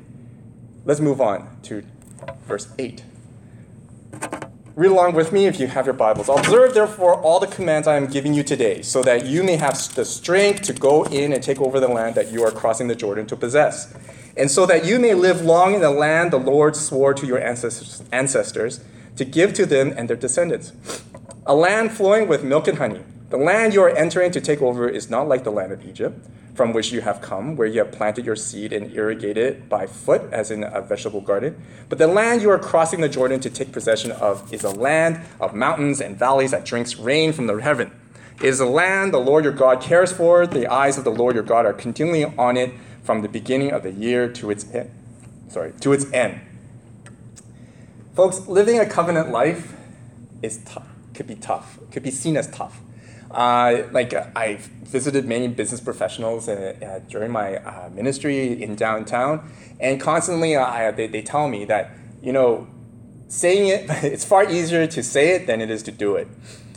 Let's 0.85 1.01
move 1.01 1.21
on 1.21 1.59
to 1.64 1.85
verse 2.47 2.69
8. 2.79 3.03
Read 4.75 4.91
along 4.91 5.14
with 5.14 5.33
me 5.33 5.47
if 5.47 5.59
you 5.59 5.67
have 5.67 5.87
your 5.87 5.93
Bibles. 5.93 6.29
Observe, 6.29 6.73
therefore, 6.73 7.21
all 7.21 7.41
the 7.41 7.49
commands 7.49 7.88
I 7.88 7.97
am 7.97 8.07
giving 8.07 8.33
you 8.33 8.45
today, 8.45 8.81
so 8.81 9.03
that 9.03 9.27
you 9.27 9.43
may 9.43 9.57
have 9.57 9.95
the 9.97 10.05
strength 10.05 10.62
to 10.62 10.73
go 10.73 11.03
in 11.05 11.33
and 11.33 11.43
take 11.43 11.61
over 11.61 11.81
the 11.81 11.88
land 11.88 12.14
that 12.14 12.31
you 12.31 12.45
are 12.45 12.53
crossing 12.53 12.87
the 12.87 12.95
Jordan 12.95 13.27
to 13.27 13.37
possess, 13.37 13.93
and 14.37 14.49
so 14.49 14.67
that 14.67 14.85
you 14.85 15.01
may 15.01 15.14
live 15.14 15.43
long 15.43 15.75
in 15.75 15.81
the 15.81 15.91
land 15.91 16.31
the 16.31 16.38
Lord 16.38 16.77
swore 16.77 17.12
to 17.12 17.27
your 17.27 17.41
ancestors, 17.41 18.05
ancestors 18.12 18.81
to 19.18 19.24
give 19.24 19.52
to 19.54 19.66
them 19.66 19.92
and 19.96 20.09
their 20.09 20.16
descendants. 20.16 20.72
A 21.46 21.54
land 21.54 21.92
flowing 21.92 22.28
with 22.28 22.42
milk 22.42 22.66
and 22.68 22.78
honey. 22.78 23.02
The 23.31 23.37
land 23.37 23.74
you 23.74 23.83
are 23.83 23.90
entering 23.90 24.31
to 24.31 24.40
take 24.40 24.62
over 24.62 24.88
is 24.88 25.11
not 25.11 25.28
like 25.28 25.44
the 25.44 25.50
land 25.50 25.72
of 25.72 25.85
Egypt 25.85 26.26
from 26.54 26.72
which 26.72 26.90
you 26.90 27.00
have 27.02 27.20
come, 27.20 27.54
where 27.54 27.68
you 27.68 27.78
have 27.78 27.92
planted 27.92 28.26
your 28.26 28.35
seed 28.35 28.72
and 28.72 28.92
irrigated 28.92 29.37
it 29.37 29.68
by 29.68 29.87
foot, 29.87 30.22
as 30.33 30.50
in 30.50 30.64
a 30.64 30.81
vegetable 30.81 31.20
garden. 31.20 31.54
But 31.88 31.98
the 31.98 32.09
land 32.09 32.42
you 32.42 32.50
are 32.50 32.59
crossing 32.59 33.00
the 33.00 33.09
Jordan 33.09 33.38
to 33.40 33.50
take 33.50 33.70
possession 33.70 34.11
of 34.11 34.52
is 34.52 34.64
a 34.64 34.70
land 34.70 35.20
of 35.40 35.54
mountains 35.54 36.00
and 36.00 36.18
valleys 36.18 36.50
that 36.50 36.64
drinks 36.64 36.96
rain 36.96 37.33
from 37.33 37.46
the 37.46 37.57
heaven. 37.59 37.92
It 38.38 38.46
is 38.46 38.59
a 38.59 38.66
land 38.66 39.14
the 39.14 39.18
Lord 39.18 39.44
your 39.44 39.52
God 39.52 39.81
cares 39.81 40.11
for. 40.11 40.48
The 40.48 40.66
eyes 40.66 40.98
of 40.98 41.04
the 41.04 41.12
Lord 41.12 41.37
your 41.37 41.44
God 41.44 41.64
are 41.64 41.72
continually 41.72 42.24
on 42.24 42.57
it 42.57 42.72
from 43.04 43.22
the 43.22 43.28
beginning 43.28 43.70
of 43.70 43.85
the 43.85 43.92
year 43.92 44.28
to 44.33 44.50
its 44.50 44.64
end. 44.74 44.90
Sorry, 45.48 45.72
to 45.81 45.92
its 45.92 46.12
end. 46.12 46.40
Folks, 48.18 48.48
living 48.48 48.81
a 48.81 48.85
covenant 48.85 49.31
life 49.31 49.76
is 50.42 50.57
tough. 50.64 50.88
Could 51.14 51.28
be 51.28 51.37
tough. 51.37 51.78
Could 51.92 52.02
be 52.02 52.11
seen 52.11 52.37
as 52.37 52.50
tough. 52.50 52.81
Uh, 53.31 53.85
like 53.92 54.12
uh, 54.12 54.26
I've 54.35 54.62
visited 54.83 55.24
many 55.24 55.46
business 55.46 55.81
professionals 55.81 56.48
uh, 56.48 56.74
uh 56.83 56.98
during 57.09 57.31
my 57.31 57.59
uh, 57.59 57.90
ministry 57.90 58.61
in 58.61 58.74
downtown, 58.74 59.48
and 59.78 60.00
constantly 60.00 60.57
uh, 60.57 60.90
they, 60.90 61.07
they 61.07 61.22
tell 61.22 61.46
me 61.46 61.64
that 61.66 61.92
you 62.20 62.33
know 62.33 62.66
saying 63.28 63.68
it 63.68 63.87
it's 64.12 64.24
far 64.24 64.50
easier 64.50 64.88
to 64.88 65.00
say 65.00 65.37
it 65.37 65.46
than 65.46 65.61
it 65.61 65.70
is 65.70 65.85
to 65.85 65.92
do 65.92 66.16
it, 66.16 66.26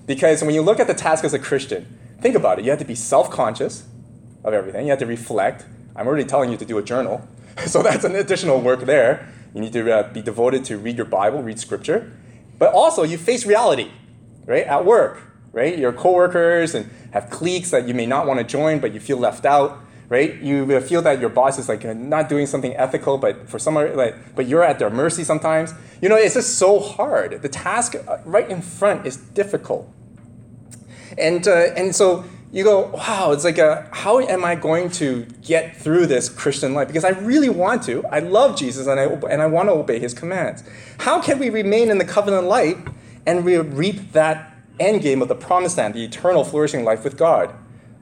because 0.06 0.44
when 0.44 0.54
you 0.54 0.62
look 0.62 0.80
at 0.80 0.86
the 0.86 0.94
task 0.94 1.24
as 1.24 1.34
a 1.34 1.40
Christian, 1.40 1.88
think 2.22 2.36
about 2.36 2.60
it. 2.60 2.66
You 2.66 2.70
have 2.70 2.80
to 2.82 2.86
be 2.86 2.94
self-conscious 2.94 3.88
of 4.44 4.54
everything. 4.54 4.86
You 4.86 4.92
have 4.92 5.00
to 5.00 5.08
reflect. 5.08 5.66
I'm 5.96 6.06
already 6.06 6.26
telling 6.26 6.52
you 6.52 6.58
to 6.58 6.66
do 6.66 6.78
a 6.78 6.84
journal, 6.84 7.28
so 7.66 7.82
that's 7.82 8.04
an 8.04 8.16
additional 8.16 8.62
work 8.62 8.82
there. 8.82 9.28
You 9.54 9.62
need 9.62 9.74
to 9.74 10.10
be 10.14 10.22
devoted 10.22 10.66
to 10.66 10.78
read 10.78 10.98
your 10.98 11.06
Bible, 11.06 11.44
read 11.44 11.60
Scripture, 11.60 12.12
but 12.58 12.74
also 12.74 13.04
you 13.04 13.18
face 13.18 13.46
reality, 13.46 13.92
right 14.46 14.66
at 14.66 14.86
work 14.86 15.32
right? 15.52 15.78
Your 15.78 15.94
coworkers 15.94 16.76
and 16.76 16.90
have 17.12 17.30
cliques 17.30 17.72
that 17.72 17.88
you 17.88 17.94
may 17.94 18.06
not 18.06 18.28
want 18.28 18.40
to 18.40 18.44
join, 18.44 18.80
but 18.80 18.94
you 18.94 19.00
feel 19.00 19.18
left 19.18 19.46
out, 19.46 19.80
right? 20.10 20.36
You 20.42 20.80
feel 20.82 21.02
that 21.02 21.20
your 21.20 21.30
boss 21.30 21.60
is 21.60 21.68
like 21.68 21.84
not 21.84 22.30
doing 22.30 22.46
something 22.46 22.76
ethical, 22.76 23.18
but 23.18 23.50
for 23.50 23.60
some 23.60 23.76
like, 23.76 24.36
but 24.36 24.48
you're 24.48 24.64
at 24.64 24.80
their 24.80 24.90
mercy 24.90 25.24
sometimes. 25.24 25.74
You 26.02 26.10
know, 26.10 26.16
it's 26.16 26.36
just 26.36 26.58
so 26.58 26.80
hard. 26.80 27.42
The 27.42 27.50
task 27.50 27.96
uh, 27.96 28.18
right 28.26 28.50
in 28.50 28.62
front 28.62 29.06
is 29.06 29.18
difficult, 29.18 29.92
and 31.18 31.48
uh, 31.48 31.74
and 31.76 31.96
so 31.96 32.24
you 32.52 32.64
go, 32.64 32.88
wow, 32.88 33.32
it's 33.32 33.44
like 33.44 33.58
a, 33.58 33.88
how 33.94 34.20
am 34.20 34.44
I 34.44 34.56
going 34.56 34.90
to 34.92 35.26
get 35.42 35.78
through 35.78 36.08
this 36.08 36.28
Christian 36.28 36.74
life? 36.74 36.88
Because 36.88 37.06
I 37.06 37.10
really 37.10 37.50
want 37.50 37.84
to. 37.84 38.06
I 38.08 38.20
love 38.20 38.58
Jesus 38.58 38.88
and 38.88 39.00
I, 39.00 39.04
and 39.06 39.42
I 39.42 39.46
want 39.46 39.70
to 39.70 39.74
obey 39.74 40.00
his 40.00 40.14
commands. 40.14 40.64
How 41.00 41.22
can 41.22 41.40
we 41.40 41.50
remain 41.50 41.90
in 41.90 41.98
the 41.98 42.06
covenant 42.06 42.48
life 42.48 42.78
and 43.26 43.46
reap 43.46 44.12
that 44.12 44.52
end 44.80 45.02
game 45.02 45.22
of 45.22 45.28
the 45.28 45.36
promised 45.36 45.78
land, 45.78 45.94
the 45.94 46.04
eternal 46.04 46.44
flourishing 46.44 46.84
life 46.84 47.04
with 47.04 47.18
God. 47.18 47.54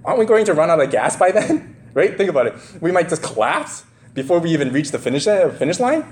Aren't 0.05 0.19
we 0.19 0.25
going 0.25 0.45
to 0.45 0.53
run 0.53 0.69
out 0.69 0.79
of 0.79 0.89
gas 0.89 1.15
by 1.15 1.31
then? 1.39 1.75
right? 1.93 2.15
Think 2.15 2.29
about 2.29 2.47
it. 2.47 2.55
We 2.81 2.91
might 2.91 3.09
just 3.09 3.23
collapse 3.23 3.83
before 4.13 4.39
we 4.39 4.51
even 4.51 4.71
reach 4.71 4.91
the 4.91 4.99
finish, 4.99 5.27
uh, 5.27 5.49
finish 5.49 5.79
line. 5.79 6.05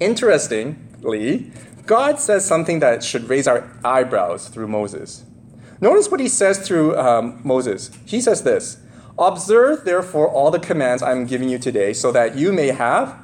Interestingly, 0.00 1.50
God 1.84 2.18
says 2.20 2.44
something 2.44 2.80
that 2.80 3.02
should 3.02 3.28
raise 3.28 3.46
our 3.46 3.70
eyebrows 3.84 4.48
through 4.48 4.68
Moses. 4.68 5.24
Notice 5.80 6.10
what 6.10 6.20
he 6.20 6.28
says 6.28 6.66
through 6.66 6.96
um, 6.98 7.40
Moses. 7.44 7.90
He 8.04 8.20
says 8.20 8.42
this 8.42 8.78
Observe, 9.18 9.84
therefore, 9.84 10.28
all 10.28 10.50
the 10.50 10.58
commands 10.58 11.02
I 11.02 11.12
am 11.12 11.26
giving 11.26 11.48
you 11.48 11.58
today, 11.58 11.92
so 11.92 12.12
that 12.12 12.36
you 12.36 12.52
may 12.52 12.68
have 12.68 13.18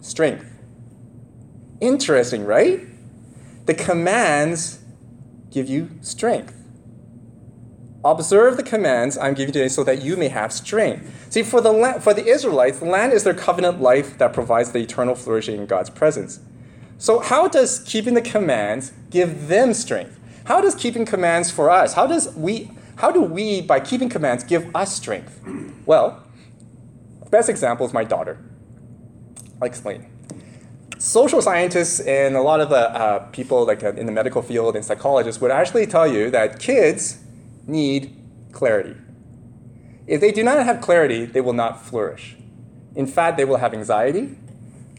strength. 0.00 0.46
Interesting, 1.80 2.44
right? 2.44 2.80
The 3.66 3.74
commands 3.74 4.80
give 5.50 5.68
you 5.68 5.90
strength. 6.00 6.54
Observe 8.04 8.58
the 8.58 8.62
commands 8.62 9.16
I'm 9.16 9.32
giving 9.32 9.52
today 9.52 9.68
so 9.68 9.82
that 9.84 10.02
you 10.02 10.16
may 10.16 10.28
have 10.28 10.52
strength. 10.52 11.32
See, 11.32 11.42
for 11.42 11.62
the, 11.62 11.72
land, 11.72 12.02
for 12.02 12.12
the 12.12 12.24
Israelites, 12.26 12.78
the 12.78 12.84
land 12.84 13.14
is 13.14 13.24
their 13.24 13.34
covenant 13.34 13.80
life 13.80 14.18
that 14.18 14.34
provides 14.34 14.72
the 14.72 14.80
eternal 14.80 15.14
flourishing 15.14 15.58
in 15.58 15.66
God's 15.66 15.88
presence. 15.88 16.40
So, 16.98 17.20
how 17.20 17.48
does 17.48 17.80
keeping 17.80 18.12
the 18.12 18.20
commands 18.20 18.92
give 19.10 19.48
them 19.48 19.72
strength? 19.72 20.20
How 20.44 20.60
does 20.60 20.74
keeping 20.74 21.04
commands 21.04 21.50
for 21.50 21.70
us? 21.70 21.94
How 21.94 22.06
does 22.06 22.34
we 22.34 22.70
how 22.96 23.10
do 23.10 23.22
we 23.22 23.60
by 23.60 23.80
keeping 23.80 24.08
commands 24.08 24.44
give 24.44 24.74
us 24.74 24.94
strength? 24.94 25.40
Well, 25.86 26.22
best 27.30 27.50
example 27.50 27.84
is 27.84 27.92
my 27.92 28.04
daughter. 28.04 28.38
I'll 29.60 29.68
explain 29.68 30.06
social 30.98 31.42
scientists 31.42 32.00
and 32.00 32.34
a 32.36 32.40
lot 32.40 32.60
of 32.60 32.70
the 32.70 32.90
uh, 32.90 33.18
people 33.30 33.66
like 33.66 33.84
uh, 33.84 33.92
in 33.92 34.06
the 34.06 34.12
medical 34.12 34.40
field 34.40 34.74
and 34.74 34.84
psychologists 34.84 35.40
would 35.42 35.50
actually 35.50 35.86
tell 35.86 36.06
you 36.06 36.30
that 36.30 36.58
kids 36.58 37.18
need 37.66 38.16
clarity. 38.52 38.96
If 40.06 40.22
they 40.22 40.32
do 40.32 40.42
not 40.42 40.64
have 40.64 40.80
clarity, 40.80 41.26
they 41.26 41.42
will 41.42 41.52
not 41.52 41.84
flourish. 41.84 42.36
In 42.94 43.06
fact, 43.06 43.36
they 43.36 43.44
will 43.44 43.58
have 43.58 43.74
anxiety, 43.74 44.38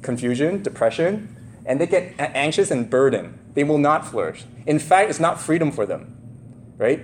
confusion, 0.03 0.61
depression, 0.61 1.35
and 1.65 1.81
they 1.81 1.87
get 1.87 2.13
anxious 2.19 2.69
and 2.69 2.89
burdened. 2.89 3.39
They 3.55 3.63
will 3.63 3.79
not 3.79 4.07
flourish. 4.07 4.45
In 4.67 4.79
fact, 4.79 5.09
it's 5.09 5.19
not 5.19 5.41
freedom 5.41 5.71
for 5.71 5.85
them, 5.85 6.15
right? 6.77 7.01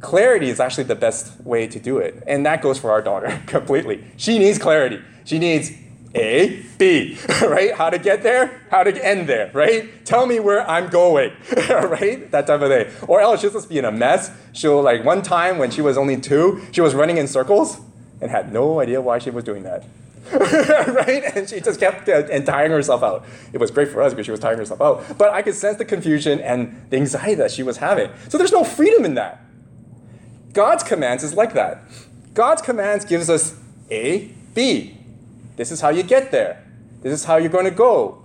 Clarity 0.00 0.50
is 0.50 0.60
actually 0.60 0.84
the 0.84 0.94
best 0.94 1.40
way 1.44 1.66
to 1.66 1.80
do 1.80 1.98
it. 1.98 2.22
And 2.26 2.46
that 2.46 2.62
goes 2.62 2.78
for 2.78 2.92
our 2.92 3.02
daughter 3.02 3.42
completely. 3.46 4.04
She 4.16 4.38
needs 4.38 4.58
clarity. 4.58 5.00
She 5.24 5.38
needs 5.38 5.72
a, 6.14 6.62
B, 6.78 7.18
right? 7.42 7.74
How 7.74 7.90
to 7.90 7.98
get 7.98 8.22
there, 8.22 8.62
how 8.70 8.82
to 8.82 9.04
end 9.04 9.28
there, 9.28 9.50
right? 9.52 10.04
Tell 10.04 10.26
me 10.26 10.40
where 10.40 10.68
I'm 10.68 10.88
going, 10.88 11.32
right? 11.68 12.30
That 12.30 12.46
type 12.46 12.60
of 12.60 12.68
thing. 12.68 13.08
Or 13.08 13.20
else 13.20 13.40
she'll 13.40 13.50
just 13.50 13.68
be 13.68 13.78
in 13.78 13.84
a 13.84 13.92
mess. 13.92 14.30
She'll, 14.52 14.82
like, 14.82 15.04
one 15.04 15.22
time 15.22 15.58
when 15.58 15.70
she 15.70 15.82
was 15.82 15.98
only 15.98 16.18
two, 16.18 16.62
she 16.72 16.80
was 16.80 16.94
running 16.94 17.18
in 17.18 17.26
circles 17.26 17.80
and 18.20 18.30
had 18.30 18.52
no 18.52 18.80
idea 18.80 19.00
why 19.00 19.18
she 19.18 19.30
was 19.30 19.44
doing 19.44 19.62
that. 19.64 19.84
right? 20.32 21.22
And 21.34 21.48
she 21.48 21.60
just 21.60 21.78
kept 21.78 22.08
and 22.08 22.44
tiring 22.44 22.72
herself 22.72 23.02
out. 23.02 23.24
It 23.52 23.58
was 23.58 23.70
great 23.70 23.88
for 23.88 24.02
us 24.02 24.12
because 24.12 24.26
she 24.26 24.30
was 24.30 24.40
tiring 24.40 24.58
herself 24.58 24.80
out. 24.80 25.18
But 25.18 25.32
I 25.32 25.42
could 25.42 25.54
sense 25.54 25.78
the 25.78 25.84
confusion 25.84 26.40
and 26.40 26.86
the 26.90 26.96
anxiety 26.96 27.34
that 27.34 27.50
she 27.50 27.62
was 27.62 27.76
having. 27.76 28.10
So 28.28 28.38
there's 28.38 28.52
no 28.52 28.64
freedom 28.64 29.04
in 29.04 29.14
that. 29.14 29.42
God's 30.52 30.82
commands 30.82 31.22
is 31.22 31.34
like 31.34 31.54
that. 31.54 31.82
God's 32.34 32.62
commands 32.62 33.04
gives 33.04 33.30
us 33.30 33.54
A, 33.90 34.32
B. 34.54 34.96
This 35.56 35.70
is 35.70 35.80
how 35.80 35.90
you 35.90 36.02
get 36.02 36.30
there. 36.30 36.62
This 37.02 37.12
is 37.12 37.24
how 37.24 37.36
you're 37.36 37.50
going 37.50 37.64
to 37.64 37.70
go. 37.70 38.24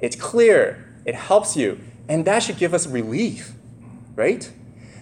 It's 0.00 0.16
clear. 0.16 0.88
It 1.04 1.14
helps 1.14 1.56
you. 1.56 1.80
And 2.08 2.24
that 2.24 2.42
should 2.42 2.56
give 2.56 2.74
us 2.74 2.86
relief, 2.86 3.52
right? 4.14 4.50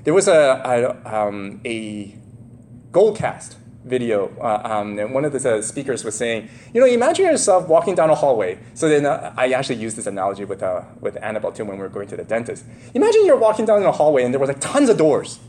There 0.04 0.14
was 0.14 0.28
a, 0.28 0.96
a, 1.04 1.26
um, 1.28 1.60
a 1.64 2.16
Goldcast 2.92 3.54
video, 3.84 4.30
uh, 4.40 4.60
um, 4.64 4.98
and 4.98 5.14
one 5.14 5.24
of 5.24 5.32
the 5.32 5.56
uh, 5.56 5.62
speakers 5.62 6.04
was 6.04 6.14
saying, 6.14 6.48
you 6.74 6.80
know, 6.80 6.86
imagine 6.86 7.24
yourself 7.24 7.66
walking 7.68 7.94
down 7.94 8.10
a 8.10 8.14
hallway. 8.14 8.58
So 8.74 8.88
then 8.88 9.06
uh, 9.06 9.32
I 9.36 9.52
actually 9.52 9.76
used 9.76 9.96
this 9.96 10.06
analogy 10.06 10.44
with, 10.44 10.62
uh, 10.62 10.82
with 11.00 11.16
Annabelle 11.22 11.52
too 11.52 11.64
when 11.64 11.76
we 11.76 11.82
were 11.82 11.88
going 11.88 12.08
to 12.08 12.16
the 12.16 12.24
dentist. 12.24 12.64
Imagine 12.94 13.24
you're 13.24 13.38
walking 13.38 13.64
down 13.64 13.82
a 13.82 13.92
hallway 13.92 14.22
and 14.24 14.34
there 14.34 14.40
was 14.40 14.48
like 14.48 14.60
tons 14.60 14.90
of 14.90 14.98
doors, 14.98 15.40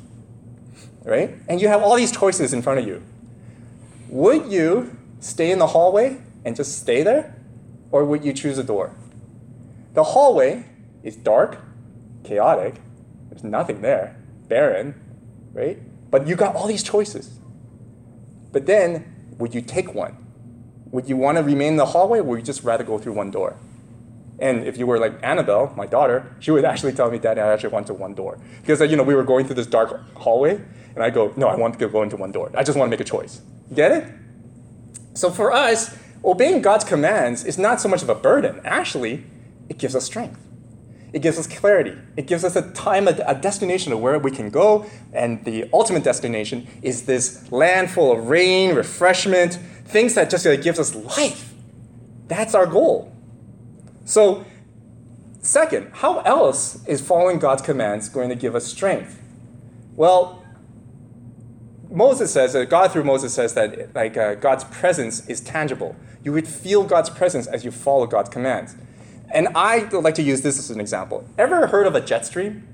right? 1.04 1.36
And 1.50 1.60
you 1.60 1.68
have 1.68 1.84
all 1.84 1.96
these 1.96 2.12
choices 2.12 2.54
in 2.54 2.62
front 2.62 2.80
of 2.80 2.88
you. 2.88 3.04
Would 4.10 4.52
you 4.52 4.98
stay 5.20 5.52
in 5.52 5.60
the 5.60 5.68
hallway 5.68 6.22
and 6.46 6.56
just 6.56 6.80
stay 6.80 7.04
there? 7.04 7.36
Or 7.92 8.06
would 8.06 8.24
you 8.24 8.32
choose 8.32 8.58
a 8.58 8.64
door? 8.64 8.96
The 9.94 10.04
hallway 10.04 10.64
is 11.04 11.18
dark, 11.18 11.58
chaotic, 12.24 12.76
there's 13.30 13.44
nothing 13.44 13.82
there, 13.82 14.16
barren, 14.48 14.96
right? 15.52 15.78
But 16.10 16.28
you 16.28 16.38
got 16.38 16.56
all 16.56 16.68
these 16.68 16.84
choices. 16.84 17.41
But 18.52 18.66
then, 18.66 19.34
would 19.38 19.54
you 19.56 19.62
take 19.62 19.94
one? 19.94 20.18
Would 20.92 21.08
you 21.08 21.18
want 21.18 21.38
to 21.38 21.44
remain 21.44 21.70
in 21.70 21.78
the 21.78 21.86
hallway 21.86 22.20
or 22.20 22.24
would 22.24 22.40
you 22.40 22.46
just 22.46 22.64
rather 22.64 22.84
go 22.84 22.98
through 22.98 23.14
one 23.14 23.32
door? 23.32 23.58
And 24.40 24.66
if 24.66 24.78
you 24.78 24.88
were 24.88 25.00
like 25.00 25.14
Annabelle, 25.22 25.72
my 25.78 25.86
daughter, 25.86 26.36
she 26.40 26.50
would 26.52 26.66
actually 26.66 26.94
tell 26.94 27.12
me, 27.12 27.20
Daddy, 27.20 27.40
I 27.40 27.54
actually 27.54 27.70
want 27.70 27.88
to 27.88 27.94
one 27.94 28.16
door. 28.16 28.40
Because 28.62 28.82
you 28.90 28.98
know, 28.98 29.04
we 29.04 29.14
were 29.14 29.24
going 29.24 29.46
through 29.46 29.56
this 29.56 29.68
dark 29.68 30.16
hallway, 30.16 30.60
and 30.96 31.04
I 31.04 31.12
go, 31.12 31.32
no, 31.38 31.48
I 31.48 31.56
want 31.56 31.78
to 31.78 31.88
go 31.88 32.02
into 32.02 32.18
one 32.18 32.32
door. 32.32 32.52
I 32.56 32.64
just 32.64 32.78
want 32.78 32.88
to 32.88 32.92
make 32.92 33.00
a 33.00 33.10
choice. 33.10 33.42
Get 33.74 33.92
it? 33.92 34.08
So 35.14 35.30
for 35.30 35.54
us, 35.54 35.96
obeying 36.26 36.62
God's 36.62 36.84
commands 36.84 37.46
is 37.46 37.58
not 37.58 37.80
so 37.80 37.88
much 37.88 38.02
of 38.02 38.10
a 38.10 38.16
burden. 38.16 38.62
Actually, 38.66 39.24
it 39.70 39.78
gives 39.78 39.96
us 39.96 40.06
strength. 40.06 40.40
It 41.14 41.22
gives 41.22 41.38
us 41.38 41.46
clarity. 41.46 41.98
It 42.16 42.26
gives 42.26 42.46
us 42.46 42.56
a 42.56 42.72
time, 42.72 43.08
a, 43.08 43.12
a 43.28 43.36
destination 43.36 43.92
of 43.92 44.00
where 44.00 44.18
we 44.18 44.32
can 44.32 44.50
go. 44.50 44.86
And 45.12 45.44
the 45.44 45.70
ultimate 45.74 46.04
destination 46.04 46.68
is 46.82 47.06
this 47.06 47.52
land 47.52 47.92
full 47.92 48.12
of 48.12 48.30
rain, 48.30 48.76
refreshment, 48.76 49.56
things 49.86 50.16
that 50.16 50.30
just 50.30 50.46
uh, 50.48 50.56
gives 50.56 50.80
us 50.80 50.96
life. 50.96 51.54
That's 52.28 52.56
our 52.56 52.66
goal. 52.66 53.14
So, 54.06 54.46
second, 55.42 55.92
how 55.94 56.20
else 56.20 56.86
is 56.88 57.02
following 57.02 57.40
God's 57.40 57.62
commands 57.62 58.08
going 58.08 58.30
to 58.30 58.36
give 58.36 58.56
us 58.56 58.66
strength? 58.66 59.22
Well, 59.96 60.42
Moses 61.90 62.32
says, 62.32 62.56
uh, 62.56 62.64
God 62.64 62.94
through 62.94 63.04
Moses 63.04 63.34
says 63.34 63.54
that 63.56 63.94
like 63.94 64.16
uh, 64.16 64.36
God's 64.36 64.64
presence 64.64 65.28
is 65.28 65.42
tangible. 65.42 65.96
You 66.24 66.32
would 66.32 66.48
feel 66.48 66.86
God's 66.86 67.10
presence 67.10 67.48
as 67.48 67.66
you 67.66 67.72
follow 67.72 68.08
God's 68.08 68.30
commands. 68.30 68.76
And 69.34 69.50
I 69.56 69.84
like 69.90 70.16
to 70.16 70.24
use 70.24 70.42
this 70.42 70.60
as 70.60 70.72
an 70.72 70.80
example. 70.80 71.28
Ever 71.38 71.68
heard 71.68 71.88
of 71.88 71.96
a 71.96 72.02
jet 72.02 72.26
stream? 72.26 72.68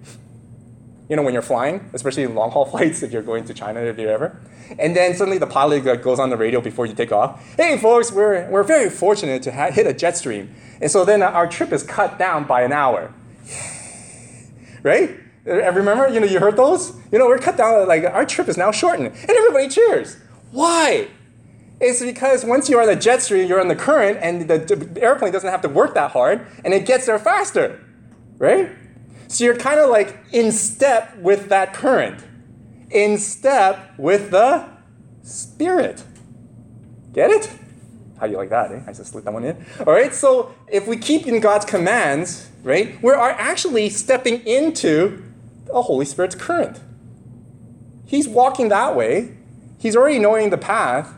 You 1.09 1.15
know, 1.15 1.21
when 1.21 1.33
you're 1.33 1.41
flying, 1.41 1.89
especially 1.93 2.23
in 2.23 2.35
long 2.35 2.51
haul 2.51 2.65
flights, 2.71 3.03
if 3.03 3.11
you're 3.11 3.21
going 3.21 3.45
to 3.45 3.53
China, 3.53 3.81
if 3.81 3.97
you 3.97 4.09
ever. 4.09 4.39
And 4.77 4.95
then 4.95 5.15
suddenly 5.15 5.37
the 5.37 5.47
pilot 5.47 6.01
goes 6.03 6.19
on 6.19 6.29
the 6.29 6.37
radio 6.37 6.59
before 6.59 6.85
you 6.85 6.93
take 6.93 7.11
off. 7.11 7.41
Hey, 7.55 7.77
folks, 7.77 8.11
we're, 8.11 8.49
we're 8.49 8.63
very 8.63 8.89
fortunate 8.89 9.43
to 9.43 9.51
ha- 9.51 9.71
hit 9.71 9.87
a 9.87 9.93
jet 9.93 10.17
stream. 10.17 10.53
And 10.81 10.91
so 10.91 11.05
then 11.05 11.23
our 11.23 11.47
trip 11.47 11.71
is 11.71 11.83
cut 11.83 12.19
down 12.19 12.45
by 12.45 12.63
an 12.63 12.73
hour. 12.73 13.13
right? 14.83 15.17
Remember, 15.45 16.09
you 16.09 16.19
know, 16.19 16.25
you 16.25 16.39
heard 16.39 16.57
those? 16.57 16.93
You 17.11 17.19
know, 17.19 17.27
we're 17.27 17.37
cut 17.37 17.55
down, 17.55 17.87
like 17.87 18.03
our 18.03 18.25
trip 18.25 18.49
is 18.49 18.57
now 18.57 18.71
shortened. 18.71 19.07
And 19.07 19.29
everybody 19.29 19.69
cheers. 19.69 20.17
Why? 20.51 21.07
It's 21.79 22.01
because 22.01 22.43
once 22.43 22.69
you're 22.69 22.81
on 22.81 22.87
the 22.87 22.95
jet 22.95 23.21
stream, 23.21 23.47
you're 23.47 23.61
on 23.61 23.67
the 23.67 23.75
current, 23.75 24.19
and 24.21 24.47
the, 24.47 24.57
the 24.57 25.01
airplane 25.01 25.31
doesn't 25.31 25.49
have 25.49 25.61
to 25.61 25.69
work 25.69 25.93
that 25.93 26.11
hard, 26.11 26.47
and 26.65 26.73
it 26.73 26.85
gets 26.85 27.05
there 27.05 27.19
faster, 27.19 27.83
right? 28.37 28.71
So 29.27 29.43
you're 29.43 29.57
kind 29.57 29.79
of 29.79 29.89
like 29.89 30.17
in 30.31 30.51
step 30.51 31.17
with 31.17 31.49
that 31.49 31.73
current, 31.73 32.23
in 32.89 33.17
step 33.17 33.93
with 33.97 34.31
the 34.31 34.77
Spirit. 35.27 36.03
Get 37.11 37.31
it? 37.31 37.51
How 38.17 38.27
do 38.27 38.31
you 38.31 38.37
like 38.37 38.49
that? 38.49 38.71
Eh? 38.71 38.81
I 38.87 38.93
just 38.93 39.11
slid 39.11 39.25
that 39.25 39.33
one 39.33 39.43
in. 39.43 39.65
All 39.79 39.93
right. 39.93 40.13
So 40.13 40.55
if 40.67 40.87
we 40.87 40.97
keep 40.97 41.27
in 41.27 41.39
God's 41.41 41.65
commands, 41.65 42.49
right, 42.63 43.01
we 43.03 43.11
are 43.11 43.31
actually 43.31 43.89
stepping 43.89 44.39
into 44.47 45.23
the 45.65 45.81
Holy 45.81 46.05
Spirit's 46.05 46.35
current. 46.35 46.79
He's 48.05 48.27
walking 48.27 48.69
that 48.69 48.95
way. 48.95 49.37
He's 49.77 49.95
already 49.95 50.19
knowing 50.19 50.49
the 50.49 50.57
path. 50.57 51.13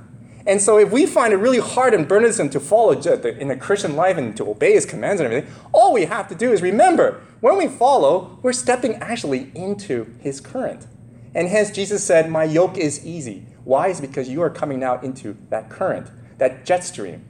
And 0.45 0.61
so 0.61 0.77
if 0.77 0.91
we 0.91 1.05
find 1.05 1.33
it 1.33 1.37
really 1.37 1.59
hard 1.59 1.93
and 1.93 2.07
burdensome 2.07 2.49
to 2.51 2.59
follow 2.59 2.91
in 2.91 3.51
a 3.51 3.57
Christian 3.57 3.95
life 3.95 4.17
and 4.17 4.35
to 4.37 4.49
obey 4.49 4.73
his 4.73 4.85
commands 4.85 5.21
and 5.21 5.31
everything, 5.31 5.53
all 5.71 5.93
we 5.93 6.05
have 6.05 6.27
to 6.29 6.35
do 6.35 6.51
is 6.51 6.61
remember 6.61 7.21
when 7.41 7.57
we 7.57 7.67
follow, 7.67 8.39
we're 8.41 8.53
stepping 8.53 8.95
actually 8.95 9.51
into 9.53 10.15
his 10.19 10.41
current. 10.41 10.87
And 11.35 11.47
hence 11.47 11.71
Jesus 11.71 12.03
said, 12.03 12.29
My 12.29 12.43
yoke 12.43 12.77
is 12.77 13.05
easy. 13.05 13.45
Why? 13.63 13.89
Is 13.89 14.01
because 14.01 14.29
you 14.29 14.41
are 14.41 14.49
coming 14.49 14.79
now 14.79 14.99
into 15.01 15.37
that 15.49 15.69
current, 15.69 16.09
that 16.37 16.65
jet 16.65 16.83
stream. 16.83 17.25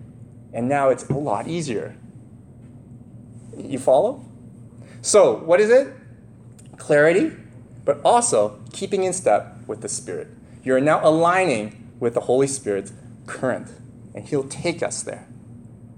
And 0.54 0.69
now 0.69 0.89
it's 0.89 1.08
a 1.10 1.13
lot 1.13 1.48
easier. 1.48 1.95
You 3.58 3.78
follow? 3.78 4.24
So, 5.02 5.36
what 5.36 5.60
is 5.60 5.69
it? 5.69 5.93
Clarity, 6.78 7.34
but 7.86 8.00
also 8.04 8.60
keeping 8.72 9.04
in 9.04 9.13
step 9.13 9.58
with 9.67 9.82
the 9.82 9.89
Spirit. 9.89 10.28
You're 10.63 10.80
now 10.80 11.06
aligning 11.06 11.79
with 12.00 12.14
the 12.14 12.22
Holy 12.22 12.48
Spirit's 12.48 12.94
current, 13.28 13.70
and 14.14 14.28
He'll 14.28 14.48
take 14.48 14.82
us 14.82 15.04
there 15.04 15.28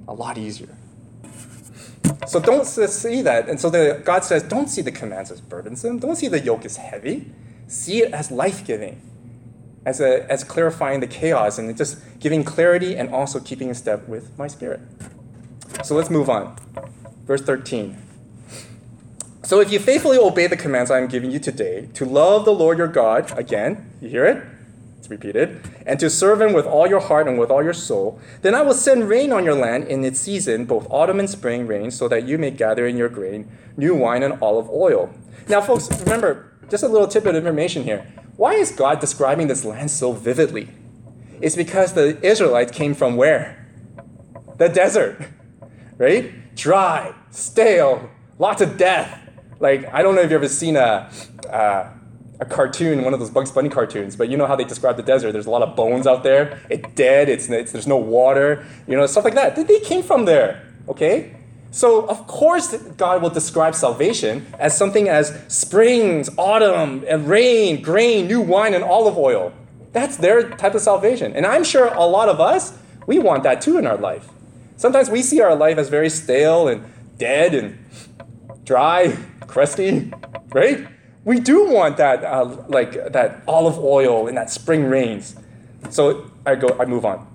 a 0.08 0.14
lot 0.14 0.38
easier. 0.38 0.76
So 2.28 2.40
don't 2.40 2.66
see 2.66 3.22
that. 3.22 3.50
And 3.50 3.60
so 3.60 3.70
the, 3.70 4.02
God 4.04 4.24
says, 4.24 4.44
don't 4.44 4.68
see 4.68 4.82
the 4.82 4.92
commands 4.92 5.32
as 5.32 5.42
burdensome. 5.42 6.00
Don't 6.00 6.16
see 6.16 6.28
the 6.28 6.40
yoke 6.40 6.66
as 6.66 6.78
heavy. 6.78 7.32
See 7.68 8.04
it 8.04 8.14
as 8.14 8.32
life 8.32 8.66
giving, 8.66 9.02
as, 9.86 10.02
a, 10.02 10.30
as 10.32 10.44
clarifying 10.44 11.00
the 11.00 11.08
chaos 11.08 11.58
and 11.58 11.76
just 11.76 11.98
giving 12.20 12.44
clarity 12.44 12.96
and 12.96 13.10
also 13.10 13.40
keeping 13.40 13.70
in 13.70 13.76
step 13.76 14.08
with 14.08 14.38
my 14.38 14.48
spirit. 14.48 14.82
So 15.84 15.96
let's 15.96 16.10
move 16.10 16.30
on. 16.30 16.58
Verse 17.26 17.42
13. 17.42 17.98
So 19.44 19.60
if 19.60 19.72
you 19.72 19.80
faithfully 19.80 20.18
obey 20.18 20.48
the 20.48 20.58
commands 20.58 20.92
I 20.92 21.00
am 21.00 21.08
giving 21.08 21.32
you 21.32 21.40
today, 21.40 21.90
to 21.96 22.06
love 22.06 22.46
the 22.46 22.54
Lord 22.54 22.78
your 22.78 22.88
God, 22.88 23.38
again, 23.38 23.92
you 24.00 24.10
hear 24.10 24.26
it? 24.26 24.44
It's 25.02 25.10
repeated, 25.10 25.68
and 25.88 26.00
to 26.00 26.12
serve 26.12 26.42
him 26.42 26.54
with 26.54 26.68
all 26.68 26.86
your 26.86 27.00
heart 27.00 27.28
and 27.28 27.40
with 27.40 27.50
all 27.50 27.64
your 27.64 27.74
soul, 27.74 28.20
then 28.44 28.54
I 28.54 28.62
will 28.62 28.76
send 28.76 29.10
rain 29.10 29.34
on 29.34 29.44
your 29.44 29.56
land 29.56 29.86
in 29.86 30.06
its 30.06 30.20
season, 30.20 30.66
both 30.66 30.86
autumn 30.92 31.20
and 31.20 31.28
spring 31.28 31.66
rain, 31.66 31.90
so 31.90 32.08
that 32.08 32.28
you 32.28 32.38
may 32.38 32.52
gather 32.52 32.86
in 32.86 32.98
your 32.98 33.10
grain, 33.10 33.50
new 33.76 33.96
wine, 33.96 34.22
and 34.22 34.38
olive 34.44 34.70
oil. 34.70 35.12
Now, 35.48 35.60
folks, 35.60 35.90
remember, 36.02 36.54
just 36.70 36.84
a 36.84 36.88
little 36.88 37.08
tidbit 37.08 37.34
of 37.34 37.38
information 37.38 37.82
here. 37.82 38.14
Why 38.38 38.54
is 38.54 38.72
God 38.72 39.00
describing 39.00 39.48
this 39.48 39.66
land 39.66 39.90
so 39.90 40.12
vividly? 40.12 40.70
It's 41.42 41.56
because 41.56 41.94
the 41.94 42.24
Israelites 42.24 42.72
came 42.72 42.94
from 42.94 43.16
where? 43.16 43.68
The 44.60 44.70
desert, 44.70 45.20
right? 45.98 46.56
Dry, 46.56 47.16
stale, 47.32 48.08
lots 48.38 48.62
of 48.62 48.78
death. 48.78 49.20
Like, 49.60 49.92
I 49.92 50.04
don't 50.04 50.14
know 50.14 50.22
if 50.22 50.26
you've 50.26 50.44
ever 50.44 50.48
seen 50.48 50.76
a. 50.76 51.10
Uh, 51.50 51.90
a 52.42 52.46
cartoon, 52.46 53.04
one 53.04 53.14
of 53.14 53.20
those 53.20 53.30
Bugs 53.30 53.52
Bunny 53.52 53.70
cartoons, 53.70 54.16
but 54.16 54.28
you 54.28 54.36
know 54.36 54.48
how 54.48 54.56
they 54.56 54.64
describe 54.64 54.98
the 54.98 55.04
desert. 55.04 55.32
There's 55.32 55.46
a 55.46 55.52
lot 55.52 55.62
of 55.62 55.76
bones 55.76 56.08
out 56.08 56.24
there. 56.24 56.60
It's 56.72 56.92
dead. 56.96 57.30
It's, 57.30 57.48
it's 57.48 57.72
there's 57.72 57.86
no 57.88 57.98
water. 57.98 58.66
You 58.88 58.98
know 58.98 59.06
stuff 59.06 59.24
like 59.24 59.36
that. 59.36 59.56
They 59.56 59.80
came 59.80 60.02
from 60.02 60.26
there. 60.26 60.68
Okay. 60.90 61.36
So 61.70 62.06
of 62.08 62.26
course 62.26 62.76
God 62.98 63.22
will 63.22 63.30
describe 63.30 63.76
salvation 63.76 64.48
as 64.58 64.76
something 64.76 65.08
as 65.08 65.40
springs, 65.48 66.30
autumn, 66.36 67.06
and 67.08 67.30
rain, 67.30 67.82
grain, 67.82 68.28
new 68.28 68.42
wine, 68.42 68.74
and 68.74 68.84
olive 68.84 69.18
oil. 69.18 69.54
That's 69.94 70.18
their 70.18 70.50
type 70.50 70.74
of 70.74 70.82
salvation. 70.82 71.36
And 71.36 71.46
I'm 71.46 71.64
sure 71.64 71.94
a 71.94 72.06
lot 72.06 72.28
of 72.28 72.42
us 72.42 72.78
we 73.06 73.20
want 73.20 73.44
that 73.44 73.62
too 73.62 73.78
in 73.78 73.86
our 73.86 73.98
life. 73.98 74.28
Sometimes 74.78 75.12
we 75.12 75.22
see 75.22 75.42
our 75.42 75.56
life 75.56 75.78
as 75.78 75.90
very 75.90 76.10
stale 76.10 76.68
and 76.68 76.84
dead 77.20 77.54
and 77.54 77.78
dry, 78.64 79.16
crusty, 79.48 80.12
right? 80.50 80.88
We 81.24 81.40
do 81.40 81.70
want 81.70 81.98
that 81.98 82.24
uh, 82.24 82.46
like 82.68 82.94
that 83.12 83.42
olive 83.48 83.78
oil 83.78 84.28
and 84.28 84.38
that 84.38 84.50
spring 84.50 84.86
rains. 84.86 85.36
So 85.90 86.32
I 86.46 86.56
go 86.56 86.76
I 86.80 86.86
move 86.86 87.06
on. 87.06 87.28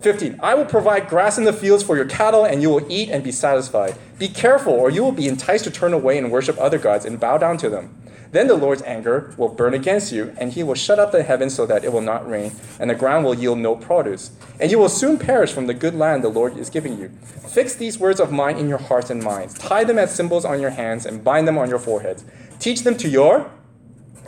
15. 0.00 0.40
I 0.42 0.54
will 0.54 0.64
provide 0.64 1.08
grass 1.08 1.36
in 1.36 1.44
the 1.44 1.52
fields 1.52 1.82
for 1.82 1.94
your 1.94 2.06
cattle, 2.06 2.44
and 2.44 2.62
you 2.62 2.70
will 2.70 2.90
eat 2.90 3.10
and 3.10 3.22
be 3.22 3.30
satisfied. 3.30 3.96
Be 4.18 4.28
careful, 4.28 4.72
or 4.72 4.88
you 4.88 5.02
will 5.02 5.12
be 5.12 5.28
enticed 5.28 5.64
to 5.64 5.70
turn 5.70 5.92
away 5.92 6.16
and 6.16 6.32
worship 6.32 6.58
other 6.58 6.78
gods 6.78 7.04
and 7.04 7.20
bow 7.20 7.36
down 7.36 7.58
to 7.58 7.68
them. 7.68 7.99
Then 8.32 8.46
the 8.46 8.54
Lord's 8.54 8.82
anger 8.82 9.34
will 9.36 9.48
burn 9.48 9.74
against 9.74 10.12
you, 10.12 10.34
and 10.38 10.52
he 10.52 10.62
will 10.62 10.74
shut 10.74 10.98
up 10.98 11.10
the 11.10 11.24
heavens 11.24 11.54
so 11.54 11.66
that 11.66 11.84
it 11.84 11.92
will 11.92 12.00
not 12.00 12.28
rain, 12.28 12.52
and 12.78 12.88
the 12.88 12.94
ground 12.94 13.24
will 13.24 13.34
yield 13.34 13.58
no 13.58 13.74
produce. 13.74 14.30
And 14.60 14.70
you 14.70 14.78
will 14.78 14.88
soon 14.88 15.18
perish 15.18 15.52
from 15.52 15.66
the 15.66 15.74
good 15.74 15.94
land 15.94 16.22
the 16.22 16.28
Lord 16.28 16.56
is 16.56 16.70
giving 16.70 16.98
you. 16.98 17.08
Fix 17.48 17.74
these 17.74 17.98
words 17.98 18.20
of 18.20 18.30
mine 18.30 18.56
in 18.56 18.68
your 18.68 18.78
hearts 18.78 19.10
and 19.10 19.22
minds. 19.22 19.54
Tie 19.54 19.84
them 19.84 19.98
as 19.98 20.14
symbols 20.14 20.44
on 20.44 20.60
your 20.60 20.70
hands, 20.70 21.06
and 21.06 21.24
bind 21.24 21.48
them 21.48 21.58
on 21.58 21.68
your 21.68 21.80
foreheads. 21.80 22.24
Teach 22.60 22.82
them 22.82 22.96
to 22.98 23.08
your 23.08 23.50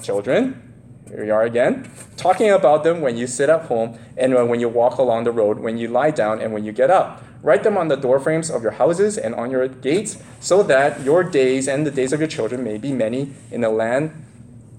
children. 0.03 0.73
Here 1.09 1.25
we 1.25 1.31
are 1.31 1.45
again. 1.45 1.91
Talking 2.17 2.51
about 2.51 2.85
them 2.85 3.03
when 3.03 3.17
you 3.17 3.27
sit 3.27 3.51
at 3.51 3.67
home 3.67 3.99
and 4.17 4.35
when 4.49 4.61
you 4.61 4.69
walk 4.69 4.99
along 4.99 5.25
the 5.25 5.31
road, 5.31 5.59
when 5.59 5.77
you 5.77 5.89
lie 5.89 6.11
down 6.11 6.41
and 6.41 6.53
when 6.53 6.65
you 6.65 6.73
get 6.73 6.91
up. 6.91 7.23
Write 7.43 7.65
them 7.65 7.77
on 7.77 7.89
the 7.89 7.97
doorframes 7.97 8.51
of 8.51 8.63
your 8.63 8.73
houses 8.73 9.19
and 9.19 9.35
on 9.35 9.51
your 9.51 9.67
gates, 9.69 10.23
so 10.41 10.63
that 10.63 11.03
your 11.03 11.25
days 11.25 11.69
and 11.69 11.87
the 11.87 11.91
days 11.91 12.13
of 12.13 12.21
your 12.21 12.29
children 12.29 12.63
may 12.63 12.79
be 12.79 12.93
many 12.93 13.33
in 13.51 13.61
the 13.61 13.71
land 13.71 14.25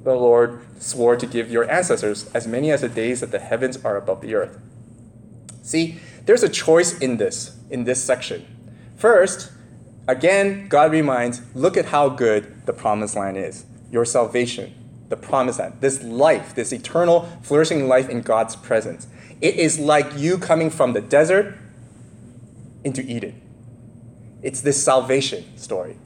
the 0.04 0.16
Lord 0.16 0.66
swore 0.82 1.16
to 1.16 1.26
give 1.26 1.50
your 1.50 1.70
ancestors, 1.70 2.30
as 2.34 2.46
many 2.46 2.72
as 2.72 2.82
the 2.82 2.90
days 2.90 3.22
that 3.22 3.32
the 3.32 3.40
heavens 3.40 3.78
are 3.86 3.96
above 3.96 4.20
the 4.20 4.36
earth. 4.36 4.60
See, 5.62 6.00
there's 6.26 6.44
a 6.44 6.50
choice 6.50 6.98
in 7.00 7.18
this, 7.18 7.58
in 7.70 7.86
this 7.86 8.04
section. 8.04 8.46
First, 8.98 9.52
Again, 10.08 10.68
God 10.68 10.92
reminds 10.92 11.42
look 11.56 11.78
at 11.78 11.86
how 11.86 12.10
good 12.10 12.66
the 12.66 12.74
promised 12.74 13.16
land 13.16 13.38
is 13.38 13.66
your 13.90 14.04
salvation, 14.04 14.74
the 15.08 15.16
promised 15.16 15.60
land, 15.60 15.76
this 15.80 16.04
life, 16.04 16.56
this 16.56 16.74
eternal, 16.74 17.30
flourishing 17.42 17.88
life 17.88 18.10
in 18.10 18.22
God's 18.22 18.56
presence. 18.56 19.08
It 19.40 19.56
is 19.56 19.80
like 19.80 20.18
you 20.18 20.38
coming 20.38 20.70
from 20.70 20.94
the 20.94 21.02
desert 21.02 21.56
into 22.84 23.02
Eden. 23.02 23.42
It's 24.42 24.62
this 24.62 24.84
salvation 24.84 25.58
story. 25.58 25.98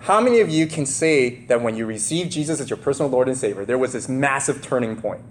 How 0.00 0.20
many 0.20 0.40
of 0.40 0.48
you 0.48 0.66
can 0.66 0.86
say 0.86 1.44
that 1.46 1.60
when 1.60 1.76
you 1.76 1.84
received 1.84 2.32
Jesus 2.32 2.60
as 2.60 2.70
your 2.70 2.76
personal 2.76 3.10
Lord 3.10 3.28
and 3.28 3.36
Savior, 3.36 3.64
there 3.64 3.78
was 3.78 3.92
this 3.92 4.08
massive 4.08 4.62
turning 4.62 5.00
point? 5.00 5.22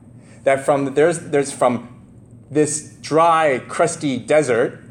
That 0.43 0.63
from 0.63 0.93
there's 0.93 1.19
there's 1.19 1.51
from 1.51 2.05
this 2.49 2.95
dry, 3.01 3.59
crusty 3.67 4.17
desert 4.17 4.83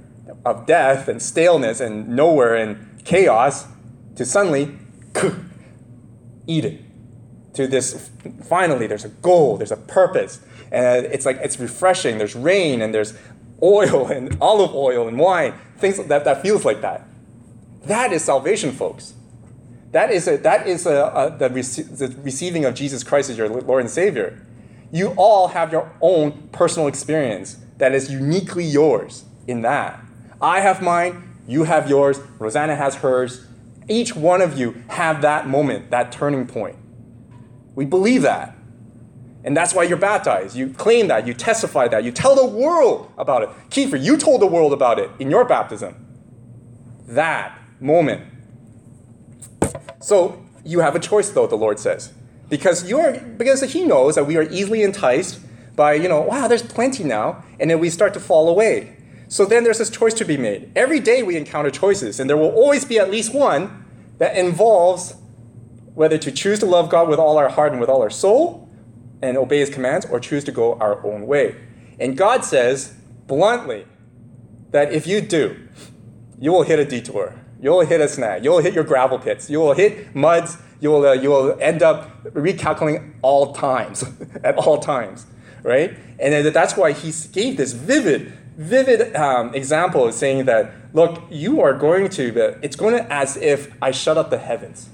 of 0.44 0.66
death 0.66 1.08
and 1.08 1.22
staleness 1.22 1.80
and 1.80 2.08
nowhere 2.08 2.54
and 2.54 3.04
chaos 3.04 3.66
to 4.16 4.24
suddenly 4.24 4.76
Eden. 6.46 6.82
To 7.54 7.66
this, 7.66 8.10
finally, 8.44 8.86
there's 8.86 9.04
a 9.04 9.08
goal, 9.08 9.56
there's 9.56 9.72
a 9.72 9.78
purpose, 9.78 10.40
and 10.70 11.06
it's 11.06 11.24
like 11.24 11.38
it's 11.42 11.58
refreshing. 11.58 12.18
There's 12.18 12.34
rain 12.34 12.82
and 12.82 12.94
there's 12.94 13.14
oil 13.62 14.06
and 14.08 14.36
olive 14.40 14.74
oil 14.74 15.08
and 15.08 15.18
wine, 15.18 15.54
things 15.78 15.96
that, 16.04 16.24
that 16.24 16.42
feels 16.42 16.64
like 16.64 16.80
that. 16.82 17.06
That 17.84 18.12
is 18.12 18.24
salvation, 18.24 18.72
folks. 18.72 19.14
That 19.92 20.10
is, 20.10 20.28
a, 20.28 20.36
that 20.38 20.66
is 20.66 20.86
a, 20.86 21.06
a, 21.06 21.36
the, 21.38 21.48
the 21.48 22.16
receiving 22.22 22.64
of 22.64 22.74
Jesus 22.74 23.02
Christ 23.02 23.30
as 23.30 23.38
your 23.38 23.48
Lord 23.48 23.82
and 23.82 23.90
Savior. 23.90 24.44
You 24.92 25.14
all 25.16 25.48
have 25.48 25.72
your 25.72 25.92
own 26.00 26.48
personal 26.52 26.88
experience 26.88 27.58
that 27.78 27.94
is 27.94 28.10
uniquely 28.10 28.64
yours 28.64 29.24
in 29.46 29.62
that. 29.62 30.02
I 30.40 30.60
have 30.60 30.82
mine, 30.82 31.36
you 31.46 31.64
have 31.64 31.88
yours, 31.88 32.18
Rosanna 32.38 32.76
has 32.76 32.96
hers. 32.96 33.46
Each 33.88 34.16
one 34.16 34.42
of 34.42 34.58
you 34.58 34.82
have 34.88 35.22
that 35.22 35.46
moment, 35.48 35.90
that 35.90 36.10
turning 36.10 36.46
point. 36.46 36.76
We 37.74 37.84
believe 37.84 38.22
that. 38.22 38.55
And 39.46 39.56
that's 39.56 39.72
why 39.72 39.84
you're 39.84 39.96
baptized. 39.96 40.56
You 40.56 40.70
claim 40.70 41.06
that, 41.06 41.24
you 41.24 41.32
testify 41.32 41.86
that, 41.88 42.02
you 42.02 42.10
tell 42.10 42.34
the 42.34 42.44
world 42.44 43.12
about 43.16 43.42
it. 43.44 43.48
Kiefer, 43.70 44.02
you 44.02 44.16
told 44.16 44.42
the 44.42 44.46
world 44.46 44.72
about 44.72 44.98
it 44.98 45.08
in 45.20 45.30
your 45.30 45.44
baptism. 45.44 45.94
That 47.06 47.56
moment. 47.78 48.24
So 50.00 50.44
you 50.64 50.80
have 50.80 50.96
a 50.96 50.98
choice, 50.98 51.30
though, 51.30 51.46
the 51.46 51.56
Lord 51.56 51.78
says. 51.78 52.12
Because 52.48 52.88
you're 52.88 53.20
because 53.20 53.62
he 53.62 53.84
knows 53.84 54.16
that 54.16 54.24
we 54.24 54.36
are 54.36 54.42
easily 54.42 54.82
enticed 54.82 55.40
by, 55.76 55.94
you 55.94 56.08
know, 56.08 56.22
wow, 56.22 56.48
there's 56.48 56.62
plenty 56.62 57.04
now, 57.04 57.44
and 57.60 57.70
then 57.70 57.78
we 57.78 57.88
start 57.88 58.14
to 58.14 58.20
fall 58.20 58.48
away. 58.48 58.96
So 59.28 59.44
then 59.44 59.62
there's 59.62 59.78
this 59.78 59.90
choice 59.90 60.14
to 60.14 60.24
be 60.24 60.36
made. 60.36 60.72
Every 60.74 60.98
day 60.98 61.22
we 61.22 61.36
encounter 61.36 61.70
choices, 61.70 62.18
and 62.18 62.28
there 62.28 62.36
will 62.36 62.50
always 62.50 62.84
be 62.84 62.98
at 62.98 63.10
least 63.10 63.32
one 63.32 63.84
that 64.18 64.36
involves 64.36 65.14
whether 65.94 66.18
to 66.18 66.32
choose 66.32 66.58
to 66.60 66.66
love 66.66 66.88
God 66.88 67.08
with 67.08 67.18
all 67.18 67.38
our 67.38 67.48
heart 67.48 67.72
and 67.72 67.80
with 67.80 67.88
all 67.88 68.02
our 68.02 68.10
soul 68.10 68.65
and 69.22 69.36
obey 69.36 69.58
his 69.60 69.70
commands, 69.70 70.06
or 70.06 70.20
choose 70.20 70.44
to 70.44 70.52
go 70.52 70.74
our 70.74 71.04
own 71.06 71.26
way. 71.26 71.56
And 71.98 72.16
God 72.16 72.44
says 72.44 72.94
bluntly 73.26 73.86
that 74.70 74.92
if 74.92 75.06
you 75.06 75.20
do, 75.20 75.68
you 76.38 76.52
will 76.52 76.62
hit 76.62 76.78
a 76.78 76.84
detour. 76.84 77.34
You 77.60 77.70
will 77.70 77.86
hit 77.86 78.00
a 78.00 78.08
snag. 78.08 78.44
You 78.44 78.50
will 78.50 78.58
hit 78.58 78.74
your 78.74 78.84
gravel 78.84 79.18
pits. 79.18 79.48
You 79.48 79.60
will 79.60 79.72
hit 79.72 80.14
muds. 80.14 80.58
You 80.80 80.90
will, 80.90 81.06
uh, 81.06 81.12
you 81.14 81.30
will 81.30 81.56
end 81.60 81.82
up 81.82 82.22
recalculating 82.24 83.14
all 83.22 83.54
times, 83.54 84.04
at 84.44 84.56
all 84.56 84.78
times, 84.78 85.26
right? 85.62 85.96
And 86.18 86.46
that's 86.48 86.76
why 86.76 86.92
he 86.92 87.12
gave 87.32 87.56
this 87.56 87.72
vivid, 87.72 88.34
vivid 88.56 89.16
um, 89.16 89.54
example 89.54 90.06
of 90.06 90.14
saying 90.14 90.44
that, 90.44 90.72
look, 90.92 91.22
you 91.30 91.62
are 91.62 91.72
going 91.72 92.10
to, 92.10 92.58
it's 92.62 92.76
going 92.76 92.94
to 92.94 93.10
as 93.10 93.38
if 93.38 93.72
I 93.80 93.90
shut 93.90 94.18
up 94.18 94.28
the 94.28 94.38
heavens. 94.38 94.90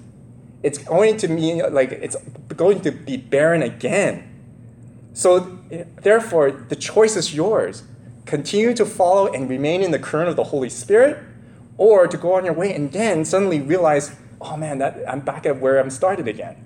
It's 0.63 0.79
going 0.79 1.17
to 1.19 1.29
mean 1.29 1.63
like 1.73 1.93
it's 1.93 2.17
going 2.57 2.81
to 2.83 2.93
be 2.93 3.17
barren 3.17 3.63
again. 3.63 4.29
So 5.13 5.59
therefore, 6.03 6.51
the 6.51 6.77
choice 6.77 7.17
is 7.17 7.35
yours. 7.35 7.83
Continue 8.25 8.73
to 8.75 8.87
follow 8.87 9.33
and 9.33 9.51
remain 9.51 9.83
in 9.83 9.91
the 9.91 9.99
current 9.99 10.29
of 10.29 10.37
the 10.37 10.45
Holy 10.45 10.71
Spirit, 10.71 11.19
or 11.77 12.07
to 12.07 12.17
go 12.17 12.35
on 12.35 12.45
your 12.45 12.55
way 12.55 12.73
and 12.75 12.93
then 12.93 13.25
suddenly 13.25 13.61
realize, 13.61 14.15
oh 14.41 14.57
man, 14.57 14.79
that 14.79 14.99
I'm 15.09 15.21
back 15.21 15.45
at 15.45 15.61
where 15.61 15.81
I'm 15.81 15.91
started 15.91 16.29
again, 16.29 16.57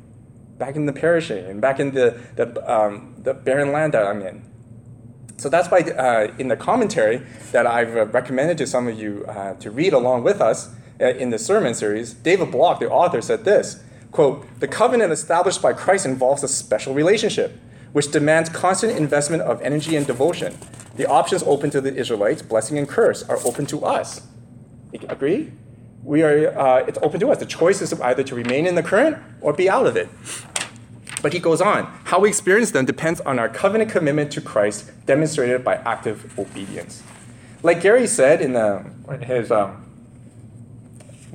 back 0.59 0.77
in 0.77 0.87
the 0.87 0.93
perishing 0.93 1.45
and 1.47 1.61
back 1.61 1.81
in 1.81 1.93
the 1.93 2.21
the, 2.37 2.47
um, 2.71 3.15
the 3.19 3.33
barren 3.33 3.73
land 3.73 3.95
that 3.95 4.07
I'm 4.07 4.21
in. 4.23 4.45
So 5.39 5.49
that's 5.49 5.71
why 5.71 5.81
uh, 5.81 6.35
in 6.39 6.49
the 6.49 6.57
commentary 6.57 7.23
that 7.53 7.67
I've 7.67 7.97
uh, 7.97 8.07
recommended 8.07 8.59
to 8.59 8.67
some 8.67 8.89
of 8.89 8.99
you 8.99 9.25
uh, 9.29 9.55
to 9.55 9.71
read 9.71 9.93
along 9.93 10.23
with 10.23 10.41
us 10.41 10.71
in 10.99 11.31
the 11.31 11.39
sermon 11.39 11.75
series, 11.75 12.15
David 12.15 12.51
Block, 12.51 12.81
the 12.81 12.91
author, 12.91 13.21
said 13.21 13.45
this 13.45 13.83
quote, 14.11 14.47
The 14.61 14.69
covenant 14.69 15.13
established 15.13 15.61
by 15.61 15.73
Christ 15.73 16.07
involves 16.07 16.43
a 16.43 16.49
special 16.49 16.95
relationship, 16.95 17.59
which 17.93 18.11
demands 18.11 18.49
constant 18.49 18.97
investment 18.97 19.43
of 19.43 19.61
energy 19.63 19.97
and 19.97 20.07
devotion. 20.07 20.57
The 20.97 21.07
options 21.07 21.43
open 21.43 21.71
to 21.71 21.81
the 21.81 21.95
Israelites, 21.95 22.41
blessing 22.41 22.79
and 22.79 22.89
curse, 22.89 23.23
are 23.29 23.39
open 23.45 23.67
to 23.67 23.85
us. 23.85 24.23
Agree? 25.09 25.53
We 26.03 26.23
are, 26.23 26.59
uh, 26.59 26.85
it's 26.87 26.99
open 27.03 27.21
to 27.21 27.31
us. 27.31 27.39
The 27.39 27.47
choice 27.47 27.83
is 27.83 27.93
either 28.01 28.23
to 28.23 28.35
remain 28.35 28.67
in 28.67 28.75
the 28.77 28.83
current 28.83 29.19
or 29.43 29.53
be 29.53 29.69
out 29.69 29.87
of 29.87 29.97
it. 29.97 30.09
But 31.21 31.33
he 31.33 31.39
goes 31.39 31.61
on. 31.61 31.85
How 32.05 32.21
we 32.21 32.29
experience 32.29 32.71
them 32.71 32.85
depends 32.85 33.21
on 33.23 33.39
our 33.39 33.49
covenant 33.49 33.91
commitment 33.91 34.31
to 34.33 34.41
Christ, 34.41 34.93
demonstrated 35.07 35.65
by 35.65 35.75
active 35.77 36.39
obedience. 36.39 37.03
Like 37.63 37.83
Gary 37.83 38.07
said 38.07 38.41
in 38.41 38.53
the, 38.53 38.85
his 39.23 39.51
um, 39.51 39.86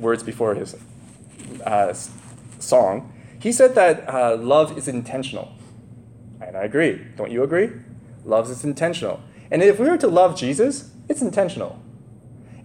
words 0.02 0.24
before 0.24 0.56
his 0.56 0.76
uh, 1.66 1.94
song, 2.60 3.14
he 3.40 3.52
said 3.52 3.76
that 3.76 4.08
uh, 4.10 4.36
love 4.38 4.78
is 4.78 4.88
intentional. 4.88 5.54
And 6.42 6.58
I 6.58 6.64
agree. 6.64 7.02
Don't 7.16 7.32
you 7.32 7.44
agree? 7.44 7.70
Love 8.26 8.50
is 8.50 8.64
intentional. 8.64 9.22
And 9.50 9.62
if 9.64 9.80
we 9.80 9.90
were 9.90 9.98
to 9.98 10.08
love 10.08 10.38
Jesus, 10.38 10.92
it's 11.08 11.22
intentional. 11.22 11.82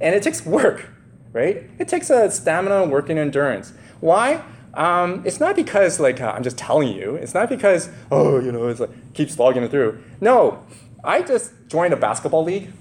And 0.00 0.14
it 0.14 0.22
takes 0.22 0.44
work, 0.44 0.90
right? 1.32 1.68
It 1.78 1.88
takes 1.88 2.10
a 2.10 2.30
stamina 2.30 2.82
and 2.82 2.92
work 2.92 3.08
and 3.08 3.18
endurance. 3.18 3.72
Why? 4.00 4.42
Um, 4.74 5.22
it's 5.24 5.40
not 5.40 5.56
because 5.56 5.98
like 5.98 6.20
uh, 6.20 6.32
I'm 6.36 6.42
just 6.42 6.58
telling 6.58 6.88
you. 6.88 7.14
It's 7.16 7.32
not 7.32 7.48
because 7.48 7.88
oh 8.10 8.38
you 8.38 8.52
know 8.52 8.68
it's 8.68 8.78
like 8.80 9.14
keep 9.14 9.30
slogging 9.30 9.62
it 9.62 9.70
through. 9.70 10.02
No, 10.20 10.64
I 11.02 11.22
just 11.22 11.52
joined 11.68 11.94
a 11.94 11.96
basketball 11.96 12.44
league, 12.44 12.72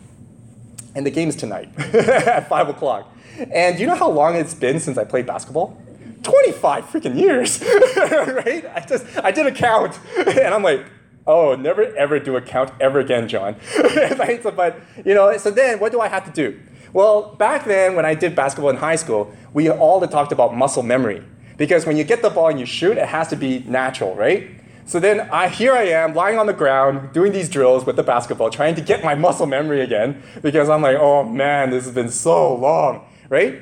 and 0.94 1.06
the 1.06 1.12
game's 1.12 1.38
tonight 1.38 1.70
at 1.78 2.50
five 2.50 2.68
o'clock. 2.68 3.14
And 3.52 3.80
you 3.80 3.88
know 3.88 3.95
how 3.95 4.10
long 4.10 4.36
it's 4.36 4.54
been 4.54 4.80
since 4.80 4.98
I 4.98 5.04
played 5.04 5.26
basketball? 5.26 5.78
25 6.24 6.86
freaking 6.86 7.19
years, 7.19 7.62
right? 7.98 8.65
I 8.74 8.84
just, 8.88 9.06
I 9.24 9.32
did 9.32 9.45
a 9.45 9.52
count 9.52 10.00
and 10.17 10.54
I'm 10.54 10.63
like, 10.63 10.86
oh, 11.28 11.56
never 11.56 11.84
ever 11.95 12.19
do 12.19 12.36
a 12.36 12.41
count 12.41 12.71
ever 12.80 13.00
again, 13.00 13.28
John. 13.28 13.56
but, 13.78 14.80
you 15.06 15.13
know, 15.13 15.38
so 15.38 15.52
then 15.52 15.80
what 15.80 15.91
do 15.91 16.02
I 16.02 16.08
have 16.08 16.26
to 16.26 16.32
do? 16.32 16.60
Well, 16.93 17.36
back 17.36 17.65
then 17.65 17.95
when 17.95 18.06
I 18.06 18.15
did 18.15 18.36
basketball 18.36 18.69
in 18.69 18.78
high 18.78 18.95
school, 18.95 19.34
we 19.54 19.69
all 19.69 20.06
talked 20.08 20.32
about 20.32 20.56
muscle 20.56 20.84
memory. 20.84 21.24
Because 21.58 21.86
when 21.86 21.95
you 21.98 22.04
get 22.04 22.21
the 22.21 22.30
ball 22.30 22.50
and 22.50 22.60
you 22.60 22.65
shoot, 22.65 22.98
it 22.98 23.08
has 23.08 23.28
to 23.30 23.36
be 23.36 23.60
natural, 23.60 24.15
right? 24.15 24.50
So 24.86 25.00
then 25.00 25.21
I, 25.32 25.50
here 25.50 25.74
I 25.74 25.84
am 25.84 26.13
lying 26.13 26.38
on 26.38 26.45
the 26.45 26.54
ground 26.54 27.12
doing 27.12 27.32
these 27.32 27.50
drills 27.50 27.86
with 27.86 27.95
the 27.95 28.04
basketball, 28.04 28.52
trying 28.52 28.76
to 28.76 28.82
get 28.82 29.04
my 29.04 29.15
muscle 29.15 29.48
memory 29.48 29.82
again 29.82 30.21
because 30.43 30.69
I'm 30.69 30.82
like, 30.84 30.98
oh 31.00 31.24
man, 31.24 31.71
this 31.71 31.86
has 31.86 31.93
been 31.93 32.10
so 32.10 32.54
long, 32.54 33.08
right? 33.30 33.62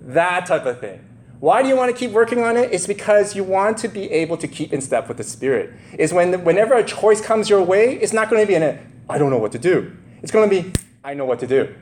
That 0.00 0.46
type 0.46 0.66
of 0.66 0.80
thing. 0.80 1.04
Why 1.38 1.62
do 1.62 1.68
you 1.68 1.76
want 1.76 1.94
to 1.94 1.98
keep 1.98 2.12
working 2.12 2.42
on 2.42 2.56
it? 2.56 2.72
It's 2.72 2.86
because 2.86 3.36
you 3.36 3.44
want 3.44 3.76
to 3.78 3.88
be 3.88 4.10
able 4.10 4.38
to 4.38 4.48
keep 4.48 4.72
in 4.72 4.80
step 4.80 5.06
with 5.06 5.18
the 5.18 5.24
Spirit. 5.24 5.74
Is 5.98 6.12
when 6.12 6.44
whenever 6.44 6.74
a 6.74 6.84
choice 6.84 7.20
comes 7.20 7.50
your 7.50 7.62
way, 7.62 7.94
it's 7.94 8.12
not 8.12 8.30
going 8.30 8.42
to 8.42 8.46
be 8.46 8.54
in 8.54 8.62
a 8.62 8.78
I 9.08 9.18
don't 9.18 9.30
know 9.30 9.38
what 9.38 9.52
to 9.52 9.58
do. 9.58 9.96
It's 10.22 10.32
going 10.32 10.48
to 10.48 10.62
be 10.62 10.72
I 11.04 11.14
know 11.14 11.24
what 11.24 11.38
to 11.40 11.46
do. 11.46 11.74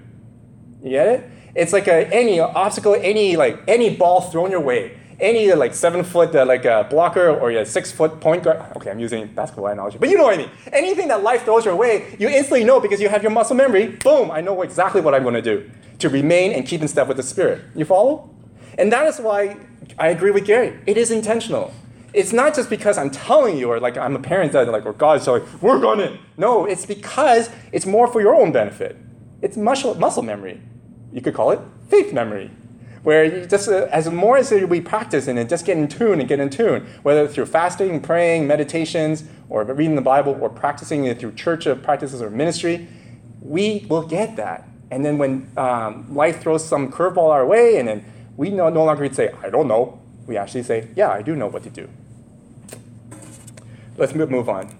You 0.82 0.90
get 0.90 1.06
it? 1.08 1.30
It's 1.54 1.72
like 1.72 1.86
a, 1.86 2.12
any 2.12 2.40
obstacle, 2.40 2.96
any 2.98 3.36
like 3.36 3.62
any 3.68 3.94
ball 3.94 4.22
thrown 4.22 4.50
your 4.50 4.60
way, 4.60 4.98
any 5.20 5.52
like 5.52 5.74
seven 5.74 6.04
foot 6.04 6.34
uh, 6.34 6.44
like 6.44 6.66
uh, 6.66 6.84
blocker 6.84 7.28
or 7.28 7.50
a 7.50 7.64
six 7.64 7.92
foot 7.92 8.20
point 8.20 8.42
guard. 8.42 8.62
Okay, 8.76 8.90
I'm 8.90 8.98
using 8.98 9.26
basketball 9.28 9.68
analogy, 9.68 9.98
but 9.98 10.08
you 10.08 10.16
know 10.16 10.24
what 10.24 10.34
I 10.34 10.38
mean. 10.38 10.50
Anything 10.72 11.08
that 11.08 11.22
life 11.22 11.44
throws 11.44 11.64
your 11.64 11.76
way, 11.76 12.16
you 12.18 12.28
instantly 12.28 12.64
know 12.64 12.80
because 12.80 13.00
you 13.00 13.08
have 13.08 13.22
your 13.22 13.32
muscle 13.32 13.56
memory. 13.56 13.88
Boom! 13.88 14.30
I 14.30 14.40
know 14.40 14.62
exactly 14.62 15.00
what 15.00 15.14
I'm 15.14 15.22
going 15.22 15.34
to 15.34 15.42
do 15.42 15.70
to 15.98 16.08
remain 16.08 16.52
and 16.52 16.66
keep 16.66 16.80
in 16.80 16.88
step 16.88 17.08
with 17.08 17.16
the 17.16 17.22
Spirit. 17.22 17.62
You 17.74 17.84
follow? 17.84 18.30
And 18.78 18.92
that 18.92 19.06
is 19.06 19.18
why 19.18 19.56
I 19.98 20.08
agree 20.08 20.30
with 20.30 20.46
Gary. 20.46 20.78
It 20.86 20.96
is 20.96 21.10
intentional. 21.10 21.72
It's 22.12 22.32
not 22.32 22.54
just 22.54 22.70
because 22.70 22.96
I'm 22.96 23.10
telling 23.10 23.58
you, 23.58 23.70
or 23.70 23.80
like 23.80 23.96
I'm 23.96 24.14
a 24.14 24.20
parent 24.20 24.52
that 24.52 24.68
like, 24.68 24.86
or 24.86 24.92
God's 24.92 25.24
telling, 25.24 25.42
work 25.60 25.84
on 25.84 26.00
it. 26.00 26.18
No, 26.36 26.64
it's 26.64 26.86
because 26.86 27.50
it's 27.72 27.86
more 27.86 28.06
for 28.06 28.20
your 28.20 28.34
own 28.34 28.52
benefit. 28.52 28.96
It's 29.42 29.56
muscle, 29.56 29.94
muscle 29.94 30.22
memory. 30.22 30.60
You 31.12 31.20
could 31.20 31.34
call 31.34 31.50
it 31.50 31.60
faith 31.88 32.12
memory, 32.12 32.50
where 33.04 33.24
you 33.24 33.46
just 33.46 33.68
uh, 33.68 33.86
as 33.92 34.10
more 34.10 34.38
as 34.38 34.50
we 34.50 34.80
practice 34.80 35.28
in 35.28 35.38
it, 35.38 35.48
just 35.48 35.64
get 35.64 35.76
in 35.76 35.86
tune 35.86 36.18
and 36.20 36.28
get 36.28 36.40
in 36.40 36.50
tune, 36.50 36.86
whether 37.02 37.28
through 37.28 37.46
fasting, 37.46 38.00
praying, 38.00 38.46
meditations, 38.46 39.24
or 39.48 39.62
reading 39.64 39.94
the 39.94 40.02
Bible, 40.02 40.36
or 40.40 40.48
practicing 40.48 41.04
it 41.04 41.20
through 41.20 41.32
church 41.32 41.68
practices 41.82 42.20
or 42.20 42.30
ministry, 42.30 42.88
we 43.40 43.86
will 43.88 44.06
get 44.06 44.36
that. 44.36 44.66
And 44.90 45.04
then 45.04 45.18
when 45.18 45.50
um, 45.56 46.14
life 46.14 46.40
throws 46.40 46.66
some 46.66 46.90
curveball 46.90 47.30
our 47.30 47.46
way, 47.46 47.78
and 47.78 47.86
then 47.86 48.04
we 48.36 48.50
no, 48.50 48.68
no 48.70 48.84
longer 48.84 49.12
say, 49.12 49.30
I 49.42 49.50
don't 49.50 49.68
know. 49.68 50.00
We 50.26 50.38
actually 50.38 50.62
say, 50.62 50.88
yeah, 50.96 51.10
I 51.10 51.20
do 51.20 51.36
know 51.36 51.46
what 51.46 51.62
to 51.64 51.70
do. 51.70 51.88
Let's 53.96 54.14
move 54.14 54.48
on. 54.48 54.74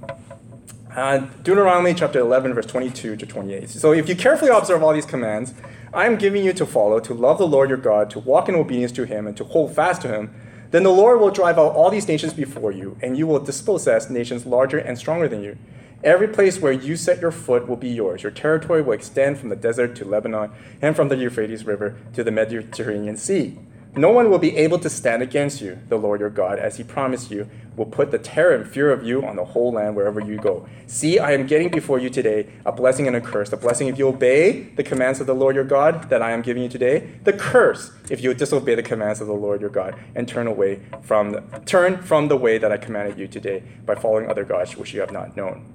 Uh, 0.95 1.19
Deuteronomy 1.43 1.93
chapter 1.93 2.21
11, 2.21 2.55
verse 2.55 2.67
22 2.67 3.17
to 3.17 3.27
28. 3.27 3.69
So 3.69 3.93
if 3.93 4.09
you 4.09 4.17
carefully 4.17 4.51
observe 4.51 4.83
all 4.83 4.93
these 4.93 5.05
commands, 5.05 5.53
I 5.95 6.07
am 6.07 6.17
giving 6.17 6.45
you 6.45 6.53
to 6.55 6.67
follow, 6.67 6.99
to 6.99 7.15
love 7.15 7.39
the 7.39 7.47
Lord 7.47 7.69
your 7.69 7.79
God, 7.79 8.11
to 8.11 8.19
walk 8.19 8.49
in 8.49 8.57
obedience 8.57 8.91
to 8.93 9.07
him, 9.07 9.29
and 9.29 9.37
to 9.37 9.45
hold 9.45 9.75
fast 9.75 10.03
to 10.03 10.09
him, 10.09 10.35
then 10.73 10.83
the 10.83 10.91
Lord 10.91 11.21
will 11.21 11.31
drive 11.31 11.57
out 11.57 11.75
all 11.75 11.89
these 11.89 12.09
nations 12.09 12.35
before 12.35 12.73
you, 12.73 12.99
and 13.01 13.17
you 13.17 13.29
will 13.29 13.39
dispossess 13.39 14.11
nations 14.11 14.45
larger 14.45 14.79
and 14.79 14.99
stronger 14.99 15.29
than 15.29 15.43
you. 15.43 15.57
Every 16.03 16.27
place 16.27 16.61
where 16.61 16.73
you 16.73 16.97
set 16.97 17.21
your 17.21 17.31
foot 17.31 17.69
will 17.69 17.77
be 17.77 17.89
yours. 17.89 18.25
Your 18.25 18.33
territory 18.33 18.83
will 18.83 18.93
extend 18.93 19.39
from 19.39 19.51
the 19.51 19.57
desert 19.57 19.95
to 19.97 20.05
Lebanon 20.05 20.51
and 20.83 20.97
from 20.97 21.09
the 21.09 21.17
Euphrates 21.17 21.65
River 21.65 21.97
to 22.15 22.25
the 22.25 22.33
Mediterranean 22.33 23.17
Sea. 23.17 23.57
No 23.97 24.11
one 24.11 24.29
will 24.29 24.41
be 24.41 24.57
able 24.57 24.81
to 24.81 24.91
stand 24.91 25.23
against 25.23 25.61
you, 25.61 25.79
the 25.89 25.97
Lord 25.97 26.19
your 26.19 26.31
God, 26.31 26.59
as 26.59 26.79
he 26.79 26.83
promised 26.83 27.31
you, 27.31 27.49
will 27.77 27.87
put 27.87 28.11
the 28.11 28.19
terror 28.19 28.53
and 28.53 28.69
fear 28.69 28.91
of 28.91 29.05
you 29.05 29.25
on 29.25 29.37
the 29.37 29.45
whole 29.45 29.73
land 29.73 29.95
wherever 29.95 30.19
you 30.19 30.37
go. 30.37 30.67
See, 30.89 31.21
I 31.21 31.31
am 31.31 31.47
getting 31.47 31.69
before 31.69 32.01
you 32.01 32.11
today 32.11 32.49
a 32.67 32.73
blessing 32.73 33.07
and 33.07 33.15
a 33.15 33.21
curse. 33.21 33.51
The 33.51 33.57
blessing 33.57 33.87
if 33.87 33.97
you 33.97 34.09
obey 34.09 34.63
the 34.75 34.83
commands 34.83 35.21
of 35.21 35.29
the 35.29 35.35
Lord 35.35 35.55
your 35.55 35.65
God 35.65 36.11
that 36.11 36.23
I 36.23 36.33
am 36.33 36.43
giving 36.43 36.65
you 36.65 36.69
today. 36.69 37.09
The 37.23 37.33
curse 37.33 37.93
if 38.11 38.21
you 38.21 38.35
disobey 38.35 38.75
the 38.75 38.83
commands 38.83 39.21
of 39.21 39.29
the 39.29 39.33
Lord 39.33 39.61
your 39.61 39.71
God 39.71 39.95
and 40.17 40.27
turn 40.27 40.49
away 40.49 40.83
from 41.03 41.31
the, 41.31 41.41
turn 41.65 42.03
from 42.03 42.27
the 42.27 42.37
way 42.37 42.59
that 42.59 42.73
I 42.73 42.79
commanded 42.79 43.17
you 43.17 43.29
today 43.29 43.63
by 43.87 43.95
following 43.95 44.29
other 44.29 44.45
gods 44.45 44.77
which 44.77 44.93
you 44.93 45.01
have 45.01 45.13
not 45.13 45.37
known. 45.37 45.71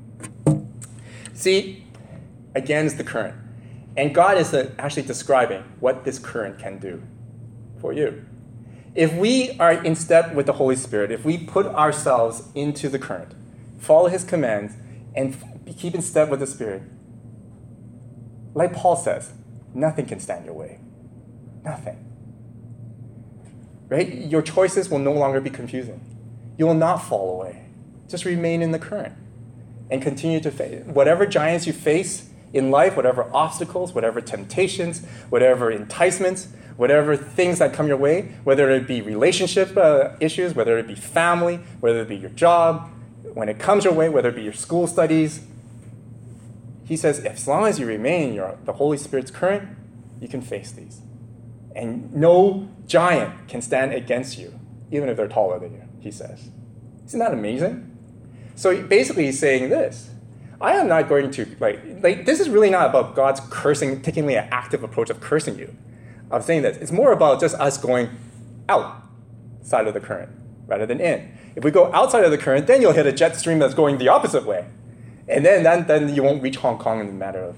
See, 1.34 1.86
again 2.54 2.86
is 2.86 2.96
the 2.96 3.04
current. 3.06 3.36
And 3.96 4.14
God 4.14 4.38
is 4.38 4.54
uh, 4.54 4.72
actually 4.78 5.04
describing 5.04 5.64
what 5.80 6.04
this 6.04 6.20
current 6.20 6.60
can 6.60 6.80
do 6.80 7.02
for 7.80 7.94
you. 7.94 8.26
If 8.96 9.14
we 9.14 9.58
are 9.60 9.74
in 9.74 9.96
step 9.96 10.34
with 10.34 10.46
the 10.46 10.54
Holy 10.54 10.76
Spirit, 10.76 11.12
if 11.12 11.24
we 11.24 11.38
put 11.38 11.66
ourselves 11.68 12.44
into 12.56 12.90
the 12.90 13.00
current, 13.00 13.34
follow 13.78 14.10
His 14.10 14.24
commands, 14.24 14.76
and 15.16 15.38
keep 15.78 15.96
in 15.96 16.02
step 16.02 16.30
with 16.30 16.40
the 16.40 16.48
Spirit, 16.48 16.84
like 18.54 18.74
Paul 18.74 18.96
says, 18.96 19.32
nothing 19.74 20.06
can 20.06 20.20
stand 20.20 20.46
your 20.46 20.54
way. 20.54 20.80
Nothing. 21.64 22.06
Right? 23.88 24.14
Your 24.14 24.42
choices 24.42 24.90
will 24.90 25.00
no 25.00 25.14
longer 25.14 25.40
be 25.40 25.50
confusing. 25.50 26.02
You 26.58 26.66
will 26.68 26.74
not 26.74 26.98
fall 26.98 27.40
away. 27.42 27.66
Just 28.08 28.26
remain 28.26 28.62
in 28.62 28.72
the 28.72 28.80
current 28.80 29.16
and 29.90 30.02
continue 30.02 30.40
to 30.40 30.52
face 30.52 30.84
whatever 30.86 31.26
giants 31.26 31.66
you 31.66 31.74
face 31.74 32.30
in 32.54 32.72
life, 32.72 32.96
whatever 32.96 33.30
obstacles, 33.34 33.94
whatever 33.94 34.22
temptations, 34.22 35.06
whatever 35.30 35.72
enticements, 35.72 36.50
whatever 36.80 37.18
things 37.18 37.60
that 37.60 37.74
come 37.74 37.90
your 37.90 37.98
way, 37.98 38.22
whether 38.46 38.70
it 38.70 38.88
be 38.88 39.02
relationship 39.02 39.76
uh, 39.76 40.12
issues, 40.22 40.56
whether 40.56 40.78
it 40.78 40.88
be 40.88 40.96
family, 40.96 41.58
whether 41.82 42.04
it 42.04 42.08
be 42.08 42.16
your 42.16 42.30
job, 42.30 42.90
when 43.34 43.50
it 43.50 43.60
comes 43.60 43.84
your 43.84 43.92
way, 43.92 44.08
whether 44.08 44.30
it 44.30 44.36
be 44.38 44.44
your 44.44 44.54
school 44.54 44.88
studies. 44.88 45.46
He 46.86 46.96
says, 46.96 47.20
as 47.20 47.46
long 47.50 47.66
as 47.66 47.80
you 47.80 47.86
remain 47.86 48.40
in 48.40 48.58
the 48.64 48.72
Holy 48.72 48.96
Spirit's 48.96 49.30
current, 49.30 49.68
you 50.22 50.30
can 50.30 50.42
face 50.42 50.72
these. 50.72 51.02
And 51.76 52.16
no 52.16 52.70
giant 52.88 53.50
can 53.50 53.62
stand 53.62 53.94
against 53.94 54.38
you, 54.38 54.58
even 54.90 55.10
if 55.10 55.18
they're 55.18 55.28
taller 55.28 55.60
than 55.60 55.74
you, 55.74 55.84
he 56.00 56.12
says. 56.12 56.50
Isn't 57.08 57.20
that 57.20 57.34
amazing? 57.34 57.98
So 58.56 58.82
basically, 58.84 59.26
he's 59.26 59.38
saying 59.38 59.68
this 59.68 60.12
I 60.62 60.76
am 60.76 60.88
not 60.88 61.10
going 61.10 61.30
to, 61.32 61.46
like, 61.60 61.82
like, 62.02 62.26
this 62.26 62.40
is 62.40 62.48
really 62.48 62.70
not 62.70 62.90
about 62.90 63.16
God's 63.16 63.42
cursing, 63.50 64.02
taking 64.02 64.24
an 64.34 64.48
active 64.50 64.82
approach 64.82 65.10
of 65.10 65.20
cursing 65.20 65.60
you. 65.60 65.76
I'm 66.32 66.42
saying 66.42 66.62
this. 66.62 66.78
It's 66.78 66.92
more 66.92 67.12
about 67.12 67.40
just 67.40 67.56
us 67.56 67.78
going 67.78 68.10
outside 68.68 69.88
of 69.88 69.94
the 69.94 70.00
current 70.00 70.32
rather 70.68 70.86
than 70.86 71.02
in. 71.02 71.38
If 71.56 71.64
we 71.64 71.72
go 71.72 71.92
outside 71.94 72.24
of 72.24 72.32
the 72.32 72.38
current, 72.38 72.68
then 72.68 72.82
you'll 72.82 72.94
hit 72.94 73.08
a 73.08 73.12
jet 73.12 73.36
stream 73.36 73.60
that's 73.60 73.74
going 73.74 73.98
the 73.98 74.08
opposite 74.08 74.46
way. 74.46 74.66
And 75.28 75.46
then, 75.46 75.64
then, 75.64 75.88
then 75.88 76.14
you 76.14 76.24
won't 76.24 76.42
reach 76.42 76.58
Hong 76.58 76.78
Kong 76.78 77.00
in 77.00 77.10
a 77.10 77.12
matter 77.12 77.44
of, 77.44 77.56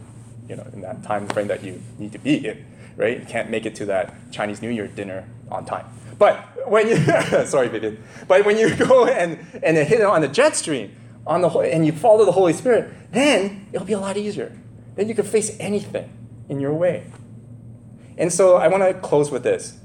you 0.48 0.56
know, 0.56 0.66
in 0.74 0.82
that 0.82 1.04
time 1.04 1.28
frame 1.28 1.48
that 1.48 1.64
you 1.64 1.82
need 2.00 2.12
to 2.14 2.20
be 2.20 2.48
in, 2.48 2.66
right? 2.96 3.20
You 3.20 3.26
can't 3.26 3.50
make 3.50 3.66
it 3.66 3.76
to 3.76 3.86
that 3.88 4.14
Chinese 4.32 4.62
New 4.62 4.70
Year 4.70 4.88
dinner 4.88 5.28
on 5.50 5.66
time. 5.66 5.86
But 6.18 6.70
when 6.70 6.88
you, 6.88 6.96
sorry, 7.46 7.68
Vivian, 7.68 8.02
but 8.28 8.46
when 8.46 8.58
you 8.58 8.76
go 8.88 9.06
and, 9.06 9.40
and 9.64 9.78
hit 9.78 10.00
it 10.00 10.06
on 10.06 10.22
the 10.22 10.28
jet 10.28 10.56
stream, 10.56 10.96
on 11.28 11.42
the, 11.42 11.50
and 11.50 11.86
you 11.86 11.92
follow 11.92 12.26
the 12.26 12.32
Holy 12.32 12.54
Spirit, 12.54 12.92
then 13.12 13.68
it'll 13.72 13.86
be 13.86 13.94
a 13.94 14.00
lot 14.00 14.18
easier. 14.18 14.52
Then 14.96 15.08
you 15.08 15.16
can 15.16 15.26
face 15.26 15.56
anything 15.60 16.12
in 16.50 16.60
your 16.60 16.74
way. 16.74 17.06
And 18.22 18.32
so 18.32 18.58
I 18.58 18.68
want 18.68 18.84
to 18.84 18.94
close 18.94 19.32
with 19.32 19.42
this. 19.42 19.80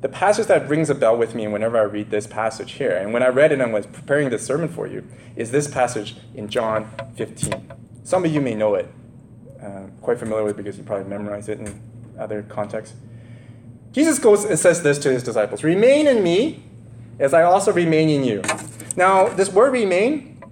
The 0.00 0.08
passage 0.08 0.46
that 0.46 0.66
rings 0.66 0.88
a 0.88 0.94
bell 0.94 1.14
with 1.14 1.34
me 1.34 1.46
whenever 1.46 1.78
I 1.78 1.82
read 1.82 2.10
this 2.10 2.26
passage 2.26 2.72
here, 2.72 2.96
and 2.96 3.12
when 3.12 3.22
I 3.22 3.28
read 3.28 3.52
it 3.52 3.60
and 3.60 3.70
was 3.70 3.84
preparing 3.84 4.30
this 4.30 4.46
sermon 4.46 4.70
for 4.70 4.86
you, 4.86 5.06
is 5.36 5.50
this 5.50 5.68
passage 5.68 6.16
in 6.34 6.48
John 6.48 6.90
15. 7.16 7.70
Some 8.02 8.24
of 8.24 8.32
you 8.32 8.40
may 8.40 8.54
know 8.54 8.76
it, 8.76 8.90
uh, 9.62 9.88
quite 10.00 10.18
familiar 10.18 10.42
with 10.42 10.54
it 10.54 10.62
because 10.62 10.78
you 10.78 10.84
probably 10.84 11.04
memorized 11.04 11.50
it 11.50 11.60
in 11.60 11.82
other 12.18 12.42
contexts. 12.42 12.96
Jesus 13.92 14.18
goes 14.18 14.46
and 14.46 14.58
says 14.58 14.82
this 14.82 14.98
to 15.00 15.12
his 15.12 15.22
disciples 15.22 15.62
Remain 15.62 16.06
in 16.06 16.22
me 16.22 16.62
as 17.18 17.34
I 17.34 17.42
also 17.42 17.74
remain 17.74 18.08
in 18.08 18.24
you. 18.24 18.40
Now, 18.96 19.28
this 19.28 19.52
word 19.52 19.70
remain 19.70 20.42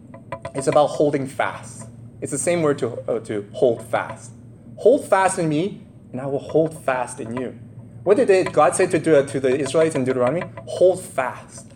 is 0.54 0.68
about 0.68 0.88
holding 0.88 1.26
fast. 1.26 1.88
It's 2.20 2.32
the 2.32 2.38
same 2.38 2.60
word 2.60 2.78
to, 2.80 3.00
uh, 3.10 3.20
to 3.20 3.48
hold 3.54 3.82
fast. 3.86 4.30
Hold 4.76 5.08
fast 5.08 5.38
in 5.38 5.48
me, 5.48 5.86
and 6.12 6.20
I 6.20 6.26
will 6.26 6.38
hold 6.38 6.84
fast 6.84 7.20
in 7.20 7.36
you. 7.36 7.58
What 8.04 8.16
did 8.16 8.52
God 8.52 8.74
say 8.74 8.86
to, 8.86 8.98
do, 8.98 9.16
uh, 9.16 9.26
to 9.26 9.40
the 9.40 9.58
Israelites 9.58 9.94
in 9.94 10.04
Deuteronomy? 10.04 10.42
Hold 10.66 11.02
fast. 11.02 11.72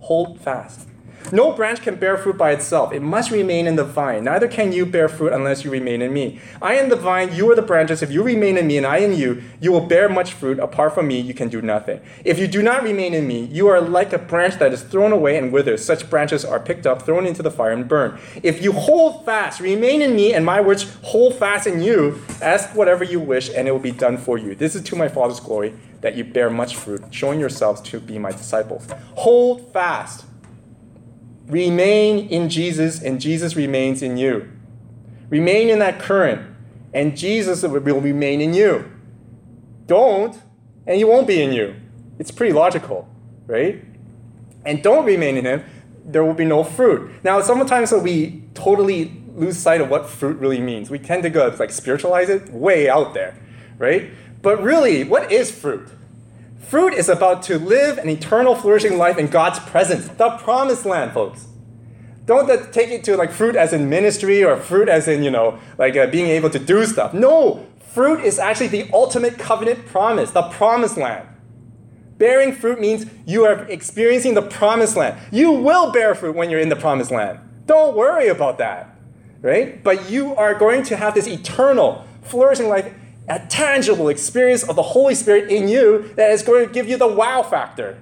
Hold 0.00 0.40
fast. 0.40 0.88
No 1.32 1.52
branch 1.52 1.82
can 1.82 1.96
bear 1.96 2.16
fruit 2.16 2.38
by 2.38 2.52
itself. 2.52 2.92
It 2.92 3.02
must 3.02 3.32
remain 3.32 3.66
in 3.66 3.74
the 3.74 3.84
vine. 3.84 4.24
Neither 4.24 4.46
can 4.46 4.72
you 4.72 4.86
bear 4.86 5.08
fruit 5.08 5.32
unless 5.32 5.64
you 5.64 5.70
remain 5.70 6.00
in 6.00 6.12
me. 6.12 6.40
I 6.62 6.74
am 6.76 6.88
the 6.88 6.96
vine, 6.96 7.34
you 7.34 7.50
are 7.50 7.56
the 7.56 7.62
branches. 7.62 8.00
If 8.00 8.12
you 8.12 8.22
remain 8.22 8.56
in 8.56 8.68
me 8.68 8.76
and 8.76 8.86
I 8.86 8.98
in 8.98 9.14
you, 9.14 9.42
you 9.60 9.72
will 9.72 9.80
bear 9.80 10.08
much 10.08 10.34
fruit. 10.34 10.60
Apart 10.60 10.94
from 10.94 11.08
me, 11.08 11.18
you 11.18 11.34
can 11.34 11.48
do 11.48 11.60
nothing. 11.60 12.00
If 12.24 12.38
you 12.38 12.46
do 12.46 12.62
not 12.62 12.84
remain 12.84 13.12
in 13.12 13.26
me, 13.26 13.46
you 13.46 13.66
are 13.66 13.80
like 13.80 14.12
a 14.12 14.18
branch 14.18 14.58
that 14.60 14.72
is 14.72 14.82
thrown 14.82 15.12
away 15.12 15.36
and 15.36 15.52
withers. 15.52 15.84
Such 15.84 16.08
branches 16.08 16.44
are 16.44 16.60
picked 16.60 16.86
up, 16.86 17.02
thrown 17.02 17.26
into 17.26 17.42
the 17.42 17.50
fire, 17.50 17.72
and 17.72 17.88
burned. 17.88 18.18
If 18.42 18.62
you 18.62 18.72
hold 18.72 19.24
fast, 19.24 19.60
remain 19.60 20.02
in 20.02 20.14
me, 20.14 20.32
and 20.32 20.44
my 20.44 20.60
words 20.60 20.96
hold 21.02 21.34
fast 21.34 21.66
in 21.66 21.82
you, 21.82 22.22
ask 22.40 22.74
whatever 22.74 23.02
you 23.02 23.18
wish, 23.18 23.50
and 23.52 23.66
it 23.66 23.72
will 23.72 23.78
be 23.78 23.90
done 23.90 24.16
for 24.16 24.38
you. 24.38 24.54
This 24.54 24.76
is 24.76 24.82
to 24.84 24.96
my 24.96 25.08
Father's 25.08 25.40
glory 25.40 25.74
that 26.02 26.16
you 26.16 26.24
bear 26.24 26.50
much 26.50 26.76
fruit, 26.76 27.02
showing 27.10 27.40
yourselves 27.40 27.80
to 27.80 27.98
be 27.98 28.18
my 28.18 28.30
disciples. 28.30 28.86
Hold 29.16 29.72
fast 29.72 30.24
Remain 31.46 32.28
in 32.28 32.48
Jesus, 32.48 33.00
and 33.00 33.20
Jesus 33.20 33.54
remains 33.54 34.02
in 34.02 34.16
you. 34.16 34.50
Remain 35.28 35.68
in 35.68 35.78
that 35.78 35.98
current, 35.98 36.42
and 36.92 37.16
Jesus 37.16 37.62
will 37.62 38.00
remain 38.00 38.40
in 38.40 38.52
you. 38.52 38.90
Don't, 39.86 40.40
and 40.86 40.96
he 40.96 41.04
won't 41.04 41.26
be 41.26 41.40
in 41.42 41.52
you. 41.52 41.76
It's 42.18 42.30
pretty 42.30 42.52
logical, 42.52 43.08
right? 43.46 43.84
And 44.64 44.82
don't 44.82 45.04
remain 45.04 45.36
in 45.36 45.44
him, 45.44 45.64
there 46.04 46.24
will 46.24 46.34
be 46.34 46.44
no 46.44 46.64
fruit. 46.64 47.10
Now, 47.22 47.40
sometimes 47.40 47.92
we 47.92 48.44
totally 48.54 49.12
lose 49.34 49.56
sight 49.56 49.80
of 49.80 49.90
what 49.90 50.08
fruit 50.08 50.38
really 50.38 50.60
means. 50.60 50.90
We 50.90 50.98
tend 50.98 51.22
to 51.24 51.30
go 51.30 51.54
like 51.58 51.70
spiritualize 51.70 52.28
it 52.28 52.50
way 52.50 52.88
out 52.88 53.14
there, 53.14 53.36
right? 53.78 54.10
But 54.42 54.62
really, 54.62 55.04
what 55.04 55.30
is 55.30 55.50
fruit? 55.50 55.88
Fruit 56.68 56.94
is 56.94 57.08
about 57.08 57.44
to 57.44 57.60
live 57.60 57.96
an 57.98 58.08
eternal, 58.08 58.56
flourishing 58.56 58.98
life 58.98 59.18
in 59.18 59.28
God's 59.28 59.60
presence, 59.60 60.08
the 60.08 60.30
promised 60.30 60.84
land, 60.84 61.12
folks. 61.12 61.46
Don't 62.24 62.48
take 62.72 62.90
it 62.90 63.04
to 63.04 63.16
like 63.16 63.30
fruit 63.30 63.54
as 63.54 63.72
in 63.72 63.88
ministry 63.88 64.42
or 64.42 64.56
fruit 64.56 64.88
as 64.88 65.06
in, 65.06 65.22
you 65.22 65.30
know, 65.30 65.60
like 65.78 65.96
uh, 65.96 66.08
being 66.08 66.26
able 66.26 66.50
to 66.50 66.58
do 66.58 66.84
stuff. 66.84 67.14
No, 67.14 67.64
fruit 67.94 68.24
is 68.24 68.40
actually 68.40 68.66
the 68.66 68.90
ultimate 68.92 69.38
covenant 69.38 69.86
promise, 69.86 70.32
the 70.32 70.42
promised 70.42 70.96
land. 70.96 71.28
Bearing 72.18 72.52
fruit 72.52 72.80
means 72.80 73.06
you 73.24 73.44
are 73.44 73.64
experiencing 73.66 74.34
the 74.34 74.42
promised 74.42 74.96
land. 74.96 75.20
You 75.30 75.52
will 75.52 75.92
bear 75.92 76.16
fruit 76.16 76.34
when 76.34 76.50
you're 76.50 76.58
in 76.58 76.68
the 76.68 76.76
promised 76.76 77.12
land. 77.12 77.38
Don't 77.66 77.96
worry 77.96 78.26
about 78.26 78.58
that, 78.58 78.98
right? 79.40 79.80
But 79.84 80.10
you 80.10 80.34
are 80.34 80.54
going 80.54 80.82
to 80.84 80.96
have 80.96 81.14
this 81.14 81.28
eternal, 81.28 82.04
flourishing 82.22 82.68
life 82.68 82.92
a 83.28 83.40
tangible 83.48 84.08
experience 84.08 84.62
of 84.62 84.76
the 84.76 84.82
Holy 84.82 85.14
Spirit 85.14 85.50
in 85.50 85.68
you 85.68 86.12
that 86.16 86.30
is 86.30 86.42
going 86.42 86.66
to 86.66 86.72
give 86.72 86.88
you 86.88 86.96
the 86.96 87.06
wow 87.06 87.42
factor. 87.42 87.98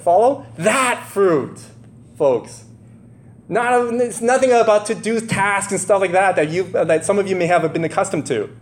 Follow? 0.00 0.46
That 0.56 1.06
fruit, 1.08 1.58
folks. 2.16 2.64
Not, 3.48 3.94
it's 3.94 4.20
nothing 4.20 4.52
about 4.52 4.86
to 4.86 4.94
do 4.94 5.20
tasks 5.20 5.72
and 5.72 5.80
stuff 5.80 6.00
like 6.00 6.12
that 6.12 6.36
that, 6.36 6.50
you, 6.50 6.64
that 6.64 7.04
some 7.04 7.18
of 7.18 7.28
you 7.28 7.36
may 7.36 7.46
have 7.46 7.70
been 7.72 7.84
accustomed 7.84 8.26
to. 8.26 8.54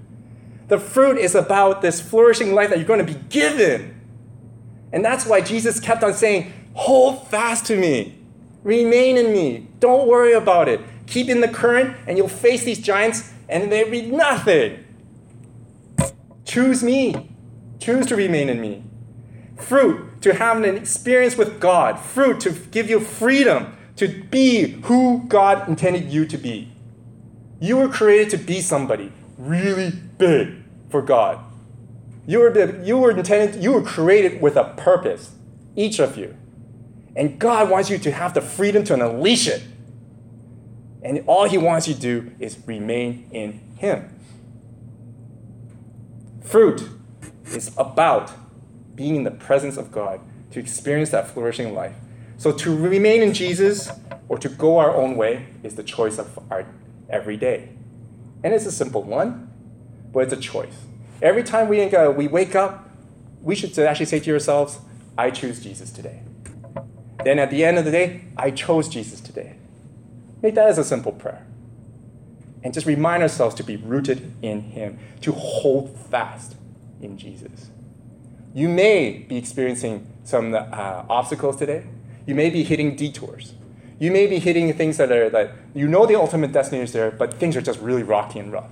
The 0.69 0.79
fruit 0.79 1.19
is 1.19 1.35
about 1.35 1.83
this 1.83 2.01
flourishing 2.01 2.55
life 2.55 2.71
that 2.71 2.79
you're 2.79 2.87
going 2.87 3.05
to 3.05 3.13
be 3.13 3.21
given. 3.29 4.01
And 4.93 5.05
that's 5.05 5.27
why 5.27 5.41
Jesus 5.41 5.79
kept 5.79 6.03
on 6.03 6.15
saying, 6.15 6.53
Hold 6.75 7.29
fast 7.29 7.67
to 7.67 7.77
me, 7.77 8.19
remain 8.63 9.19
in 9.19 9.33
me, 9.33 9.69
don't 9.79 10.09
worry 10.09 10.33
about 10.33 10.69
it. 10.69 10.81
Keep 11.07 11.29
in 11.29 11.41
the 11.43 11.49
current, 11.49 11.97
and 12.07 12.17
you'll 12.17 12.29
face 12.29 12.65
these 12.65 12.79
giants, 12.79 13.31
and 13.49 13.71
they'll 13.71 13.91
be 13.91 14.03
nothing. 14.03 14.82
Choose 16.53 16.83
me. 16.83 17.31
Choose 17.81 18.05
to 18.09 18.15
remain 18.15 18.51
in 18.51 18.61
me. 18.61 18.85
Fruit, 19.57 20.21
to 20.21 20.35
have 20.35 20.59
an 20.59 20.77
experience 20.77 21.35
with 21.35 21.59
God. 21.59 21.99
Fruit, 21.99 22.41
to 22.41 22.51
give 22.51 22.91
you 22.91 23.01
freedom 23.01 23.75
to 23.97 24.23
be 24.25 24.73
who 24.83 25.25
God 25.29 25.67
intended 25.67 26.13
you 26.13 26.27
to 26.27 26.37
be. 26.37 26.71
You 27.59 27.79
were 27.79 27.89
created 27.89 28.29
to 28.33 28.37
be 28.37 28.61
somebody 28.61 29.13
really 29.39 29.93
big 30.19 30.57
for 30.91 31.01
God. 31.01 31.43
You 32.27 32.41
were, 32.41 32.83
you 32.83 32.99
were 32.99 33.13
intended, 33.13 33.63
you 33.63 33.73
were 33.73 33.83
created 33.83 34.43
with 34.43 34.57
a 34.57 34.75
purpose, 34.77 35.31
each 35.75 36.01
of 36.01 36.19
you. 36.19 36.37
And 37.17 37.39
God 37.39 37.71
wants 37.71 37.89
you 37.89 37.97
to 37.97 38.11
have 38.13 38.35
the 38.35 38.43
freedom 38.43 38.85
to 38.85 38.93
unleash 38.93 39.49
it. 39.49 39.63
And 41.03 41.25
all 41.27 41.49
He 41.49 41.57
wants 41.57 41.89
you 41.89 41.95
to 41.95 42.01
do 42.01 42.33
is 42.39 42.59
remain 42.67 43.27
in 43.31 43.59
Him. 43.79 44.19
Fruit 46.45 46.88
is 47.47 47.72
about 47.76 48.32
being 48.95 49.16
in 49.16 49.24
the 49.24 49.30
presence 49.30 49.76
of 49.76 49.90
God, 49.90 50.20
to 50.51 50.61
experience 50.61 51.11
that 51.11 51.28
flourishing 51.28 51.74
life. 51.74 51.95
So 52.36 52.53
to 52.53 52.76
remain 52.76 53.22
in 53.22 53.32
Jesus 53.32 53.90
or 54.28 54.38
to 54.38 54.49
go 54.49 54.78
our 54.78 54.95
own 54.95 55.16
way 55.16 55.47
is 55.62 55.76
the 55.76 55.82
choice 55.82 56.18
of 56.18 56.38
our 56.51 56.66
every 57.09 57.36
day. 57.36 57.70
And 58.45 58.53
it's 58.53 58.66
a 58.66 58.72
simple 58.72 59.03
one, 59.03 59.51
but 60.12 60.20
it's 60.20 60.32
a 60.32 60.36
choice. 60.36 60.74
Every 61.20 61.43
time 61.43 61.68
we, 61.68 61.86
we 61.86 62.28
wake 62.28 62.55
up, 62.55 62.90
we 63.40 63.55
should 63.55 63.78
actually 63.78 64.07
say 64.07 64.20
to 64.20 64.30
yourselves, 64.30 64.78
I 65.16 65.30
choose 65.30 65.61
Jesus 65.61 65.90
today. 65.90 66.22
Then 67.24 67.38
at 67.38 67.51
the 67.51 67.64
end 67.64 67.78
of 67.78 67.84
the 67.84 67.90
day, 67.90 68.24
I 68.36 68.51
chose 68.51 68.88
Jesus 68.88 69.20
today. 69.20 69.55
Make 70.43 70.55
that 70.57 70.68
as 70.68 70.78
a 70.78 70.84
simple 70.84 71.12
prayer. 71.12 71.47
And 72.63 72.73
just 72.73 72.87
remind 72.87 73.23
ourselves 73.23 73.55
to 73.57 73.65
be 73.65 73.77
rooted 73.77 74.35
in 74.43 74.63
Him, 74.63 74.99
to 75.23 75.33
hold 75.33 75.97
fast 76.11 76.57
in 77.01 77.19
Jesus. 77.19 77.71
You 78.55 78.69
may 78.69 79.19
be 79.29 79.37
experiencing 79.37 80.07
some 80.25 80.55
uh, 80.55 81.05
obstacles 81.09 81.57
today. 81.57 81.85
You 82.27 82.35
may 82.35 82.51
be 82.51 82.63
hitting 82.63 82.95
detours. 82.97 83.55
You 83.99 84.11
may 84.11 84.27
be 84.27 84.39
hitting 84.39 84.73
things 84.75 84.97
that 84.97 85.11
are 85.11 85.31
that 85.31 85.53
you 85.75 85.89
know 85.89 86.07
the 86.07 86.17
ultimate 86.17 86.53
destiny 86.53 86.83
is 86.83 86.93
there, 86.93 87.11
but 87.11 87.35
things 87.35 87.57
are 87.57 87.63
just 87.63 87.81
really 87.81 88.03
rocky 88.03 88.39
and 88.39 88.53
rough. 88.53 88.71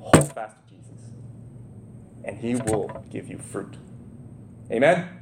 Hold 0.00 0.32
fast 0.32 0.56
to 0.56 0.74
Jesus, 0.74 1.12
and 2.24 2.38
He 2.38 2.56
will 2.56 3.04
give 3.10 3.28
you 3.28 3.38
fruit. 3.38 3.76
Amen. 4.70 5.17